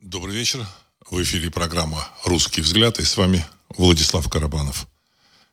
Добрый 0.00 0.34
вечер. 0.34 0.66
В 1.10 1.22
эфире 1.22 1.50
программа 1.50 2.08
«Русский 2.24 2.62
взгляд» 2.62 2.98
и 2.98 3.04
с 3.04 3.18
вами 3.18 3.44
Владислав 3.68 4.26
Карабанов. 4.30 4.86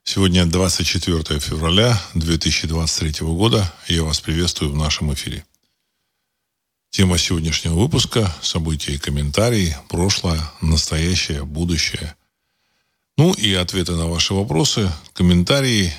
Сегодня 0.06 0.46
24 0.46 1.38
февраля 1.42 2.02
2023 2.14 3.28
года. 3.28 3.70
Я 3.90 4.04
вас 4.04 4.22
приветствую 4.22 4.72
в 4.72 4.78
нашем 4.78 5.14
эфире. 5.14 5.46
Тема 6.92 7.18
сегодняшнего 7.18 7.74
выпуска– 7.74 8.34
события 8.42 8.94
и 8.94 8.98
комментарии, 8.98 9.76
прошлое, 9.90 10.40
настоящее, 10.62 11.44
будущее. 11.44 12.16
Ну 13.18 13.34
и 13.34 13.54
ответы 13.54 13.98
на 13.98 14.08
ваши 14.08 14.34
вопросы, 14.34 14.90
комментарии 15.12 15.94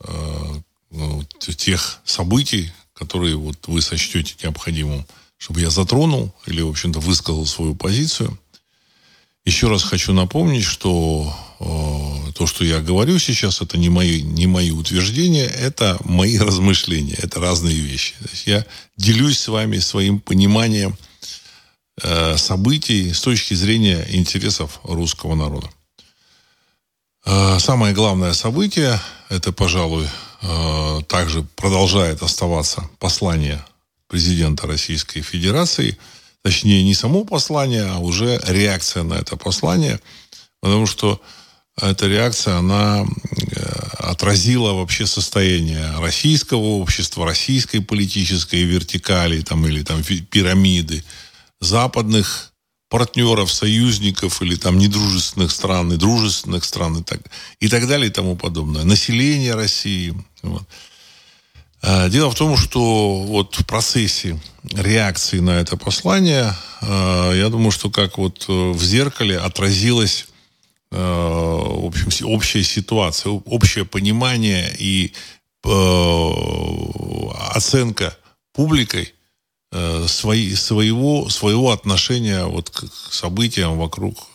э, 0.00 0.54
ну, 0.90 1.24
тех 1.24 2.00
событий, 2.04 2.70
которые 2.92 3.36
вот 3.36 3.66
вы 3.66 3.80
сочтете 3.80 4.34
необходимым, 4.42 5.06
чтобы 5.38 5.60
я 5.60 5.70
затронул 5.70 6.34
или, 6.46 6.60
в 6.60 6.68
общем-то, 6.68 6.98
высказал 6.98 7.46
свою 7.46 7.74
позицию. 7.74 8.38
Еще 9.44 9.68
раз 9.68 9.82
хочу 9.82 10.12
напомнить, 10.12 10.64
что 10.64 11.34
э, 11.60 12.32
то, 12.32 12.46
что 12.46 12.64
я 12.64 12.80
говорю 12.80 13.18
сейчас, 13.18 13.62
это 13.62 13.78
не 13.78 13.88
мои, 13.88 14.20
не 14.20 14.46
мои 14.46 14.72
утверждения, 14.72 15.46
это 15.46 15.96
мои 16.04 16.38
размышления, 16.48 17.14
это 17.14 17.40
разные 17.40 17.76
вещи. 17.76 18.14
То 18.20 18.28
есть 18.30 18.46
я 18.46 18.66
делюсь 18.96 19.38
с 19.38 19.48
вами 19.48 19.78
своим 19.78 20.20
пониманием 20.20 20.98
э, 22.02 22.36
событий 22.36 23.12
с 23.12 23.22
точки 23.22 23.54
зрения 23.54 24.06
интересов 24.10 24.80
русского 24.82 25.34
народа. 25.34 25.70
Э, 27.24 27.58
самое 27.60 27.94
главное 27.94 28.32
событие, 28.32 29.00
это, 29.30 29.52
пожалуй, 29.52 30.08
э, 30.42 31.00
также 31.08 31.42
продолжает 31.42 32.22
оставаться 32.22 32.90
послание 32.98 33.64
президента 34.08 34.66
Российской 34.66 35.20
Федерации– 35.20 35.96
точнее, 36.42 36.82
не 36.82 36.94
само 36.94 37.24
послание, 37.24 37.84
а 37.84 37.98
уже 37.98 38.40
реакция 38.46 39.02
на 39.02 39.14
это 39.14 39.36
послание, 39.36 40.00
потому 40.60 40.86
что 40.86 41.20
эта 41.80 42.06
реакция, 42.06 42.56
она 42.56 43.04
э, 43.04 43.60
отразила 43.98 44.72
вообще 44.72 45.06
состояние 45.06 45.94
российского 45.98 46.80
общества, 46.80 47.26
российской 47.26 47.80
политической 47.80 48.62
вертикали 48.62 49.42
там, 49.42 49.66
или 49.66 49.82
там 49.82 50.02
пирамиды, 50.02 51.04
западных 51.60 52.52
партнеров, 52.88 53.52
союзников 53.52 54.40
или 54.40 54.56
там 54.56 54.78
недружественных 54.78 55.52
стран, 55.52 55.92
и 55.92 55.96
дружественных 55.96 56.64
стран 56.64 56.98
и 56.98 57.02
так, 57.02 57.20
и 57.60 57.68
так 57.68 57.86
далее 57.86 58.08
и 58.08 58.12
тому 58.12 58.36
подобное. 58.36 58.84
Население 58.84 59.54
России. 59.54 60.14
Вот. 60.42 60.62
Э, 61.82 62.08
дело 62.08 62.30
в 62.30 62.34
том, 62.34 62.56
что 62.56 63.20
вот 63.20 63.54
в 63.54 63.64
процессе 63.66 64.38
реакции 64.72 65.38
на 65.38 65.60
это 65.60 65.76
послание, 65.76 66.54
э, 66.82 67.32
я 67.36 67.48
думаю, 67.48 67.70
что 67.70 67.90
как 67.90 68.18
вот 68.18 68.46
э, 68.48 68.52
в 68.52 68.82
зеркале 68.82 69.38
отразилась 69.38 70.26
в 70.90 71.86
общем, 71.86 72.26
общая 72.28 72.62
ситуация, 72.62 73.30
общее 73.30 73.84
понимание 73.84 74.74
и 74.78 75.12
оценка 77.50 78.16
публикой 78.54 79.12
свои, 80.06 80.54
своего, 80.54 81.28
своего 81.28 81.72
отношения 81.72 82.46
вот 82.46 82.70
к 82.70 82.86
событиям 83.12 83.76
вокруг, 83.76 84.30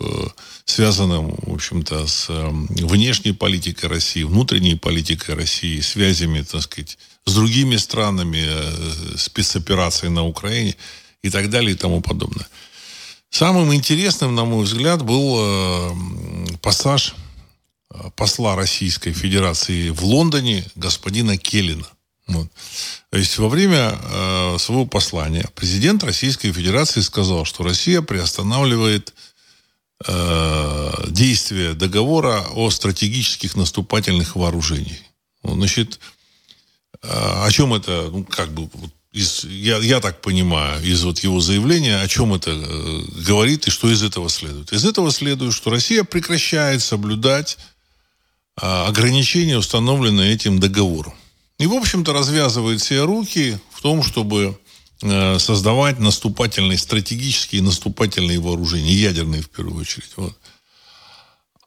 связанным, 0.65 1.33
в 1.41 1.55
общем-то, 1.55 2.05
с 2.05 2.27
внешней 2.29 3.31
политикой 3.31 3.87
России, 3.87 4.21
внутренней 4.21 4.75
политикой 4.75 5.33
России, 5.33 5.79
связями, 5.79 6.43
так 6.43 6.61
сказать, 6.61 6.99
с 7.25 7.33
другими 7.33 7.77
странами, 7.77 8.43
э, 8.45 9.17
спецоперацией 9.17 10.11
на 10.11 10.25
Украине 10.25 10.75
и 11.21 11.29
так 11.29 11.49
далее 11.49 11.71
и 11.71 11.77
тому 11.77 12.01
подобное. 12.01 12.47
Самым 13.29 13.73
интересным, 13.73 14.35
на 14.35 14.45
мой 14.45 14.65
взгляд, 14.65 15.01
был 15.01 15.37
э, 15.39 15.91
пассаж 16.61 17.15
э, 17.89 18.09
посла 18.15 18.55
Российской 18.55 19.13
Федерации 19.13 19.89
в 19.89 20.03
Лондоне 20.03 20.65
господина 20.75 21.37
Келлина. 21.37 21.87
Вот. 22.27 22.47
То 23.09 23.17
есть 23.17 23.37
во 23.37 23.49
время 23.49 23.97
э, 24.01 24.57
своего 24.59 24.85
послания 24.85 25.49
президент 25.55 26.03
Российской 26.03 26.51
Федерации 26.51 27.01
сказал, 27.01 27.45
что 27.45 27.63
Россия 27.63 28.01
приостанавливает 28.01 29.13
э, 30.05 30.91
действие 31.09 31.73
договора 31.73 32.45
о 32.53 32.69
стратегических 32.69 33.55
наступательных 33.55 34.35
вооружениях. 34.35 34.99
Значит, 35.43 35.99
а, 35.99 36.22
о 37.03 37.49
чем 37.51 37.73
это, 37.73 38.09
ну, 38.11 38.23
как 38.23 38.53
бы, 38.53 38.69
из, 39.13 39.43
я, 39.43 39.77
я 39.77 39.99
так 39.99 40.21
понимаю, 40.21 40.83
из 40.83 41.03
вот 41.03 41.19
его 41.19 41.39
заявления, 41.39 42.01
о 42.01 42.07
чем 42.07 42.33
это 42.33 42.49
э, 42.51 43.01
говорит 43.27 43.67
и 43.67 43.71
что 43.71 43.91
из 43.91 44.01
этого 44.01 44.27
следует. 44.27 44.73
Из 44.73 44.83
этого 44.85 45.11
следует, 45.11 45.53
что 45.53 45.69
Россия 45.69 46.03
прекращает 46.03 46.81
соблюдать 46.81 47.59
э, 48.59 48.65
ограничения, 48.65 49.57
установленные 49.57 50.33
этим 50.33 50.59
договором. 50.59 51.13
И, 51.59 51.67
в 51.67 51.73
общем-то, 51.73 52.11
развязывает 52.11 52.81
все 52.81 53.05
руки 53.05 53.59
в 53.71 53.81
том, 53.81 54.01
чтобы 54.01 54.59
э, 55.03 55.37
создавать 55.37 55.99
наступательные, 55.99 56.79
стратегические 56.79 57.61
наступательные 57.61 58.39
вооружения, 58.39 58.93
ядерные 58.93 59.43
в 59.43 59.49
первую 59.49 59.81
очередь. 59.81 60.09
Вот. 60.15 60.35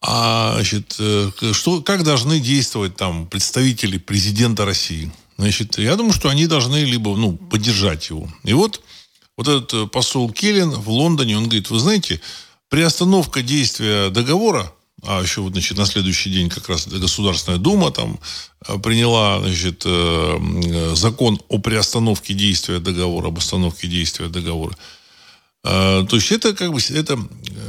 А, 0.03 0.55
значит, 0.55 0.97
э, 0.99 1.31
что, 1.53 1.81
как 1.81 2.03
должны 2.03 2.41
действовать 2.41 2.97
там 2.97 3.29
представители 3.29 3.99
президента 3.99 4.65
России? 4.65 5.13
Значит, 5.39 5.79
я 5.79 5.97
думаю, 5.97 6.13
что 6.13 6.29
они 6.29 6.47
должны 6.47 6.85
либо 6.85 7.15
ну, 7.15 7.37
поддержать 7.37 8.09
его. 8.09 8.29
И 8.45 8.55
вот, 8.55 8.81
вот 9.37 9.49
этот 9.49 9.75
э, 9.75 9.87
посол 9.87 10.31
Келлен 10.31 10.71
в 10.71 10.89
Лондоне, 10.89 11.37
он 11.37 11.45
говорит, 11.45 11.69
вы 11.69 11.79
знаете, 11.79 12.21
приостановка 12.71 13.43
действия 13.43 14.09
договора, 14.09 14.73
а 15.03 15.21
еще 15.23 15.43
вот, 15.43 15.53
значит, 15.53 15.77
на 15.77 15.85
следующий 15.85 16.31
день 16.31 16.49
как 16.49 16.69
раз 16.71 16.89
Государственная 16.89 17.59
Дума 17.59 17.91
там 17.91 18.19
э, 18.67 18.79
приняла, 18.79 19.41
значит, 19.41 19.83
э, 19.85 20.93
закон 20.95 21.39
о 21.49 21.59
приостановке 21.59 22.33
действия 22.33 22.79
договора, 22.79 23.29
об 23.29 23.39
остановке 23.39 23.89
действия 23.89 24.29
договора. 24.29 24.77
То 25.63 26.09
есть 26.13 26.31
это 26.31 26.55
как 26.55 26.73
бы 26.73 26.79
это 26.91 27.19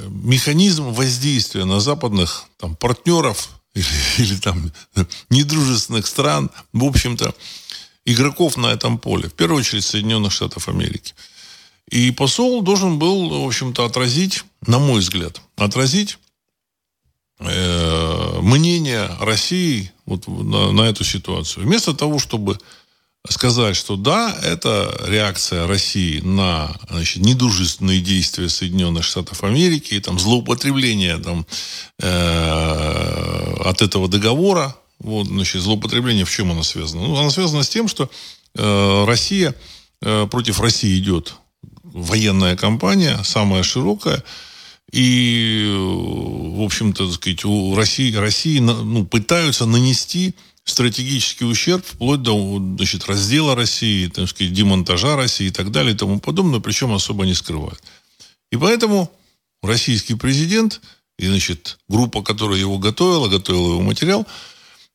механизм 0.10 0.92
воздействия 0.92 1.66
на 1.66 1.80
западных 1.80 2.44
там, 2.60 2.76
партнеров 2.76 3.57
или, 3.78 3.86
или 4.18 4.36
там 4.38 4.72
недружественных 5.30 6.08
стран, 6.08 6.50
в 6.74 6.84
общем-то, 6.84 7.34
игроков 8.06 8.58
на 8.58 8.68
этом 8.68 8.98
поле. 8.98 9.30
В 9.30 9.34
первую 9.34 9.60
очередь 9.60 9.86
Соединенных 9.86 10.32
Штатов 10.32 10.68
Америки. 10.68 11.14
И 11.90 12.12
посол 12.12 12.62
должен 12.62 13.00
был, 13.00 13.44
в 13.44 13.48
общем-то, 13.48 13.86
отразить, 13.86 14.44
на 14.66 14.80
мой 14.80 15.00
взгляд, 15.00 15.42
отразить 15.56 16.18
э, 17.40 18.40
мнение 18.42 19.10
России 19.20 19.92
вот 20.06 20.28
на, 20.28 20.72
на 20.72 20.82
эту 20.82 21.04
ситуацию. 21.04 21.66
Вместо 21.66 21.94
того, 21.94 22.20
чтобы 22.20 22.58
сказать, 23.30 23.76
что 23.76 23.96
да, 23.96 24.36
это 24.44 24.96
реакция 25.06 25.68
России 25.68 26.20
на 26.20 26.76
значит, 26.90 27.24
недружественные 27.24 28.02
действия 28.02 28.50
Соединенных 28.50 29.04
Штатов 29.04 29.44
Америки, 29.44 29.94
и, 29.94 30.00
там, 30.00 30.20
злоупотребление 30.20 31.18
там, 31.18 31.46
э, 32.00 33.54
от 33.66 33.82
этого 33.82 34.08
договора. 34.08 34.76
Вот, 35.00 35.28
значит, 35.28 35.62
злоупотребление 35.62 36.26
в 36.26 36.32
чем 36.32 36.52
оно 36.52 36.64
связано? 36.64 37.04
Ну, 37.04 37.18
оно 37.18 37.30
связано 37.30 37.64
с 37.64 37.70
тем, 37.70 37.88
что 37.88 38.10
э, 38.56 39.06
Россия, 39.06 39.54
э, 40.02 40.28
против 40.30 40.60
России 40.60 40.98
идет 40.98 41.36
военная 41.84 42.56
кампания, 42.56 43.20
самая 43.24 43.64
широкая, 43.64 44.24
и, 44.92 45.68
в 45.70 46.62
общем-то, 46.62 47.12
сказать, 47.12 47.44
у 47.44 47.76
России, 47.76 48.16
России 48.16 48.60
ну, 48.60 49.06
пытаются 49.06 49.66
нанести 49.66 50.34
стратегический 50.70 51.46
ущерб 51.46 51.86
вплоть 51.86 52.22
до 52.22 52.60
значит, 52.78 53.06
раздела 53.06 53.56
России, 53.56 54.08
так 54.08 54.30
сказать, 54.30 54.54
демонтажа 54.54 55.16
России 55.16 55.48
и 55.48 55.52
так 55.52 55.72
далее 55.72 55.94
и 55.94 55.98
тому 55.98 56.20
подобное, 56.20 56.60
причем 56.60 56.94
особо 56.94 57.26
не 57.26 57.34
скрывают. 57.34 57.82
И 58.52 58.58
поэтому 58.58 59.12
российский 59.64 60.16
президент 60.16 60.82
и, 61.18 61.28
значит, 61.28 61.80
группа, 61.88 62.22
которая 62.22 62.60
его 62.60 62.78
готовила, 62.78 63.28
готовила 63.28 63.74
его 63.74 63.82
материал, 63.82 64.28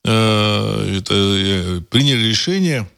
э, 0.05 0.97
это, 0.99 1.15
э, 1.15 1.81
приняли 1.91 2.29
решение 2.29 2.89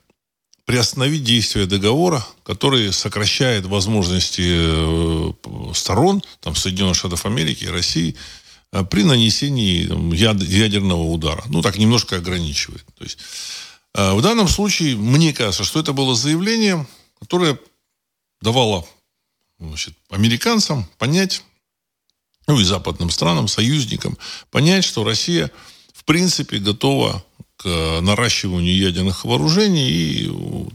приостановить 0.67 1.25
действие 1.25 1.67
договора, 1.67 2.27
который 2.43 2.93
сокращает 2.93 3.67
возможности 3.67 4.43
э, 4.47 5.33
сторон, 5.75 6.23
там, 6.41 6.55
Соединенных 6.57 6.97
Штатов 6.97 7.25
Америки 7.25 7.65
и 7.65 7.69
России, 7.69 8.17
при 8.83 9.05
нанесении 9.05 9.89
ядерного 10.15 11.05
удара. 11.05 11.45
Ну, 11.47 11.63
так 11.63 11.79
немножко 11.79 12.17
ограничивает. 12.17 12.85
То 12.99 13.05
есть, 13.05 13.19
э, 13.95 14.13
в 14.15 14.21
данном 14.21 14.49
случае, 14.49 14.97
мне 14.97 15.33
кажется, 15.33 15.63
что 15.63 15.79
это 15.79 15.93
было 15.93 16.17
заявление, 16.17 16.85
которое 17.21 17.59
давало 18.41 18.85
значит, 19.61 19.95
американцам 20.11 20.89
понять, 20.99 21.43
ну 22.49 22.59
и 22.59 22.65
западным 22.65 23.11
странам, 23.11 23.47
союзникам, 23.47 24.19
понять, 24.51 24.85
что 24.85 25.05
Россия 25.05 25.51
в 25.93 26.05
принципе 26.05 26.59
готова 26.59 27.25
к 27.57 28.01
наращиванию 28.01 28.77
ядерных 28.77 29.25
вооружений 29.25 29.89
и, 29.89 30.31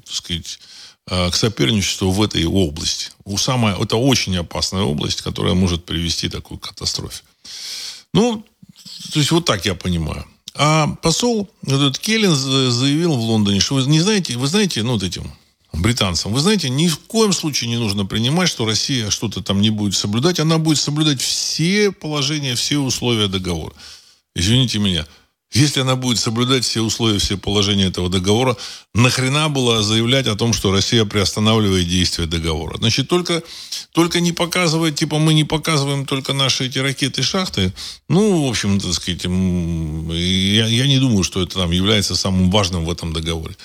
так 0.05 0.13
сказать, 0.13 0.59
к 1.05 1.35
соперничеству 1.35 2.11
в 2.11 2.21
этой 2.23 2.45
области. 2.45 3.11
У 3.25 3.37
самая, 3.37 3.75
это 3.75 3.97
очень 3.97 4.37
опасная 4.37 4.83
область, 4.83 5.21
которая 5.21 5.53
может 5.53 5.85
привести 5.85 6.29
к 6.29 6.31
такой 6.31 6.57
катастрофе. 6.57 7.23
Ну, 8.13 8.43
то 9.13 9.19
есть 9.19 9.31
вот 9.31 9.45
так 9.45 9.65
я 9.65 9.75
понимаю. 9.75 10.25
А 10.55 10.87
посол 11.01 11.49
этот 11.65 11.99
Келлин 11.99 12.33
заявил 12.35 13.13
в 13.15 13.21
Лондоне, 13.21 13.59
что 13.59 13.75
вы 13.75 13.83
не 13.83 14.01
знаете, 14.01 14.37
вы 14.37 14.47
знаете, 14.47 14.83
ну 14.83 14.93
вот 14.93 15.03
этим 15.03 15.31
британцам, 15.73 16.33
вы 16.33 16.39
знаете, 16.39 16.69
ни 16.69 16.87
в 16.87 16.99
коем 16.99 17.31
случае 17.31 17.69
не 17.69 17.77
нужно 17.77 18.05
принимать, 18.05 18.49
что 18.49 18.65
Россия 18.65 19.09
что-то 19.09 19.41
там 19.41 19.61
не 19.61 19.69
будет 19.69 19.95
соблюдать. 19.95 20.39
Она 20.39 20.57
будет 20.57 20.79
соблюдать 20.79 21.21
все 21.21 21.91
положения, 21.91 22.55
все 22.55 22.79
условия 22.79 23.27
договора. 23.27 23.73
Извините 24.35 24.79
меня. 24.79 25.05
Если 25.51 25.79
она 25.79 25.95
будет 25.95 26.19
соблюдать 26.19 26.63
все 26.63 26.81
условия, 26.81 27.17
все 27.17 27.35
положения 27.35 27.87
этого 27.87 28.07
договора, 28.07 28.55
нахрена 28.93 29.49
было 29.49 29.81
заявлять 29.81 30.27
о 30.27 30.35
том, 30.35 30.53
что 30.53 30.71
Россия 30.71 31.05
приостанавливает 31.05 31.87
действие 31.87 32.27
договора? 32.27 32.77
Значит, 32.77 33.07
только, 33.07 33.41
только 33.91 34.19
не 34.19 34.31
показывать, 34.31 34.95
типа 34.95 35.17
мы 35.17 35.33
не 35.33 35.45
показываем 35.45 36.05
только 36.05 36.33
наши 36.33 36.67
эти 36.67 36.77
ракеты 36.77 37.23
шахты. 37.23 37.73
Ну, 38.07 38.45
в 38.45 38.49
общем, 38.49 38.79
так 38.79 38.93
сказать, 38.93 39.23
я, 39.23 40.67
я 40.67 40.87
не 40.87 40.99
думаю, 40.99 41.23
что 41.23 41.41
это 41.41 41.55
там 41.55 41.71
является 41.71 42.15
самым 42.15 42.51
важным 42.51 42.85
в 42.85 42.91
этом 42.91 43.11
договоре. 43.11 43.55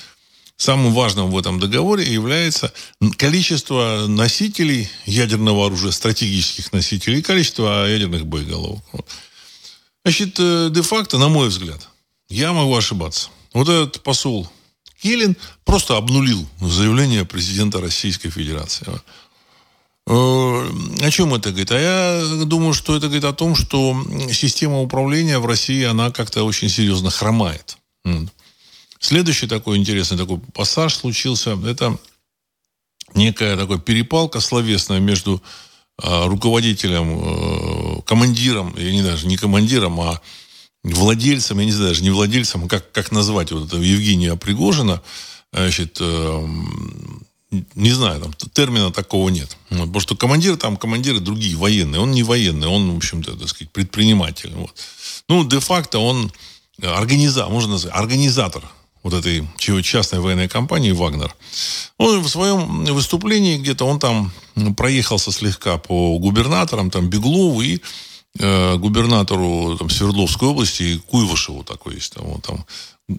Самым 0.56 0.94
важным 0.94 1.30
в 1.30 1.38
этом 1.38 1.60
договоре 1.60 2.10
является 2.10 2.72
количество 3.18 4.06
носителей 4.08 4.88
ядерного 5.04 5.66
оружия, 5.66 5.90
стратегических 5.90 6.72
носителей, 6.72 7.18
и 7.18 7.22
количество 7.22 7.86
ядерных 7.86 8.24
боеголовок. 8.24 8.82
Значит, 10.04 10.36
э, 10.38 10.68
де-факто, 10.70 11.18
на 11.18 11.28
мой 11.28 11.48
взгляд, 11.48 11.88
я 12.28 12.52
могу 12.52 12.76
ошибаться. 12.76 13.30
Вот 13.54 13.68
этот 13.68 14.02
посол 14.02 14.48
Келин 15.00 15.36
просто 15.64 15.96
обнулил 15.96 16.46
заявление 16.60 17.24
президента 17.24 17.80
Российской 17.80 18.28
Федерации. 18.28 18.86
Э, 20.06 20.12
о 20.12 21.10
чем 21.10 21.34
это 21.34 21.50
говорит? 21.50 21.70
А 21.72 21.78
я 21.78 22.44
думаю, 22.44 22.74
что 22.74 22.96
это 22.96 23.06
говорит 23.06 23.24
о 23.24 23.32
том, 23.32 23.54
что 23.56 23.96
система 24.30 24.80
управления 24.80 25.38
в 25.38 25.46
России, 25.46 25.84
она 25.84 26.10
как-то 26.10 26.44
очень 26.44 26.68
серьезно 26.68 27.10
хромает. 27.10 27.78
Следующий 29.00 29.46
такой 29.46 29.76
интересный 29.78 30.18
такой 30.18 30.38
пассаж 30.52 30.94
случился. 30.94 31.58
Это 31.66 31.98
некая 33.14 33.56
такая 33.56 33.78
перепалка 33.78 34.40
словесная 34.40 35.00
между 35.00 35.42
руководителем, 36.02 37.20
э, 37.22 38.02
командиром, 38.02 38.74
я 38.76 38.92
не 38.92 39.02
знаю, 39.02 39.18
не 39.24 39.36
командиром, 39.36 40.00
а 40.00 40.20
владельцем, 40.82 41.58
я 41.60 41.64
не 41.64 41.72
знаю, 41.72 41.90
даже 41.90 42.02
не 42.02 42.10
владельцем, 42.10 42.64
а 42.64 42.68
как, 42.68 42.90
как 42.92 43.12
назвать 43.12 43.52
вот 43.52 43.66
этого 43.68 43.80
Евгения 43.80 44.34
Пригожина, 44.36 45.02
значит, 45.52 45.98
э, 46.00 46.48
не 47.76 47.92
знаю, 47.92 48.20
там 48.20 48.32
термина 48.52 48.90
такого 48.90 49.28
нет. 49.28 49.56
Потому 49.68 50.00
что 50.00 50.16
командир 50.16 50.56
там, 50.56 50.76
командиры 50.76 51.20
другие, 51.20 51.56
военные. 51.56 52.00
Он 52.00 52.10
не 52.10 52.24
военный, 52.24 52.66
он, 52.66 52.92
в 52.92 52.96
общем-то, 52.96 53.36
так 53.36 53.48
сказать, 53.48 53.70
предприниматель. 53.70 54.52
Вот. 54.54 54.74
Ну, 55.28 55.44
де-факто 55.44 56.00
он 56.00 56.32
организатор, 56.82 57.52
можно 57.52 57.72
назвать, 57.72 57.94
организатор 57.94 58.64
вот 59.04 59.12
этой 59.12 59.46
частной 59.82 60.20
военной 60.20 60.48
компании 60.48 60.90
«Вагнер». 60.90 61.36
Он 61.98 62.20
в 62.20 62.28
своем 62.28 62.84
выступлении 62.86 63.58
где-то, 63.58 63.84
он 63.84 64.00
там 64.00 64.32
проехался 64.76 65.30
слегка 65.30 65.76
по 65.76 66.18
губернаторам, 66.18 66.90
там, 66.90 67.08
Беглову 67.10 67.60
и 67.60 67.80
э, 68.38 68.76
губернатору 68.76 69.76
там, 69.78 69.90
Свердловской 69.90 70.48
области, 70.48 71.00
Куйвышеву 71.10 71.62
такой 71.64 71.96
есть. 71.96 72.14
Там, 72.14 72.24
вот, 72.24 72.42
там, 72.42 72.64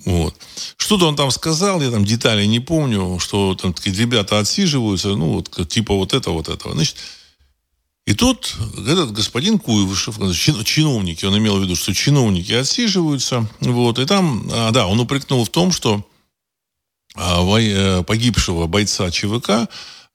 вот. 0.06 0.36
Что-то 0.78 1.08
он 1.08 1.16
там 1.16 1.30
сказал, 1.30 1.80
я 1.82 1.92
там 1.92 2.04
детали 2.04 2.46
не 2.46 2.60
помню, 2.60 3.20
что 3.20 3.54
там 3.54 3.72
такие 3.72 3.96
ребята 3.96 4.40
отсиживаются, 4.40 5.10
ну, 5.10 5.34
вот, 5.34 5.70
типа 5.70 5.94
вот 5.94 6.14
это, 6.14 6.32
вот 6.32 6.50
этого. 6.50 6.74
Значит, 6.74 6.98
и 8.06 8.14
тут 8.14 8.56
этот 8.88 9.14
господин 9.14 9.58
Куйвышев, 9.58 10.18
чиновники, 10.64 11.26
он 11.26 11.38
имел 11.38 11.58
в 11.58 11.64
виду, 11.64 11.76
что 11.76 11.94
чиновники 11.94 12.52
отсиживаются, 12.52 13.50
вот, 13.62 13.98
и 13.98 14.06
там, 14.06 14.48
а, 14.52 14.72
да, 14.72 14.86
он 14.86 15.00
упрекнул 15.00 15.44
в 15.44 15.50
том, 15.50 15.72
что 15.72 16.08
а, 17.16 17.44
э, 17.60 18.04
погибшего 18.04 18.68
бойца 18.68 19.10
ЧВК, 19.10 19.68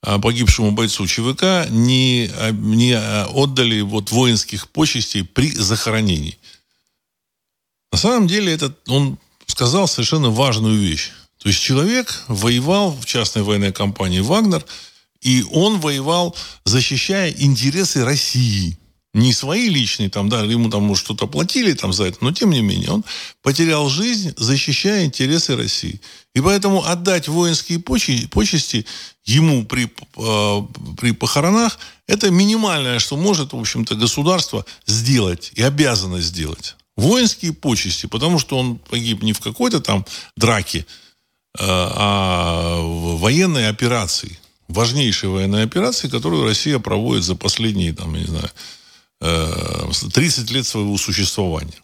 а, 0.03 0.19
погибшему 0.21 0.71
бойцу 0.71 1.07
ЧВК 1.07 1.69
не, 1.69 2.31
не 2.53 2.97
отдали 2.97 3.81
вот 3.81 4.13
воинских 4.13 4.69
почестей 4.69 5.25
при 5.25 5.51
захоронении. 5.51 6.39
На 7.91 7.99
самом 7.99 8.29
деле, 8.29 8.53
этот, 8.53 8.79
он 8.89 9.19
сказал 9.47 9.89
совершенно 9.89 10.31
важную 10.31 10.79
вещь. 10.79 11.11
То 11.39 11.49
есть 11.49 11.61
человек 11.61 12.23
воевал 12.29 12.93
в 12.93 13.05
частной 13.05 13.43
военной 13.43 13.73
компании 13.73 14.21
«Вагнер», 14.21 14.65
и 15.21 15.45
он 15.51 15.81
воевал, 15.81 16.35
защищая 16.65 17.31
интересы 17.31 18.05
России. 18.05 18.77
Не 19.13 19.33
свои 19.33 19.69
личные, 19.69 20.09
там, 20.09 20.29
да, 20.29 20.45
ему 20.45 20.71
там, 20.71 20.85
может, 20.85 21.05
что-то 21.05 21.27
платили 21.27 21.73
там 21.73 21.93
за 21.93 22.05
это, 22.05 22.19
но 22.21 22.31
тем 22.31 22.51
не 22.51 22.63
менее, 22.63 22.91
он 22.91 23.05
потерял 23.43 23.89
жизнь, 23.89 24.33
защищая 24.37 25.05
интересы 25.05 25.57
России. 25.57 26.01
И 26.33 26.41
поэтому 26.41 26.85
отдать 26.85 27.27
воинские 27.27 27.81
почести 27.81 28.87
ему 29.25 29.65
при, 29.65 29.87
э, 30.17 30.63
при 30.97 31.11
похоронах, 31.11 31.81
это 32.07 32.31
минимальное, 32.31 33.01
что 33.01 33.17
может, 33.17 33.53
в 33.53 33.59
общем-то, 33.59 33.97
государство 33.97 34.65
сделать 34.87 35.51
и 35.57 35.63
обязано 35.63 36.21
сделать. 36.21 36.77
Воинские 36.97 37.53
почести, 37.53 38.07
потому 38.07 38.39
что 38.39 38.59
он 38.59 38.79
погиб 38.79 39.23
не 39.25 39.33
в 39.33 39.41
какой-то 39.41 39.81
там 39.81 40.07
драке, 40.37 40.79
э, 40.79 40.85
а 41.59 42.81
в 42.81 43.19
военной 43.19 43.69
операции– 43.69 44.39
важнейшей 44.73 45.29
военной 45.29 45.65
операции, 45.65 46.09
которую 46.09 46.45
Россия 46.45 46.79
проводит 46.79 47.25
за 47.25 47.35
последние, 47.35 47.93
там, 47.93 48.15
не 48.15 48.25
знаю, 48.25 48.51
30 49.21 50.51
э, 50.51 50.55
лет 50.55 50.67
своего 50.67 50.97
существования. 50.97 51.83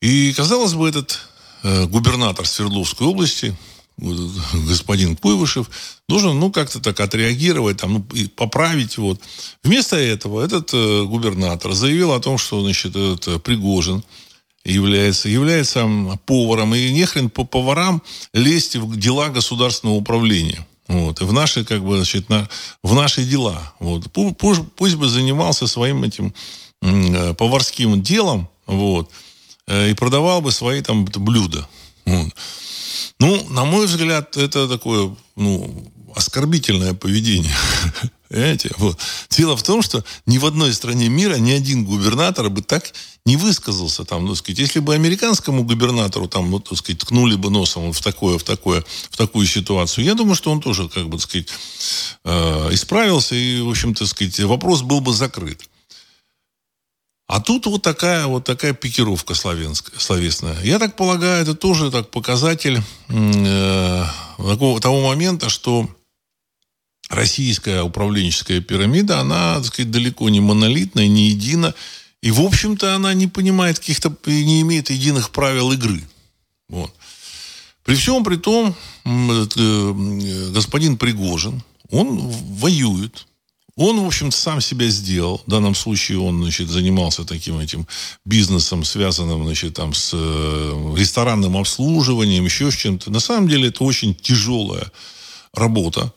И, 0.00 0.32
казалось 0.32 0.74
бы, 0.74 0.88
этот 0.88 1.18
э, 1.62 1.86
губернатор 1.86 2.46
Свердловской 2.46 3.06
области, 3.06 3.56
господин 3.98 5.16
Куйвышев, 5.16 5.70
должен, 6.08 6.38
ну, 6.38 6.50
как-то 6.50 6.80
так 6.80 7.00
отреагировать, 7.00 7.78
там, 7.78 7.92
ну, 7.94 8.06
и 8.14 8.26
поправить, 8.26 8.98
вот. 8.98 9.20
Вместо 9.62 9.96
этого 9.96 10.44
этот 10.44 10.70
э, 10.74 11.04
губернатор 11.04 11.72
заявил 11.72 12.12
о 12.12 12.20
том, 12.20 12.38
что, 12.38 12.60
значит, 12.62 12.96
этот 12.96 13.42
Пригожин 13.42 14.04
является, 14.64 15.28
является 15.28 15.88
поваром, 16.26 16.74
и 16.74 16.92
нехрен 16.92 17.30
по 17.30 17.44
поварам 17.44 18.02
лезть 18.32 18.76
в 18.76 18.96
дела 18.96 19.28
государственного 19.28 19.96
управления. 19.96 20.66
Вот, 20.92 21.22
в 21.22 21.32
наши, 21.32 21.64
как 21.64 21.82
бы, 21.82 21.96
значит, 21.96 22.28
на, 22.28 22.48
в 22.82 22.94
наши 22.94 23.24
дела. 23.24 23.72
Вот. 23.78 24.12
Пусть, 24.12 24.60
пусть 24.76 24.96
бы 24.96 25.08
занимался 25.08 25.66
своим 25.66 26.04
этим 26.04 26.34
э, 26.82 27.32
поварским 27.32 28.02
делом, 28.02 28.50
вот, 28.66 29.10
э, 29.66 29.90
и 29.90 29.94
продавал 29.94 30.42
бы 30.42 30.52
свои 30.52 30.82
там 30.82 31.06
блюда. 31.06 31.66
Вот. 32.04 32.34
Ну, 33.18 33.48
на 33.48 33.64
мой 33.64 33.86
взгляд, 33.86 34.36
это 34.36 34.68
такое, 34.68 35.16
ну, 35.34 35.90
оскорбительное 36.14 36.92
поведение. 36.92 37.56
Понимаете? 38.32 38.70
Вот. 38.78 38.98
Дело 39.28 39.58
в 39.58 39.62
том, 39.62 39.82
что 39.82 40.02
ни 40.24 40.38
в 40.38 40.46
одной 40.46 40.72
стране 40.72 41.10
мира 41.10 41.34
ни 41.34 41.50
один 41.50 41.84
губернатор 41.84 42.48
бы 42.48 42.62
так 42.62 42.94
не 43.26 43.36
высказался. 43.36 44.06
Там, 44.06 44.24
ну, 44.24 44.34
сказать, 44.34 44.58
если 44.58 44.80
бы 44.80 44.94
американскому 44.94 45.64
губернатору 45.64 46.28
там, 46.28 46.50
ну, 46.50 46.58
так 46.58 46.78
сказать, 46.78 47.00
ткнули 47.00 47.34
бы 47.34 47.50
носом 47.50 47.92
в, 47.92 48.00
такое, 48.00 48.38
в, 48.38 48.42
такое, 48.42 48.82
в 49.10 49.16
такую 49.18 49.46
ситуацию, 49.46 50.06
я 50.06 50.14
думаю, 50.14 50.34
что 50.34 50.50
он 50.50 50.62
тоже, 50.62 50.88
как 50.88 51.10
бы, 51.10 51.18
так 51.18 51.28
сказать, 51.28 51.48
э, 52.24 52.68
исправился, 52.72 53.34
и, 53.34 53.60
в 53.60 53.68
общем-то, 53.68 54.06
сказать, 54.06 54.40
вопрос 54.40 54.80
был 54.80 55.02
бы 55.02 55.12
закрыт. 55.12 55.60
А 57.26 57.38
тут 57.40 57.66
вот 57.66 57.82
такая 57.82 58.26
вот 58.26 58.44
такая 58.44 58.72
пикировка 58.72 59.34
славянская, 59.34 60.00
словесная. 60.00 60.56
Я 60.62 60.78
так 60.78 60.96
полагаю, 60.96 61.42
это 61.42 61.54
тоже 61.54 61.90
так 61.90 62.10
показатель 62.10 62.80
э, 63.08 64.04
того 64.80 65.00
момента, 65.06 65.50
что 65.50 65.86
российская 67.12 67.82
управленческая 67.82 68.60
пирамида, 68.60 69.20
она, 69.20 69.56
так 69.56 69.66
сказать, 69.66 69.90
далеко 69.90 70.28
не 70.30 70.40
монолитная, 70.40 71.08
не 71.08 71.28
едина. 71.28 71.74
И, 72.22 72.30
в 72.30 72.40
общем-то, 72.40 72.94
она 72.94 73.14
не 73.14 73.26
понимает 73.26 73.78
каких-то, 73.78 74.16
не 74.26 74.62
имеет 74.62 74.90
единых 74.90 75.30
правил 75.30 75.72
игры. 75.72 76.02
Вот. 76.68 76.92
При 77.84 77.96
всем 77.96 78.24
при 78.24 78.36
том, 78.36 78.74
э, 79.04 80.50
господин 80.52 80.96
Пригожин, 80.96 81.62
он 81.90 82.18
воюет, 82.18 83.26
он, 83.76 84.00
в 84.00 84.06
общем-то, 84.06 84.36
сам 84.36 84.60
себя 84.60 84.88
сделал. 84.88 85.42
В 85.46 85.50
данном 85.50 85.74
случае 85.74 86.20
он, 86.20 86.42
значит, 86.42 86.68
занимался 86.68 87.24
таким 87.24 87.58
этим 87.58 87.86
бизнесом, 88.24 88.84
связанным, 88.84 89.44
значит, 89.44 89.74
там, 89.74 89.92
с 89.92 90.12
э, 90.14 90.94
ресторанным 90.96 91.56
обслуживанием, 91.56 92.44
еще 92.44 92.70
с 92.70 92.74
чем-то. 92.74 93.10
На 93.10 93.20
самом 93.20 93.48
деле 93.48 93.68
это 93.68 93.82
очень 93.84 94.14
тяжелая 94.14 94.92
работа. 95.52 96.12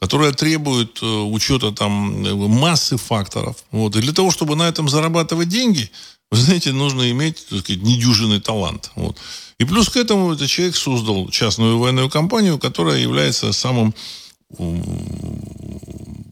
Которая 0.00 0.32
требует 0.32 0.98
э, 1.02 1.06
учета 1.06 1.72
там 1.72 2.22
массы 2.50 2.96
факторов. 2.96 3.56
Вот. 3.70 3.96
И 3.96 4.00
для 4.00 4.12
того, 4.12 4.30
чтобы 4.30 4.56
на 4.56 4.68
этом 4.68 4.88
зарабатывать 4.88 5.48
деньги, 5.48 5.90
вы 6.30 6.38
знаете, 6.38 6.72
нужно 6.72 7.10
иметь, 7.10 7.46
так 7.48 7.60
сказать, 7.60 7.82
недюжинный 7.82 8.40
талант. 8.40 8.90
Вот. 8.94 9.16
И 9.58 9.64
плюс 9.64 9.88
к 9.88 9.96
этому 9.96 10.32
этот 10.32 10.48
человек 10.48 10.76
создал 10.76 11.28
частную 11.30 11.78
военную 11.78 12.10
компанию, 12.10 12.58
которая 12.58 12.98
является 12.98 13.52
самым 13.52 13.94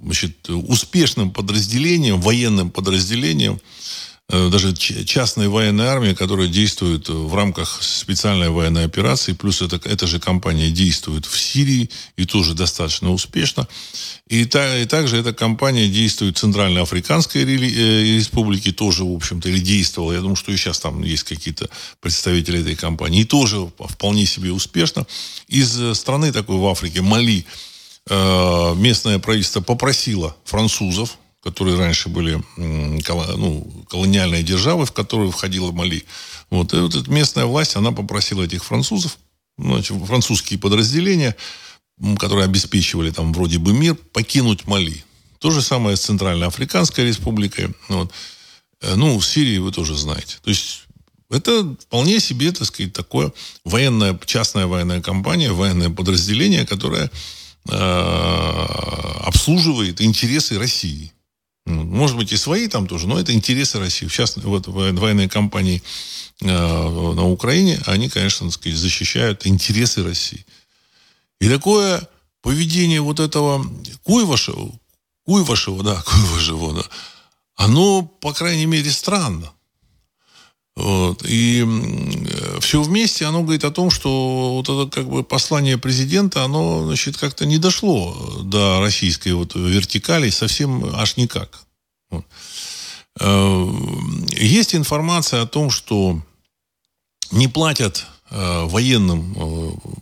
значит, 0.02 0.48
успешным 0.48 1.30
подразделением, 1.30 2.20
военным 2.20 2.70
подразделением 2.70 3.54
Э, 3.54 3.60
даже 4.30 4.72
частная 4.74 5.50
военная 5.50 5.88
армия, 5.88 6.14
которая 6.14 6.48
действует 6.48 7.08
в 7.10 7.34
рамках 7.34 7.82
специальной 7.82 8.48
военной 8.48 8.86
операции, 8.86 9.34
плюс 9.34 9.60
это, 9.60 9.76
эта 9.86 10.06
же 10.06 10.18
компания 10.18 10.70
действует 10.70 11.26
в 11.26 11.38
Сирии 11.38 11.90
и 12.16 12.24
тоже 12.24 12.54
достаточно 12.54 13.12
успешно. 13.12 13.68
И, 14.26 14.46
та, 14.46 14.78
и 14.78 14.86
также 14.86 15.18
эта 15.18 15.34
компания 15.34 15.88
действует 15.88 16.38
в 16.38 16.40
Центральноафриканской 16.40 17.42
э, 17.42 18.16
республике, 18.16 18.72
тоже, 18.72 19.04
в 19.04 19.14
общем-то, 19.14 19.50
или 19.50 19.58
действовала. 19.58 20.12
Я 20.12 20.20
думаю, 20.20 20.36
что 20.36 20.52
и 20.52 20.56
сейчас 20.56 20.80
там 20.80 21.02
есть 21.02 21.24
какие-то 21.24 21.68
представители 22.00 22.62
этой 22.62 22.76
компании. 22.76 23.20
И 23.20 23.24
тоже 23.24 23.70
вполне 23.78 24.24
себе 24.24 24.52
успешно. 24.52 25.06
Из 25.48 25.78
э, 25.78 25.94
страны 25.94 26.32
такой 26.32 26.56
в 26.56 26.66
Африке, 26.66 27.02
Мали, 27.02 27.44
местное 28.06 29.18
правительство 29.18 29.62
попросило 29.62 30.36
французов, 30.44 31.16
которые 31.44 31.76
раньше 31.76 32.08
были 32.08 32.42
ну, 32.56 33.84
колониальной 33.90 34.42
державой, 34.42 34.86
в 34.86 34.92
которую 34.92 35.30
входила 35.30 35.72
Мали. 35.72 36.04
Вот. 36.48 36.72
И 36.72 36.78
вот 36.78 36.94
эта 36.94 37.10
местная 37.10 37.44
власть, 37.44 37.76
она 37.76 37.92
попросила 37.92 38.42
этих 38.42 38.64
французов, 38.64 39.18
значит, 39.58 39.94
французские 40.06 40.58
подразделения, 40.58 41.36
которые 42.18 42.46
обеспечивали 42.46 43.10
там 43.10 43.34
вроде 43.34 43.58
бы 43.58 43.74
мир, 43.74 43.94
покинуть 43.94 44.66
Мали. 44.66 45.04
То 45.38 45.50
же 45.50 45.60
самое 45.60 45.96
с 45.98 46.00
Центральноафриканской 46.00 47.04
республикой. 47.04 47.68
Вот. 47.88 48.10
Э, 48.80 48.94
ну, 48.94 49.18
в 49.18 49.26
Сирии 49.26 49.58
вы 49.58 49.70
тоже 49.70 49.94
знаете. 49.96 50.38
То 50.42 50.48
есть 50.48 50.84
это 51.28 51.76
вполне 51.78 52.20
себе, 52.20 52.52
так 52.52 52.66
сказать, 52.66 52.94
такое 52.94 53.34
военная, 53.64 54.18
частная 54.24 54.66
военная 54.66 55.02
компания, 55.02 55.52
военное 55.52 55.90
подразделение, 55.90 56.64
которое 56.64 57.10
э, 57.68 57.74
обслуживает 59.26 60.00
интересы 60.00 60.58
России. 60.58 61.13
Ну, 61.66 61.82
может 61.84 62.16
быть, 62.16 62.32
и 62.32 62.36
свои 62.36 62.68
там 62.68 62.86
тоже, 62.86 63.06
но 63.08 63.18
это 63.18 63.32
интересы 63.32 63.78
России. 63.78 64.06
Сейчас 64.08 64.36
вот 64.36 64.66
военные 64.68 65.30
компании 65.30 65.82
э, 66.42 66.46
на 66.46 67.26
Украине, 67.26 67.80
они, 67.86 68.10
конечно, 68.10 68.50
сказать, 68.50 68.78
защищают 68.78 69.46
интересы 69.46 70.02
России. 70.02 70.44
И 71.40 71.48
такое 71.48 72.06
поведение 72.42 73.00
вот 73.00 73.18
этого 73.18 73.64
Куйвашева, 74.02 74.78
Куйвашева, 75.24 75.82
да, 75.82 76.02
Куйвашева, 76.06 76.74
да, 76.74 76.84
оно, 77.56 78.02
по 78.02 78.34
крайней 78.34 78.66
мере, 78.66 78.90
странно. 78.90 79.53
Вот. 80.76 81.24
И 81.24 81.64
все 82.60 82.82
вместе 82.82 83.26
оно 83.26 83.42
говорит 83.42 83.64
о 83.64 83.70
том, 83.70 83.90
что 83.90 84.54
вот 84.54 84.68
это 84.68 84.90
как 84.90 85.08
бы 85.08 85.22
послание 85.22 85.78
президента, 85.78 86.42
оно, 86.42 86.84
значит, 86.86 87.16
как-то 87.16 87.46
не 87.46 87.58
дошло 87.58 88.40
до 88.42 88.80
российской 88.80 89.32
вот 89.34 89.54
вертикали 89.54 90.30
совсем 90.30 90.84
аж 90.94 91.16
никак. 91.16 91.60
Вот. 92.10 92.24
Э, 93.20 93.66
есть 94.30 94.74
информация 94.74 95.42
о 95.42 95.46
том, 95.46 95.70
что 95.70 96.20
не 97.30 97.46
платят 97.46 98.06
э, 98.30 98.64
военным, 98.64 99.32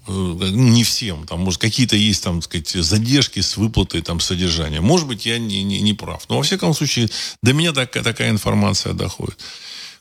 э, 0.08 0.48
не 0.52 0.84
всем, 0.84 1.26
там, 1.26 1.40
может, 1.40 1.60
какие-то 1.60 1.96
есть, 1.96 2.24
там, 2.24 2.40
сказать, 2.40 2.70
задержки 2.70 3.40
с 3.40 3.56
выплатой, 3.56 4.00
там, 4.00 4.20
содержания. 4.20 4.80
Может 4.80 5.06
быть, 5.06 5.26
я 5.26 5.38
не, 5.38 5.62
не, 5.62 5.80
не 5.80 5.92
прав. 5.92 6.24
Но, 6.30 6.38
во 6.38 6.42
всяком 6.42 6.72
случае, 6.74 7.10
до 7.42 7.52
меня 7.52 7.72
такая, 7.72 8.02
такая 8.02 8.30
информация 8.30 8.94
доходит. 8.94 9.38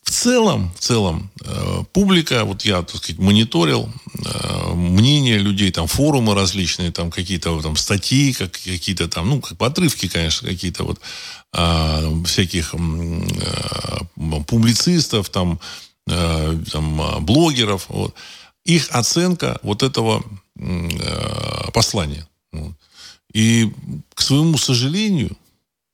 В 0.04 0.10
целом, 0.10 0.72
в 0.76 0.80
целом, 0.80 1.30
э, 1.46 1.84
публика, 1.94 2.44
вот 2.44 2.66
я, 2.66 2.82
так 2.82 2.96
сказать, 2.98 3.20
мониторил 3.20 3.88
э, 4.26 4.74
мнение 4.74 5.38
людей, 5.38 5.72
там, 5.72 5.88
форумы 5.88 6.34
различные, 6.34 6.92
там, 6.92 7.12
какие-то 7.12 7.62
там 7.62 7.76
статьи, 7.76 8.34
как, 8.34 8.52
какие-то 8.52 9.08
там, 9.08 9.30
ну, 9.30 9.42
как 9.42 9.58
бы 9.58 9.66
отрывки, 9.66 10.08
конечно, 10.08 10.50
какие-то 10.50 10.86
вот 10.86 11.00
э, 11.54 12.24
всяких 12.26 12.74
э, 12.74 14.40
публицистов, 14.48 15.30
там, 15.30 15.60
э, 16.08 16.58
там, 16.72 17.24
блогеров, 17.24 17.86
вот. 17.90 18.16
Их 18.66 18.90
оценка 18.92 19.60
вот 19.64 19.84
этого 19.84 20.24
э, 20.56 21.72
послания. 21.74 22.28
Вот. 22.52 22.74
И, 23.34 23.72
к 24.14 24.22
своему 24.22 24.58
сожалению, 24.58 25.38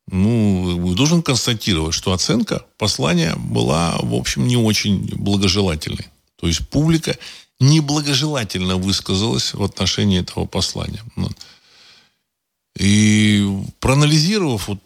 ну, 0.10 0.94
должен 0.96 1.22
констатировать, 1.22 1.94
что 1.94 2.14
оценка 2.14 2.66
послания 2.78 3.36
была, 3.36 3.98
в 4.02 4.14
общем, 4.14 4.48
не 4.48 4.58
очень 4.58 5.10
благожелательной. 5.16 6.08
То 6.38 6.48
есть 6.48 6.68
публика 6.70 7.18
неблагожелательно 7.60 8.78
высказалась 8.78 9.54
в 9.54 9.64
отношении 9.64 10.20
этого 10.20 10.46
послания. 10.46 11.02
И 12.78 13.46
проанализировав 13.80 14.68
вот 14.68 14.80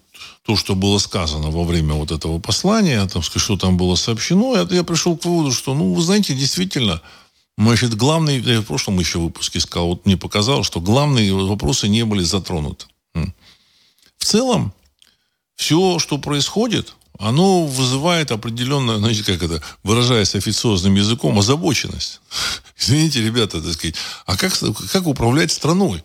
то, 0.43 0.55
что 0.55 0.75
было 0.75 0.97
сказано 0.97 1.51
во 1.51 1.65
время 1.65 1.93
вот 1.93 2.11
этого 2.11 2.39
послания, 2.39 3.05
там, 3.07 3.21
что 3.21 3.57
там 3.57 3.77
было 3.77 3.95
сообщено, 3.95 4.55
я, 4.55 4.83
пришел 4.83 5.17
к 5.17 5.25
выводу, 5.25 5.51
что, 5.51 5.75
ну, 5.75 5.93
вы 5.93 6.01
знаете, 6.01 6.33
действительно, 6.33 7.01
значит, 7.57 7.95
главный, 7.95 8.39
я 8.39 8.61
в 8.61 8.65
прошлом 8.65 8.99
еще 8.99 9.19
выпуске 9.19 9.59
сказал, 9.59 9.89
вот 9.89 10.05
мне 10.05 10.17
показалось, 10.17 10.65
что 10.65 10.79
главные 10.79 11.33
вопросы 11.33 11.87
не 11.89 12.05
были 12.05 12.23
затронуты. 12.23 12.85
В 13.13 14.23
целом, 14.23 14.73
все, 15.61 15.99
что 15.99 16.17
происходит, 16.17 16.95
оно 17.19 17.67
вызывает 17.67 18.31
определенную, 18.31 18.97
знаете, 18.97 19.23
как 19.23 19.43
это, 19.43 19.61
выражаясь 19.83 20.33
официозным 20.33 20.95
языком, 20.95 21.37
озабоченность. 21.37 22.19
Извините, 22.79 23.21
ребята, 23.21 23.61
так 23.61 23.73
сказать, 23.73 23.95
а 24.25 24.35
как, 24.35 24.57
как 24.91 25.05
управлять 25.05 25.51
страной? 25.51 26.03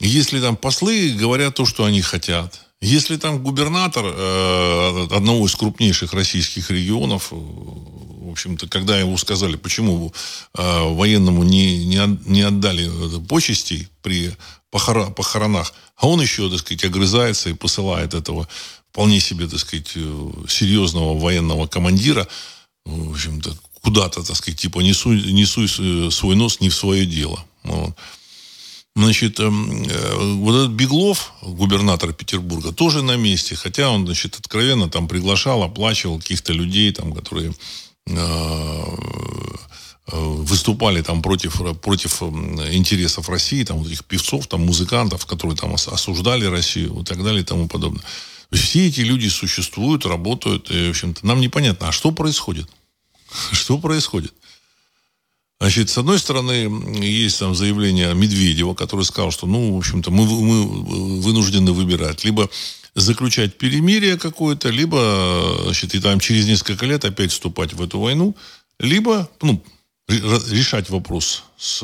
Если 0.00 0.40
там 0.40 0.56
послы 0.56 1.12
говорят 1.12 1.54
то, 1.54 1.66
что 1.66 1.84
они 1.84 2.02
хотят, 2.02 2.66
если 2.80 3.16
там 3.16 3.44
губернатор 3.44 4.04
э, 4.04 5.06
одного 5.12 5.46
из 5.46 5.54
крупнейших 5.54 6.12
российских 6.14 6.72
регионов, 6.72 7.28
э, 7.30 7.36
в 7.36 8.32
общем-то, 8.32 8.66
когда 8.66 8.98
ему 8.98 9.16
сказали, 9.18 9.54
почему 9.54 10.12
э, 10.58 10.94
военному 10.94 11.44
не, 11.44 11.86
не, 11.86 12.18
не 12.26 12.42
отдали 12.42 12.90
почестей 13.28 13.86
при 14.02 14.32
похоронах, 15.14 15.72
а 15.96 16.08
он 16.08 16.20
еще, 16.20 16.50
так 16.50 16.58
сказать, 16.58 16.84
огрызается 16.84 17.50
и 17.50 17.54
посылает 17.54 18.14
этого 18.14 18.48
вполне 18.90 19.20
себе, 19.20 19.46
так 19.48 19.58
сказать, 19.58 19.92
э, 19.96 20.30
серьезного 20.48 21.18
военного 21.18 21.66
командира, 21.66 22.26
в 22.84 23.12
общем-то, 23.12 23.56
куда-то, 23.82 24.22
так 24.22 24.36
сказать, 24.36 24.60
типа, 24.60 24.80
несу, 24.80 25.12
несу 25.12 25.68
свой 26.10 26.36
нос 26.36 26.60
не 26.60 26.68
в 26.68 26.74
свое 26.74 27.06
дело. 27.06 27.44
Вот. 27.64 27.94
Значит, 28.96 29.40
эм, 29.40 29.82
э, 29.88 30.34
вот 30.36 30.54
этот 30.54 30.70
Беглов, 30.70 31.32
губернатор 31.42 32.12
Петербурга, 32.12 32.72
тоже 32.72 33.02
на 33.02 33.16
месте, 33.16 33.56
хотя 33.56 33.90
он, 33.90 34.06
значит, 34.06 34.38
откровенно 34.38 34.88
там 34.88 35.08
приглашал, 35.08 35.62
оплачивал 35.62 36.20
каких-то 36.20 36.52
людей, 36.52 36.92
там, 36.92 37.12
которые 37.12 37.50
э, 37.50 37.54
Э, 38.06 38.86
выступали 40.06 41.00
там 41.02 41.22
против, 41.22 41.62
против 41.80 42.22
интересов 42.22 43.28
России, 43.28 43.64
там 43.64 43.78
вот 43.78 43.88
этих 43.88 44.04
певцов, 44.04 44.46
там 44.46 44.66
музыкантов, 44.66 45.24
которые 45.26 45.56
там 45.56 45.74
осуждали 45.74 46.44
Россию 46.44 47.00
и 47.00 47.04
так 47.04 47.22
далее 47.22 47.40
и 47.40 47.44
тому 47.44 47.68
подобное. 47.68 48.02
То 48.02 48.56
есть 48.56 48.64
все 48.64 48.86
эти 48.86 49.00
люди 49.00 49.28
существуют, 49.28 50.04
работают, 50.04 50.70
и, 50.70 50.88
в 50.88 50.90
общем-то, 50.90 51.26
нам 51.26 51.40
непонятно, 51.40 51.88
а 51.88 51.92
что 51.92 52.10
происходит? 52.10 52.68
Что 53.52 53.78
происходит? 53.78 54.32
Значит, 55.60 55.88
с 55.88 55.98
одной 55.98 56.18
стороны, 56.18 56.68
есть 57.02 57.38
там 57.38 57.54
заявление 57.54 58.12
Медведева, 58.14 58.74
который 58.74 59.04
сказал, 59.04 59.30
что, 59.30 59.46
ну, 59.46 59.74
в 59.74 59.78
общем-то, 59.78 60.10
мы, 60.10 60.26
мы 60.26 61.20
вынуждены 61.20 61.72
выбирать. 61.72 62.24
Либо 62.24 62.50
заключать 62.94 63.56
перемирие 63.56 64.18
какое-то, 64.18 64.68
либо, 64.68 65.62
значит, 65.64 65.94
и 65.94 66.00
там 66.00 66.20
через 66.20 66.46
несколько 66.46 66.86
лет 66.86 67.04
опять 67.04 67.32
вступать 67.32 67.72
в 67.72 67.82
эту 67.82 67.98
войну, 67.98 68.36
либо, 68.78 69.30
ну, 69.40 69.64
решать 70.08 70.90
вопрос 70.90 71.44
с, 71.56 71.78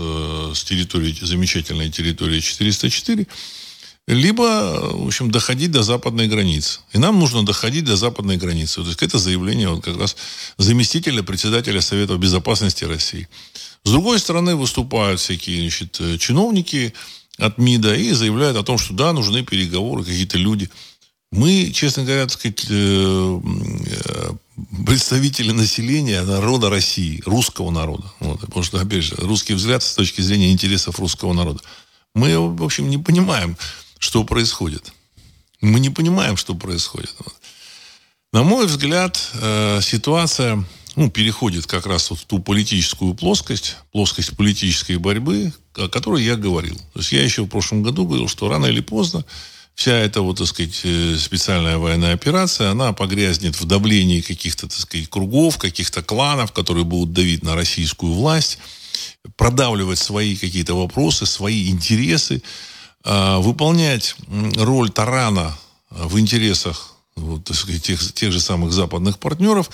с 0.55 0.65
территорией, 0.65 1.17
замечательной 1.23 1.91
территорией 1.91 2.43
404, 2.43 3.27
либо, 4.07 4.43
в 4.93 5.07
общем, 5.07 5.31
доходить 5.31 5.71
до 5.71 5.83
западной 5.83 6.27
границы. 6.27 6.81
И 6.93 6.99
нам 6.99 7.19
нужно 7.19 7.45
доходить 7.45 7.85
до 7.85 7.97
западной 7.97 8.37
границы. 8.37 8.83
То 8.83 8.89
есть 8.89 9.03
это 9.03 9.19
заявление 9.19 9.69
вот 9.69 9.85
как 9.85 9.99
раз 9.99 10.17
заместителя 10.59 11.23
председателя 11.23 11.81
Совета 11.81 12.17
Безопасности 12.17 12.85
России. 12.85 13.29
С 13.85 13.91
другой 13.91 14.19
стороны, 14.19 14.57
выступают 14.57 15.21
всякие 15.21 15.61
значит, 15.61 16.01
чиновники 16.21 16.93
от 17.39 17.59
МИДа 17.59 17.95
и 17.95 18.13
заявляют 18.13 18.57
о 18.57 18.63
том, 18.63 18.79
что 18.79 18.95
да, 18.95 19.13
нужны 19.13 19.45
переговоры, 19.45 20.05
какие-то 20.05 20.39
люди. 20.39 20.69
Мы, 21.33 21.71
честно 21.73 22.05
говоря, 22.05 22.23
так 22.23 22.33
сказать, 22.33 22.67
э, 22.69 23.41
э, 23.87 24.31
представители 24.87 25.53
населения 25.53 26.23
народа 26.23 26.71
России, 26.71 27.23
русского 27.27 27.71
народа. 27.71 28.05
Вот, 28.21 28.41
потому 28.41 28.63
что, 28.63 28.81
опять 28.81 29.05
же, 29.05 29.15
русский 29.17 29.55
взгляд 29.55 29.83
с 29.83 29.95
точки 29.95 30.21
зрения 30.21 30.53
интересов 30.53 30.99
русского 30.99 31.33
народа. 31.33 31.61
Мы, 32.15 32.39
в 32.39 32.63
общем, 32.63 32.91
не 32.91 32.99
понимаем, 32.99 33.57
что 33.99 34.25
происходит. 34.25 34.93
Мы 35.61 35.81
не 35.81 35.91
понимаем, 35.91 36.37
что 36.37 36.55
происходит. 36.55 37.15
На 38.33 38.43
мой 38.43 38.67
взгляд, 38.67 39.21
э, 39.35 39.81
ситуация 39.83 40.65
ну, 40.97 41.11
переходит 41.11 41.67
как 41.67 41.87
раз 41.87 42.11
вот 42.11 42.21
в 42.21 42.25
ту 42.25 42.39
политическую 42.41 43.15
плоскость, 43.15 43.77
плоскость 43.93 44.37
политической 44.37 44.97
борьбы, 44.97 45.53
о 45.75 45.89
которой 45.89 46.23
я 46.25 46.37
говорил. 46.37 46.77
То 46.93 47.01
есть 47.01 47.13
я 47.13 47.23
еще 47.23 47.43
в 47.43 47.49
прошлом 47.49 47.83
году 47.83 48.07
говорил, 48.07 48.29
что 48.29 48.49
рано 48.49 48.67
или 48.67 48.81
поздно 48.81 49.25
вся 49.81 49.97
эта 49.97 50.21
вот, 50.21 50.37
так 50.37 50.47
сказать, 50.47 50.79
э, 50.85 51.17
специальная 51.17 51.79
военная 51.79 52.13
операция, 52.13 52.71
она 52.71 52.93
погрязнет 52.93 53.59
в 53.59 53.65
давлении 53.65 54.21
каких-то, 54.21 54.69
так 54.69 54.79
сказать, 54.79 55.09
кругов, 55.09 55.57
каких-то 55.57 56.03
кланов, 56.03 56.53
которые 56.53 56.85
будут 56.85 57.15
давить 57.15 57.43
на 57.43 57.55
российскую 57.55 58.13
власть, 58.13 58.59
продавливать 59.37 59.99
свои 59.99 60.37
какие-то 60.37 60.75
вопросы, 60.75 61.25
свои 61.25 61.71
интересы, 61.71 62.43
а, 63.05 63.39
выполнять 63.39 64.17
роль 64.57 64.91
тарана 64.91 65.57
в 65.89 66.19
интересах 66.19 66.95
вот, 67.17 67.45
так 67.45 67.57
сказать, 67.57 67.83
тех, 67.83 68.13
тех 68.13 68.33
же 68.33 68.41
самых 68.41 68.73
западных 68.73 69.19
партнеров. 69.19 69.71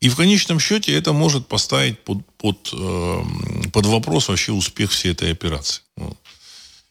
И 0.00 0.10
в 0.10 0.16
конечном 0.16 0.60
счете 0.60 0.92
это 0.92 1.14
может 1.14 1.46
поставить 1.46 1.98
под, 2.00 2.18
под, 2.36 2.68
э, 2.74 3.22
под 3.72 3.86
вопрос 3.86 4.28
вообще 4.28 4.52
успех 4.52 4.90
всей 4.90 5.12
этой 5.12 5.32
операции. 5.32 5.80
Вот. 5.96 6.18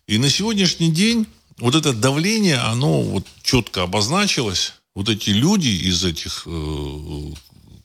И 0.07 0.17
на 0.17 0.31
сегодняшний 0.31 0.89
день 0.89 1.27
вот 1.57 1.75
это 1.75 1.93
давление, 1.93 2.57
оно 2.57 3.01
вот 3.01 3.25
четко 3.43 3.83
обозначилось. 3.83 4.73
Вот 4.93 5.09
эти 5.09 5.29
люди 5.29 5.67
из 5.67 6.03
этих 6.05 6.43
э, 6.45 7.33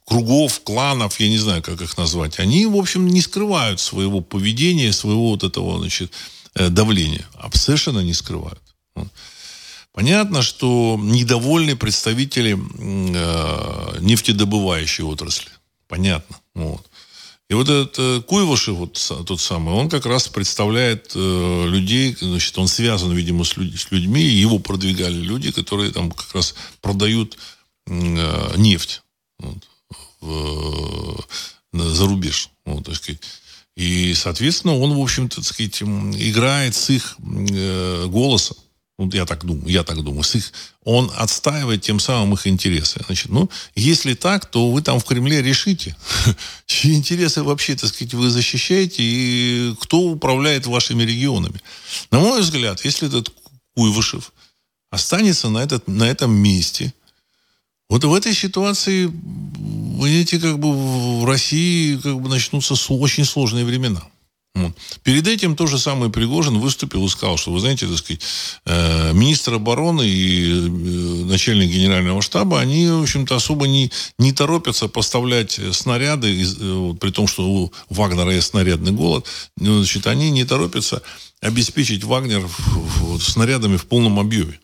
кругов, 0.04 0.60
кланов, 0.62 1.20
я 1.20 1.28
не 1.28 1.38
знаю, 1.38 1.62
как 1.62 1.80
их 1.80 1.96
назвать, 1.96 2.38
они, 2.38 2.66
в 2.66 2.76
общем, 2.76 3.06
не 3.06 3.20
скрывают 3.20 3.80
своего 3.80 4.20
поведения, 4.20 4.92
своего 4.92 5.30
вот 5.30 5.44
этого, 5.44 5.78
значит, 5.78 6.12
э, 6.54 6.68
давления. 6.68 7.26
Совершенно 7.54 8.00
не 8.00 8.14
скрывают. 8.14 8.62
Понятно, 9.92 10.42
что 10.42 10.98
недовольны 11.00 11.76
представители 11.76 12.56
э, 12.56 13.98
нефтедобывающей 14.00 15.04
отрасли. 15.04 15.50
Понятно. 15.88 16.36
Вот. 16.54 16.89
И 17.50 17.54
вот 17.54 17.68
этот 17.68 17.98
э, 17.98 18.22
Куйвашев, 18.22 18.76
вот 18.76 19.12
тот 19.26 19.40
самый, 19.40 19.74
он 19.74 19.88
как 19.88 20.06
раз 20.06 20.28
представляет 20.28 21.10
э, 21.16 21.66
людей, 21.66 22.16
значит, 22.20 22.56
он 22.56 22.68
связан, 22.68 23.12
видимо, 23.12 23.42
с, 23.42 23.56
людь, 23.56 23.78
с 23.78 23.90
людьми, 23.90 24.22
его 24.22 24.60
продвигали 24.60 25.16
люди, 25.16 25.50
которые 25.50 25.90
там 25.90 26.12
как 26.12 26.32
раз 26.32 26.54
продают 26.80 27.36
э, 27.88 28.52
нефть 28.56 29.02
вот, 29.40 29.68
в, 30.20 31.24
э, 31.72 31.78
за 31.90 32.06
рубеж. 32.06 32.50
Вот, 32.64 32.86
так 32.86 32.94
сказать. 32.94 33.20
И, 33.74 34.14
соответственно, 34.14 34.78
он, 34.78 34.94
в 34.94 35.00
общем-то, 35.00 35.36
так 35.36 35.44
сказать, 35.44 35.82
играет 35.82 36.76
с 36.76 36.88
их 36.90 37.16
э, 37.18 38.06
голосом. 38.06 38.56
Ну, 39.00 39.10
я 39.14 39.24
так 39.24 39.46
думаю, 39.46 39.66
я 39.66 39.82
так 39.82 40.02
думаю. 40.02 40.24
Их, 40.34 40.52
он 40.84 41.10
отстаивает 41.16 41.80
тем 41.80 41.98
самым 41.98 42.34
их 42.34 42.46
интересы. 42.46 43.00
Значит, 43.06 43.30
ну, 43.30 43.48
если 43.74 44.12
так, 44.12 44.44
то 44.44 44.70
вы 44.70 44.82
там 44.82 45.00
в 45.00 45.04
Кремле 45.04 45.40
решите, 45.40 45.96
чьи 46.66 46.94
интересы 46.94 47.42
вообще, 47.42 47.76
так 47.76 47.88
сказать, 47.88 48.12
вы 48.12 48.28
защищаете 48.28 49.02
и 49.02 49.74
кто 49.80 50.00
управляет 50.00 50.66
вашими 50.66 51.02
регионами. 51.02 51.62
На 52.10 52.20
мой 52.20 52.42
взгляд, 52.42 52.84
если 52.84 53.08
этот 53.08 53.32
Куйвышев 53.74 54.34
останется 54.90 55.48
на, 55.48 55.62
этот, 55.62 55.88
на 55.88 56.04
этом 56.04 56.34
месте, 56.34 56.92
вот 57.88 58.04
в 58.04 58.12
этой 58.12 58.34
ситуации, 58.34 59.10
видите, 60.04 60.38
как 60.38 60.58
бы 60.58 61.22
в 61.22 61.24
России 61.24 61.96
как 61.96 62.20
бы 62.20 62.28
начнутся 62.28 62.74
очень 62.92 63.24
сложные 63.24 63.64
времена. 63.64 64.02
Перед 65.02 65.26
этим 65.28 65.56
то 65.56 65.66
же 65.66 65.78
самое 65.78 66.10
Пригожин 66.10 66.58
выступил 66.58 67.06
и 67.06 67.08
сказал, 67.08 67.36
что, 67.36 67.52
вы 67.52 67.60
знаете, 67.60 67.86
так 67.86 67.98
сказать, 67.98 68.20
э, 68.66 69.12
министр 69.12 69.54
обороны 69.54 70.02
и 70.06 70.50
э, 70.50 71.24
начальник 71.24 71.70
генерального 71.70 72.20
штаба, 72.20 72.60
они, 72.60 72.88
в 72.88 73.02
общем-то, 73.02 73.36
особо 73.36 73.66
не, 73.66 73.90
не 74.18 74.32
торопятся 74.32 74.88
поставлять 74.88 75.58
снаряды, 75.72 76.42
э, 76.42 76.72
вот, 76.74 76.98
при 76.98 77.10
том, 77.10 77.26
что 77.26 77.48
у 77.48 77.72
Вагнера 77.88 78.32
есть 78.32 78.48
снарядный 78.48 78.92
голод, 78.92 79.26
ну, 79.56 79.78
значит, 79.78 80.06
они 80.06 80.30
не 80.30 80.44
торопятся 80.44 81.02
обеспечить 81.40 82.04
Вагнер 82.04 82.46
вот, 83.00 83.22
снарядами 83.22 83.76
в 83.76 83.86
полном 83.86 84.18
объеме. 84.18 84.60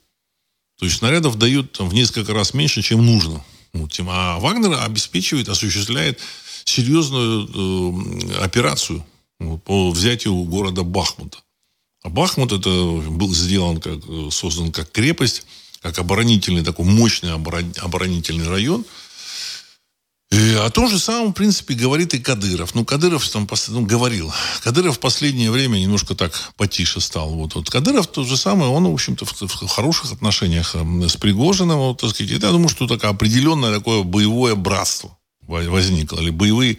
То 0.79 0.85
есть 0.85 0.99
снарядов 0.99 1.39
дают 1.39 1.73
там, 1.73 1.89
в 1.89 1.95
несколько 1.95 2.35
раз 2.35 2.53
меньше, 2.53 2.83
чем 2.83 3.05
нужно. 3.07 3.43
Вот, 3.73 3.99
а 4.09 4.39
Вагнер 4.41 4.79
обеспечивает, 4.81 5.49
осуществляет 5.49 6.21
серьезную 6.65 7.49
э, 7.49 8.43
операцию 8.43 9.05
по 9.39 9.91
взятию 9.91 10.35
города 10.45 10.83
Бахмута. 10.83 11.39
А 12.03 12.09
Бахмут 12.09 12.53
это 12.53 12.71
был 12.71 13.35
сделан, 13.35 13.81
как, 13.81 13.99
создан 14.31 14.73
как 14.73 14.91
крепость, 14.93 15.47
как 15.83 15.99
оборонительный, 15.99 16.65
такой 16.65 16.85
мощный 16.85 17.33
оборонительный 17.33 18.49
район. 18.49 18.85
И 20.33 20.55
о 20.55 20.71
том 20.71 20.89
же 20.89 20.99
самом, 20.99 21.31
в 21.31 21.35
принципе, 21.35 21.75
говорит 21.75 22.13
и 22.13 22.19
Кадыров. 22.19 22.75
Ну, 22.75 22.85
Кадыров 22.85 23.29
там 23.29 23.49
ну, 23.69 23.87
говорил. 23.87 24.33
Кадыров 24.63 24.97
в 24.97 25.01
последнее 25.01 25.53
время 25.53 25.79
немножко 25.79 26.17
так 26.17 26.33
потише 26.57 27.01
стал. 27.01 27.31
Вот, 27.31 27.55
вот 27.55 27.71
Кадыров 27.71 28.09
то 28.09 28.25
же 28.25 28.37
самое, 28.37 28.71
он, 28.71 28.85
в 28.89 28.93
общем-то, 28.93 29.25
в, 29.25 29.33
в 29.33 29.69
хороших 29.69 30.13
отношениях 30.13 30.75
эм, 30.75 31.09
с 31.09 31.17
Пригожиным. 31.17 31.79
Вот, 31.79 32.01
так 32.01 32.11
сказать. 32.11 32.33
Я 32.33 32.39
думаю, 32.39 32.69
что 32.69 32.89
такое 32.89 33.11
определенное 33.11 33.77
такое 33.79 34.03
боевое 34.03 34.57
братство 34.57 35.17
возникло. 35.43 36.21
Или 36.21 36.31
боевые, 36.31 36.79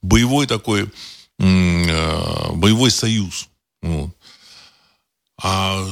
боевой 0.00 0.46
такой 0.46 0.84
Э, 0.84 1.15
боевой 1.38 2.90
союз. 2.90 3.48
А 5.42 5.86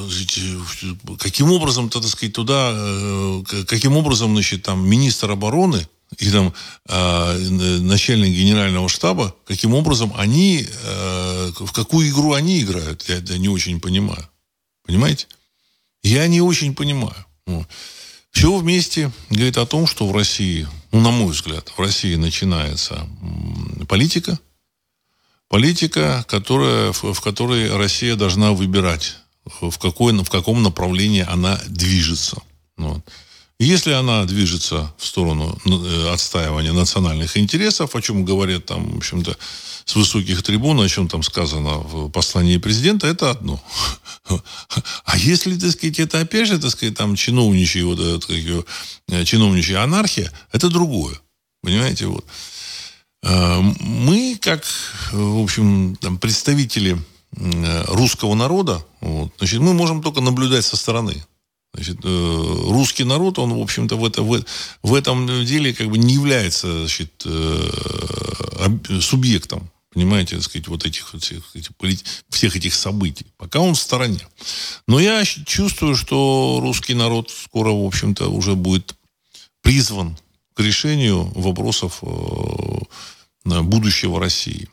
каким 1.19 1.53
образом, 1.53 1.91
так 1.91 2.05
сказать, 2.05 2.33
туда, 2.33 2.73
э, 2.75 3.43
каким 3.67 3.97
образом, 3.97 4.33
значит, 4.33 4.63
там 4.63 4.89
министр 4.89 5.33
обороны 5.33 5.87
и 6.19 6.31
там 6.31 6.55
э, 6.89 7.39
начальник 7.81 8.35
генерального 8.35 8.89
штаба, 8.89 9.35
каким 9.45 9.75
образом 9.75 10.15
они, 10.17 10.67
в 11.61 11.73
какую 11.73 12.09
игру 12.09 12.33
они 12.33 12.63
играют, 12.63 13.05
я, 13.09 13.21
не 13.37 13.49
очень 13.49 13.81
понимаю. 13.81 14.29
Понимаете? 14.87 15.27
Я 16.03 16.27
не 16.27 16.41
очень 16.41 16.75
понимаю. 16.75 17.27
Все 18.31 18.57
вместе 18.57 19.13
говорит 19.29 19.59
о 19.59 19.67
том, 19.67 19.87
что 19.87 20.07
в 20.09 20.17
России, 20.17 20.67
ну, 20.91 21.01
на 21.01 21.11
мой 21.11 21.33
взгляд, 21.33 21.71
в 21.77 21.79
России 21.79 22.15
начинается 22.15 23.07
политика– 23.89 24.39
Политика, 25.55 26.25
которая, 26.27 26.91
в, 26.91 27.13
в 27.13 27.21
которой 27.21 27.73
Россия 27.77 28.17
должна 28.17 28.51
выбирать, 28.51 29.19
в, 29.61 29.79
какой, 29.79 30.13
в 30.13 30.29
каком 30.29 30.65
направлении 30.65 31.25
она 31.25 31.61
движется. 31.69 32.43
Вот. 32.77 33.05
Если 33.61 33.93
она 33.93 34.25
движется 34.25 34.93
в 34.99 35.07
сторону 35.07 35.57
э, 35.65 36.09
отстаивания 36.13 36.73
национальных 36.73 37.37
интересов, 37.37 37.95
о 37.95 38.03
чем 38.03 38.25
говорят 38.25 38.67
там, 38.67 38.95
в 38.95 38.97
общем-то, 38.97 39.37
с 39.85 39.95
высоких 39.95 40.43
трибун, 40.43 40.81
о 40.81 40.89
чем 40.89 41.07
там 41.07 41.23
сказано 41.23 41.79
в 41.79 42.11
послании 42.11 42.57
президента, 42.57 43.07
это 43.07 43.31
одно. 43.31 43.63
А 45.05 45.17
если, 45.17 45.57
так 45.57 45.71
сказать, 45.71 46.01
это 46.01 46.19
опять 46.19 46.49
же, 46.49 46.59
так 46.59 46.73
сказать, 46.73 46.97
там 46.97 47.15
чиновничья, 47.15 47.85
вот, 47.85 48.29
э, 48.29 49.25
чиновничья 49.25 49.85
анархия, 49.85 50.33
это 50.51 50.69
другое. 50.69 51.15
Понимаете, 51.63 52.07
вот. 52.07 52.25
Э, 53.25 53.61
мы, 53.81 54.39
как, 54.41 54.65
в 55.13 55.43
общем, 55.43 55.97
там, 55.97 56.19
представители 56.19 56.99
э, 57.37 57.85
русского 57.89 58.35
народа, 58.35 58.85
вот, 59.01 59.33
значит, 59.39 59.61
мы 59.61 59.73
можем 59.73 60.03
только 60.03 60.21
наблюдать 60.21 60.65
со 60.65 60.77
стороны. 60.77 61.25
Значит, 61.73 61.99
э, 62.05 62.65
русский 62.69 63.05
народ, 63.05 63.39
он, 63.39 63.55
в 63.55 63.61
общем-то, 63.61 63.97
в, 63.97 64.05
это, 64.05 64.23
в, 64.23 64.45
в 64.83 64.95
этом 64.95 65.45
деле 65.45 65.73
как 65.75 65.89
бы 65.89 65.99
не 65.99 66.15
является 66.15 66.87
значит, 66.87 67.27
субъектом, 69.01 69.71
понимаете, 69.93 70.37
так 70.37 70.45
сказать, 70.45 70.69
вот 70.69 70.85
этих, 70.85 71.15
всех, 71.19 71.57
этих, 71.57 71.71
всех 72.29 72.57
этих 72.57 72.75
событий. 72.75 73.27
Пока 73.39 73.61
он 73.61 73.75
в 73.75 73.79
стороне. 73.79 74.21
Но 74.87 75.01
я 75.01 75.25
чувствую, 75.25 75.97
что 75.97 76.61
русский 76.63 76.95
народ 76.95 77.31
скоро, 77.31 77.71
в 77.71 77.87
общем-то, 77.87 78.29
уже 78.29 78.55
будет 78.55 78.95
призван 79.63 80.17
к 80.55 80.61
решению 80.61 81.25
вопросов 81.35 82.01
будущего 83.45 84.19
России. 84.21 84.69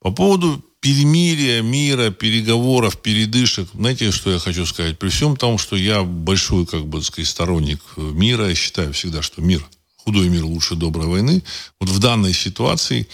По 0.00 0.10
поводу 0.10 0.64
перемирия, 0.80 1.60
мира, 1.60 2.10
переговоров, 2.10 3.02
передышек, 3.02 3.68
знаете, 3.74 4.12
что 4.12 4.30
я 4.30 4.38
хочу 4.38 4.64
сказать? 4.64 4.98
При 4.98 5.10
всем 5.10 5.36
том, 5.36 5.58
что 5.58 5.76
я 5.76 6.02
большой, 6.02 6.66
как 6.66 6.86
бы, 6.86 7.02
сказать, 7.02 7.28
сторонник 7.28 7.80
мира, 7.96 8.48
я 8.48 8.54
считаю 8.54 8.92
всегда, 8.92 9.20
что 9.20 9.42
мир, 9.42 9.62
худой 9.96 10.28
мир 10.28 10.44
лучше 10.44 10.76
доброй 10.76 11.06
войны. 11.06 11.42
Вот 11.80 11.90
в 11.90 11.98
данной 11.98 12.32
ситуации 12.32 13.06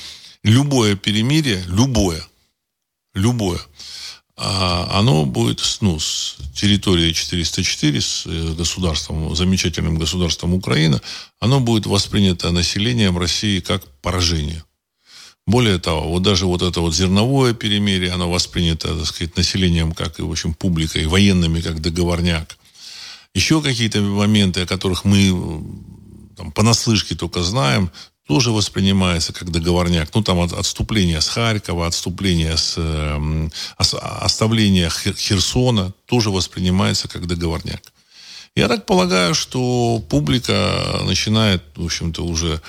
любое 0.45 0.95
перемирие, 0.95 1.65
любое, 1.67 2.25
любое, 3.15 3.61
а 4.37 4.99
оно 4.99 5.25
будет 5.25 5.63
ну, 5.81 5.99
с 5.99 6.37
территории 6.55 7.13
404, 7.13 8.01
с 8.01 8.27
э, 8.27 8.55
государством, 8.55 9.35
замечательным 9.35 9.99
государством 9.99 10.53
Украина, 10.53 11.01
оно 11.41 11.61
будет 11.61 11.87
воспринято 11.87 12.51
населением 12.51 13.17
России 13.17 13.61
как 13.61 13.83
поражение. 14.03 14.63
Более 15.47 15.79
того, 15.79 16.11
вот 16.11 16.23
даже 16.23 16.45
вот 16.45 16.61
это 16.61 16.81
вот 16.81 16.95
зерновое 16.95 17.55
перемирие, 17.55 18.13
оно 18.13 18.31
воспринято, 18.31 18.95
так 18.95 19.07
сказать, 19.07 19.37
населением, 19.37 19.93
как 19.93 20.19
и, 20.19 20.23
в 20.23 20.31
общем, 20.31 20.55
публикой, 20.55 21.07
военными, 21.07 21.61
как 21.61 21.81
договорняк. 21.81 22.59
Еще 23.33 23.63
какие-то 23.63 24.01
моменты, 24.01 24.63
о 24.63 24.67
которых 24.67 25.05
мы 25.05 25.63
там, 26.37 26.53
понаслышке 26.53 27.15
только 27.15 27.43
знаем, 27.43 27.91
тоже 28.27 28.51
воспринимается 28.51 29.33
как 29.33 29.51
договорняк. 29.51 30.13
Ну, 30.15 30.23
там 30.23 30.41
от, 30.41 30.53
отступление 30.53 31.21
с 31.21 31.29
Харькова, 31.29 31.87
отступление 31.87 32.57
с... 32.57 32.75
Э, 32.77 33.49
оставление 33.77 34.91
Херсона 34.91 35.93
тоже 36.07 36.31
воспринимается 36.31 37.09
как 37.09 37.27
договорняк. 37.27 37.81
Я 38.57 38.69
так 38.69 38.87
полагаю, 38.87 39.35
что 39.35 40.03
публика 40.09 41.03
начинает, 41.05 41.63
в 41.77 41.85
общем-то, 41.85 42.25
уже 42.25 42.61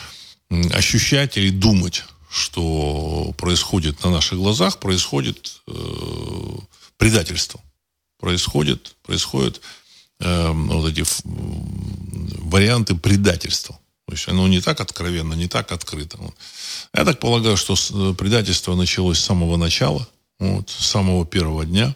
ощущать 0.74 1.38
или 1.38 1.50
думать, 1.50 2.04
что 2.30 3.34
происходит 3.38 4.04
на 4.04 4.12
наших 4.12 4.38
глазах, 4.38 4.80
происходит 4.80 5.62
э, 5.68 5.74
предательство. 6.98 7.60
Происходит, 8.20 8.96
происходит 9.02 9.62
э, 10.20 10.52
вот 10.52 10.92
эти 10.92 11.04
варианты 11.24 12.96
предательства. 12.96 13.80
То 14.08 14.14
есть 14.14 14.28
оно 14.30 14.48
не 14.48 14.62
так 14.62 14.80
откровенно, 14.80 15.34
не 15.34 15.48
так 15.48 15.72
открыто. 15.74 16.18
Я 16.94 17.04
так 17.04 17.20
полагаю, 17.20 17.58
что 17.58 17.74
э, 17.74 18.14
предательство 18.14 18.74
началось 18.74 19.20
с 19.20 19.26
самого 19.26 19.58
начала, 19.58 20.08
вот, 20.40 20.70
с 20.70 20.86
самого 20.86 21.26
первого 21.26 21.66
дня. 21.66 21.94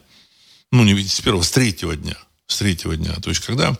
Ну, 0.70 0.84
не 0.84 1.02
с 1.02 1.20
первого, 1.22 1.42
с 1.42 1.50
третьего 1.50 1.96
дня. 1.96 2.16
С 2.46 2.58
третьего 2.58 2.96
дня. 2.96 3.14
То 3.22 3.30
есть, 3.30 3.40
когда 3.40 3.74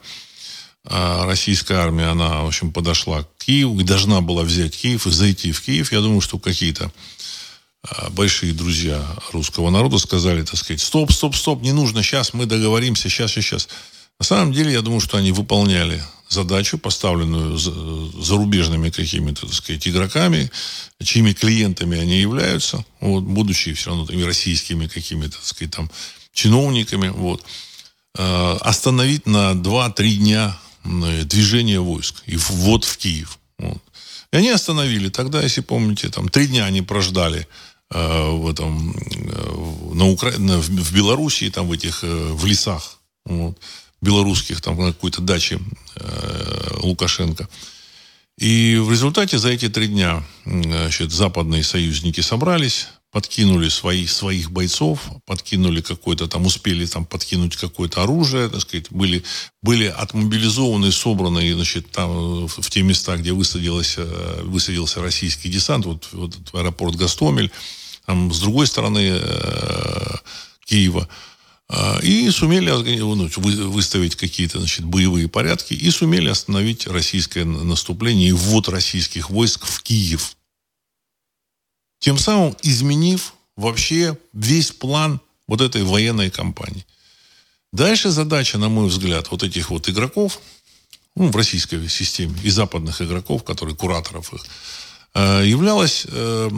а, 0.85 1.27
российская 1.27 1.75
армия, 1.75 2.07
она, 2.07 2.43
в 2.43 2.47
общем, 2.47 2.73
подошла 2.73 3.23
к 3.23 3.29
Киеву 3.45 3.79
и 3.79 3.85
должна 3.85 4.23
была 4.23 4.45
взять 4.45 4.77
Киев 4.77 5.07
и 5.07 5.11
зайти 5.11 5.53
в 5.53 5.61
Киев, 5.61 5.93
я 5.93 6.01
думаю, 6.01 6.23
что 6.23 6.39
какие-то 6.39 6.91
а, 7.83 8.11
большие 8.11 8.53
друзья 8.53 9.05
русского 9.33 9.71
народа 9.71 9.99
сказали, 9.99 10.43
так 10.43 10.57
сказать, 10.57 10.81
стоп, 10.81 11.13
стоп, 11.13 11.37
стоп, 11.37 11.63
не 11.63 11.73
нужно, 11.73 12.03
сейчас 12.03 12.33
мы 12.33 12.47
договоримся, 12.47 13.09
сейчас, 13.09 13.33
сейчас. 13.33 13.69
На 14.19 14.25
самом 14.25 14.53
деле, 14.53 14.73
я 14.73 14.81
думаю, 14.81 15.01
что 15.01 15.19
они 15.19 15.33
выполняли 15.33 16.03
задачу, 16.33 16.79
поставленную 16.79 17.59
зарубежными 17.59 18.91
какими-то, 18.91 19.47
так 19.47 19.55
сказать, 19.55 19.87
игроками, 19.87 20.51
чьими 21.03 21.33
клиентами 21.33 21.99
они 21.99 22.21
являются, 22.21 22.85
вот, 23.01 23.23
будучи 23.23 23.73
все 23.75 23.91
равно 23.91 24.07
там, 24.07 24.25
российскими 24.25 24.87
какими-то, 24.87 25.37
так 25.37 25.47
сказать, 25.47 25.75
там, 25.75 25.91
чиновниками, 26.33 27.09
вот, 27.09 27.45
э, 28.19 28.57
остановить 28.61 29.27
на 29.27 29.53
2-3 29.55 30.17
дня 30.17 30.59
движение 31.25 31.81
войск 31.81 32.23
и 32.27 32.37
ввод 32.37 32.85
в 32.85 32.97
Киев. 32.97 33.39
Вот. 33.59 33.79
И 34.33 34.37
они 34.37 34.51
остановили. 34.51 35.11
Тогда, 35.11 35.41
если 35.41 35.61
помните, 35.61 36.09
там 36.09 36.29
три 36.29 36.49
дня 36.49 36.65
они 36.65 36.83
прождали 36.83 37.47
э, 37.95 38.31
в 38.31 38.49
этом, 38.49 38.97
э, 38.97 39.95
на 39.95 40.09
Укра... 40.09 40.33
в, 40.33 40.69
в 40.69 40.93
Белоруссии, 40.93 41.51
там 41.51 41.69
в 41.69 41.73
этих, 41.73 42.03
э, 42.03 42.33
в 42.33 42.45
лесах. 42.47 42.99
Вот 43.25 43.57
белорусских, 44.03 44.61
там, 44.61 44.77
на 44.77 44.93
какой-то 44.93 45.23
даче 45.23 45.61
э, 45.97 46.77
Лукашенко. 46.83 47.49
И 48.39 48.77
в 48.77 48.91
результате 48.91 49.39
за 49.39 49.51
эти 49.51 49.69
три 49.69 49.87
дня 49.87 50.25
значит, 50.45 51.13
западные 51.13 51.63
союзники 51.63 52.21
собрались, 52.21 52.89
подкинули 53.13 53.69
свои, 53.69 54.07
своих 54.07 54.51
бойцов, 54.51 55.01
подкинули 55.27 55.83
какое-то 55.83 56.27
там, 56.27 56.47
успели 56.47 56.87
там 56.87 57.05
подкинуть 57.05 57.57
какое-то 57.57 58.03
оружие, 58.03 58.49
так 58.49 58.63
сказать, 58.63 58.87
были, 58.91 59.23
были 59.61 59.85
отмобилизованы, 59.85 60.91
собраны, 60.91 61.55
значит, 61.55 61.91
там 61.91 62.49
в 62.49 62.71
те 62.71 62.83
места, 62.83 63.17
где 63.19 63.33
высадилось, 63.33 63.95
э, 63.99 64.41
высадился 64.45 65.03
российский 65.03 65.51
десант, 65.51 65.85
вот, 65.85 66.09
вот 66.13 66.35
аэропорт 66.55 66.97
Гастомель, 66.97 67.53
там 68.07 68.33
с 68.33 68.41
другой 68.41 68.67
стороны 68.67 69.21
э, 69.23 70.17
Киева, 70.65 71.07
и 72.03 72.31
сумели 72.31 72.71
ну, 72.99 73.29
выставить 73.71 74.17
какие-то 74.17 74.59
значит, 74.59 74.85
боевые 74.85 75.29
порядки 75.29 75.73
и 75.73 75.91
сумели 75.91 76.29
остановить 76.29 76.87
российское 76.87 77.45
наступление 77.45 78.29
и 78.29 78.33
ввод 78.33 78.69
российских 78.69 79.31
войск 79.31 79.65
в 79.65 79.83
Киев. 79.83 80.37
Тем 81.99 82.19
самым 82.19 82.57
изменив 82.63 83.35
вообще 83.57 84.19
весь 84.33 84.71
план 84.71 85.21
вот 85.47 85.61
этой 85.61 85.83
военной 85.83 86.31
кампании. 86.31 86.85
Дальше 87.73 88.11
задача, 88.11 88.59
на 88.59 88.69
мой 88.69 88.89
взгляд, 88.89 89.31
вот 89.31 89.43
этих 89.43 89.71
вот 89.71 89.89
игроков, 89.89 90.41
ну, 91.17 91.31
в 91.31 91.37
российской 91.37 91.89
системе, 91.89 92.39
и 92.43 92.51
западных 92.51 93.01
игроков, 93.01 93.45
которые 93.45 93.77
кураторов 93.77 94.35
их, 94.35 94.45
являлось 95.15 96.07
э, 96.09 96.51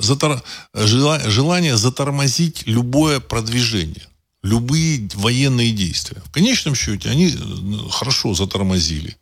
э, 0.00 0.86
желание 1.30 1.76
затормозить 1.76 2.64
любое 2.66 3.20
продвижение, 3.20 4.06
любые 4.42 5.08
военные 5.14 5.72
действия. 5.72 6.20
В 6.24 6.30
конечном 6.30 6.74
счете 6.74 7.10
они 7.10 7.34
хорошо 7.90 8.34
затормозили. 8.34 9.16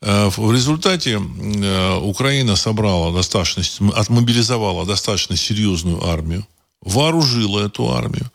В 0.00 0.52
результате 0.52 1.18
Украина 1.18 2.56
собрала 2.56 3.12
достаточно, 3.12 3.62
отмобилизовала 3.94 4.84
достаточно 4.84 5.36
серьезную 5.36 6.04
армию, 6.04 6.44
вооружила 6.80 7.60
эту 7.60 7.88
армию, 7.88 8.28